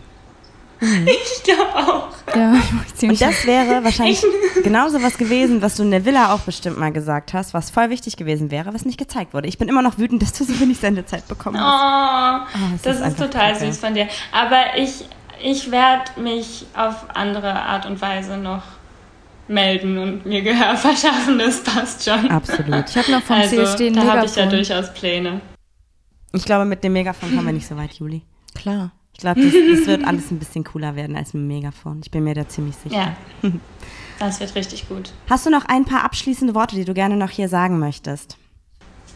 Mhm. 0.81 1.09
Ich 1.37 1.43
glaube 1.45 1.75
auch. 1.75 2.09
Ja, 2.35 2.55
ich 2.55 2.73
mache 2.73 2.95
ziemlich 2.95 3.21
Und 3.21 3.29
das 3.31 3.47
wäre 3.47 3.85
wahrscheinlich 3.85 4.23
genauso 4.63 5.03
was 5.03 5.17
gewesen, 5.19 5.63
was 5.63 5.77
du 5.77 5.83
in 5.83 5.91
der 5.91 6.05
Villa 6.05 6.33
auch 6.35 6.41
bestimmt 6.41 6.79
mal 6.79 6.93
gesagt 6.93 7.35
hast, 7.35 7.55
was 7.55 7.71
voll 7.71 7.91
wichtig 7.91 8.17
gewesen 8.17 8.51
wäre, 8.51 8.73
was 8.75 8.85
nicht 8.85 8.99
gezeigt 8.99 9.35
wurde. 9.35 9.49
Ich 9.49 9.59
bin 9.59 9.69
immer 9.69 9.83
noch 9.83 9.99
wütend, 9.99 10.23
dass 10.23 10.33
du 10.33 10.45
so 10.45 10.59
wenig 10.61 10.79
Sendezeit 10.79 11.27
bekommen 11.29 11.59
hast. 11.61 12.49
Oh, 12.55 12.57
oh 12.57 12.79
das, 12.83 13.01
ist, 13.01 13.07
ist 13.07 13.19
total 13.19 13.53
kacke. 13.53 13.67
süß 13.67 13.79
von 13.79 13.95
dir. 13.95 14.09
Aber 14.33 14.77
ich, 14.77 15.05
ich 15.43 15.71
werde 15.71 16.21
mich 16.21 16.67
auf 16.75 16.95
andere 17.15 17.53
Art 17.53 17.87
und 17.87 18.01
Weise 18.01 18.37
noch 18.37 18.63
melden 19.53 19.98
und 19.98 20.26
mir 20.26 20.42
Gehör 20.42 20.76
verschaffen, 20.76 21.38
das 21.38 21.62
passt 21.62 22.05
schon. 22.05 22.30
Absolut. 22.30 22.88
Ich 22.88 22.96
habe 22.96 23.12
noch 23.12 23.22
vom 23.22 23.36
Also, 23.36 23.57
CSD 23.57 23.88
ein 23.88 23.94
da 23.94 24.05
habe 24.05 24.26
ich 24.26 24.34
ja 24.34 24.46
durchaus 24.46 24.92
Pläne. 24.94 25.40
Ich 26.34 26.44
glaube, 26.44 26.64
mit 26.64 26.82
dem 26.82 26.94
Megafon 26.94 27.30
kommen 27.30 27.46
wir 27.46 27.53
nicht 27.53 27.66
so 27.66 27.76
weit, 27.76 27.92
Juli. 27.94 28.22
Klar. 28.55 28.92
Ich 29.12 29.20
glaube, 29.20 29.42
das, 29.42 29.53
das 29.53 29.86
wird 29.86 30.05
alles 30.05 30.30
ein 30.30 30.38
bisschen 30.38 30.64
cooler 30.64 30.96
werden 30.96 31.16
als 31.16 31.34
mit 31.34 31.42
dem 31.42 31.48
Megafon. 31.48 32.00
Ich 32.03 32.11
bin 32.11 32.24
mir 32.24 32.34
da 32.34 32.48
ziemlich 32.48 32.76
sicher. 32.76 33.14
Ja. 33.42 33.42
Das 34.18 34.38
wird 34.38 34.55
richtig 34.55 34.88
gut. 34.88 35.12
Hast 35.28 35.46
du 35.46 35.50
noch 35.50 35.64
ein 35.64 35.84
paar 35.84 36.05
abschließende 36.05 36.55
Worte, 36.55 36.76
die 36.76 36.84
du 36.84 36.94
gerne 36.94 37.16
noch 37.16 37.30
hier 37.30 37.48
sagen 37.48 37.80
möchtest? 37.80 38.36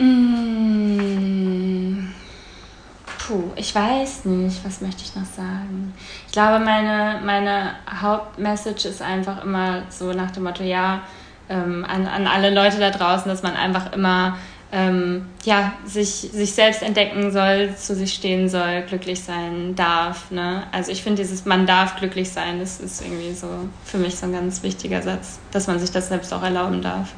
Mm. 0.00 2.08
Puh, 3.26 3.50
ich 3.56 3.74
weiß 3.74 4.26
nicht, 4.26 4.64
was 4.64 4.80
möchte 4.80 5.02
ich 5.02 5.16
noch 5.16 5.24
sagen? 5.24 5.92
Ich 6.26 6.32
glaube, 6.32 6.64
meine, 6.64 7.20
meine 7.24 7.72
Hauptmessage 8.00 8.86
ist 8.86 9.02
einfach 9.02 9.42
immer 9.42 9.82
so 9.88 10.12
nach 10.12 10.30
dem 10.30 10.44
Motto, 10.44 10.62
ja, 10.62 11.02
ähm, 11.48 11.84
an, 11.84 12.06
an 12.06 12.28
alle 12.28 12.54
Leute 12.54 12.78
da 12.78 12.90
draußen, 12.90 13.28
dass 13.28 13.42
man 13.42 13.54
einfach 13.54 13.92
immer 13.92 14.36
ähm, 14.70 15.26
ja, 15.44 15.72
sich, 15.84 16.08
sich 16.08 16.52
selbst 16.52 16.82
entdecken 16.82 17.32
soll, 17.32 17.74
zu 17.76 17.96
sich 17.96 18.14
stehen 18.14 18.48
soll, 18.48 18.82
glücklich 18.82 19.20
sein 19.20 19.74
darf. 19.74 20.30
Ne? 20.30 20.62
Also 20.70 20.92
ich 20.92 21.02
finde 21.02 21.22
dieses 21.22 21.44
Man 21.46 21.66
darf 21.66 21.96
glücklich 21.96 22.30
sein, 22.30 22.60
das 22.60 22.78
ist 22.78 23.02
irgendwie 23.02 23.32
so 23.32 23.48
für 23.84 23.98
mich 23.98 24.14
so 24.14 24.26
ein 24.26 24.32
ganz 24.32 24.62
wichtiger 24.62 25.02
Satz, 25.02 25.40
dass 25.50 25.66
man 25.66 25.80
sich 25.80 25.90
das 25.90 26.08
selbst 26.08 26.32
auch 26.32 26.42
erlauben 26.42 26.80
darf. 26.80 27.12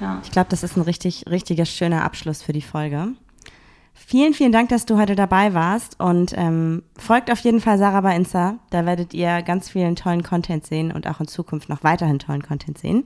Ja. 0.00 0.20
Ich 0.22 0.30
glaube, 0.30 0.50
das 0.50 0.62
ist 0.62 0.76
ein 0.76 0.82
richtig, 0.82 1.24
richtiger 1.28 1.64
schöner 1.64 2.04
Abschluss 2.04 2.42
für 2.42 2.52
die 2.52 2.62
Folge. 2.62 3.08
Vielen, 3.94 4.34
vielen 4.34 4.52
Dank, 4.52 4.68
dass 4.68 4.84
du 4.84 4.98
heute 4.98 5.14
dabei 5.14 5.54
warst 5.54 5.98
und 6.00 6.34
ähm, 6.36 6.82
folgt 6.98 7.30
auf 7.30 7.38
jeden 7.40 7.60
Fall 7.60 7.78
Sarah 7.78 8.00
bei 8.02 8.14
Insta. 8.14 8.56
Da 8.70 8.84
werdet 8.84 9.14
ihr 9.14 9.42
ganz 9.42 9.70
vielen 9.70 9.96
tollen 9.96 10.22
Content 10.22 10.66
sehen 10.66 10.92
und 10.92 11.06
auch 11.06 11.20
in 11.20 11.28
Zukunft 11.28 11.68
noch 11.68 11.82
weiterhin 11.82 12.18
tollen 12.18 12.42
Content 12.42 12.78
sehen. 12.78 13.04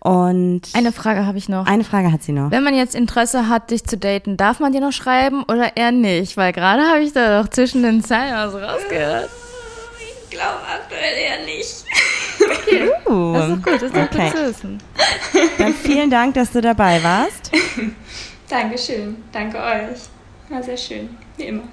Und 0.00 0.62
Eine 0.74 0.92
Frage 0.92 1.24
habe 1.24 1.38
ich 1.38 1.48
noch. 1.48 1.66
eine 1.66 1.84
Frage 1.84 2.12
hat 2.12 2.22
sie 2.22 2.32
noch. 2.32 2.50
Wenn 2.50 2.62
man 2.64 2.74
jetzt 2.74 2.94
Interesse 2.94 3.48
hat, 3.48 3.70
dich 3.70 3.84
zu 3.84 3.96
daten, 3.96 4.36
darf 4.36 4.60
man 4.60 4.72
dir 4.72 4.80
noch 4.82 4.92
schreiben 4.92 5.42
oder 5.44 5.76
eher 5.78 5.92
nicht? 5.92 6.36
Weil 6.36 6.52
gerade 6.52 6.82
habe 6.82 7.00
ich 7.00 7.14
da 7.14 7.40
doch 7.42 7.48
zwischen 7.48 7.82
den 7.82 8.04
Zeilen 8.04 8.34
was 8.34 8.54
rausgehört. 8.54 9.30
Ich 10.24 10.30
glaube 10.30 10.58
aktuell 10.70 11.16
eher 11.16 11.44
nicht. 11.46 11.84
Uh, 13.08 13.32
Das 13.34 13.48
ist 13.48 13.56
doch 13.56 13.62
gut, 13.62 13.74
das 13.74 13.82
ist 13.84 13.96
doch 13.96 14.02
Okay. 14.02 14.28
gut 14.30 14.36
zu 14.36 14.46
wissen. 14.48 14.78
Dann 15.56 15.72
vielen 15.72 16.10
Dank, 16.10 16.34
dass 16.34 16.52
du 16.52 16.60
dabei 16.60 17.02
warst. 17.02 17.50
Dankeschön. 18.54 19.16
Danke 19.32 19.58
euch. 19.58 19.98
War 20.48 20.62
sehr 20.62 20.76
schön. 20.76 21.08
Wie 21.36 21.42
immer. 21.42 21.64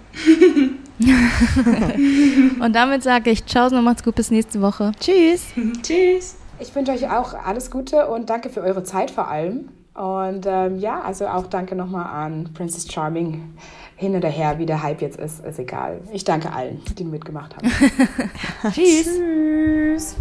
Und 2.65 2.73
damit 2.73 3.03
sage 3.03 3.29
ich 3.29 3.45
Ciao 3.45 3.67
und 3.67 3.83
macht's 3.83 4.03
gut, 4.03 4.15
bis 4.15 4.31
nächste 4.31 4.59
Woche. 4.63 4.91
Tschüss. 4.99 5.49
Tschüss. 5.83 6.37
Ich 6.59 6.73
wünsche 6.73 6.91
euch 6.91 7.07
auch 7.07 7.35
alles 7.35 7.69
Gute 7.69 8.07
und 8.07 8.31
danke 8.31 8.49
für 8.49 8.61
eure 8.61 8.83
Zeit 8.83 9.11
vor 9.11 9.27
allem. 9.27 9.69
Und 9.93 10.47
ähm, 10.47 10.79
ja, 10.79 11.01
also 11.01 11.27
auch 11.27 11.45
danke 11.45 11.75
nochmal 11.75 12.07
an 12.07 12.49
Princess 12.55 12.91
Charming. 12.91 13.53
Hin 13.95 14.15
oder 14.15 14.29
her, 14.29 14.57
wie 14.57 14.65
der 14.65 14.81
Hype 14.81 15.03
jetzt 15.03 15.19
ist, 15.19 15.45
ist 15.45 15.59
egal. 15.59 16.01
Ich 16.11 16.23
danke 16.23 16.51
allen, 16.51 16.81
die 16.97 17.03
mitgemacht 17.03 17.55
haben. 17.57 17.69
Tschüss. 18.73 19.05
Tschüss. 19.05 20.15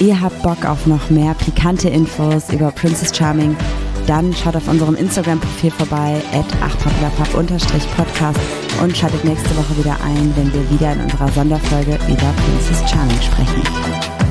Ihr 0.00 0.20
habt 0.20 0.40
Bock 0.42 0.64
auf 0.64 0.86
noch 0.86 1.10
mehr 1.10 1.34
pikante 1.34 1.88
Infos 1.88 2.52
über 2.52 2.70
Princess 2.70 3.16
Charming? 3.16 3.56
Dann 4.06 4.32
schaut 4.32 4.54
auf 4.54 4.68
unserem 4.68 4.94
Instagram-Profil 4.94 5.72
vorbei, 5.72 6.22
at 6.32 6.46
podcast 7.96 8.40
und 8.80 8.96
schaltet 8.96 9.24
nächste 9.24 9.50
Woche 9.56 9.76
wieder 9.76 9.96
ein, 10.04 10.32
wenn 10.36 10.52
wir 10.52 10.70
wieder 10.70 10.92
in 10.92 11.00
unserer 11.00 11.28
Sonderfolge 11.32 11.98
über 12.06 12.32
Princess 12.46 12.88
Charming 12.88 13.20
sprechen. 13.20 14.27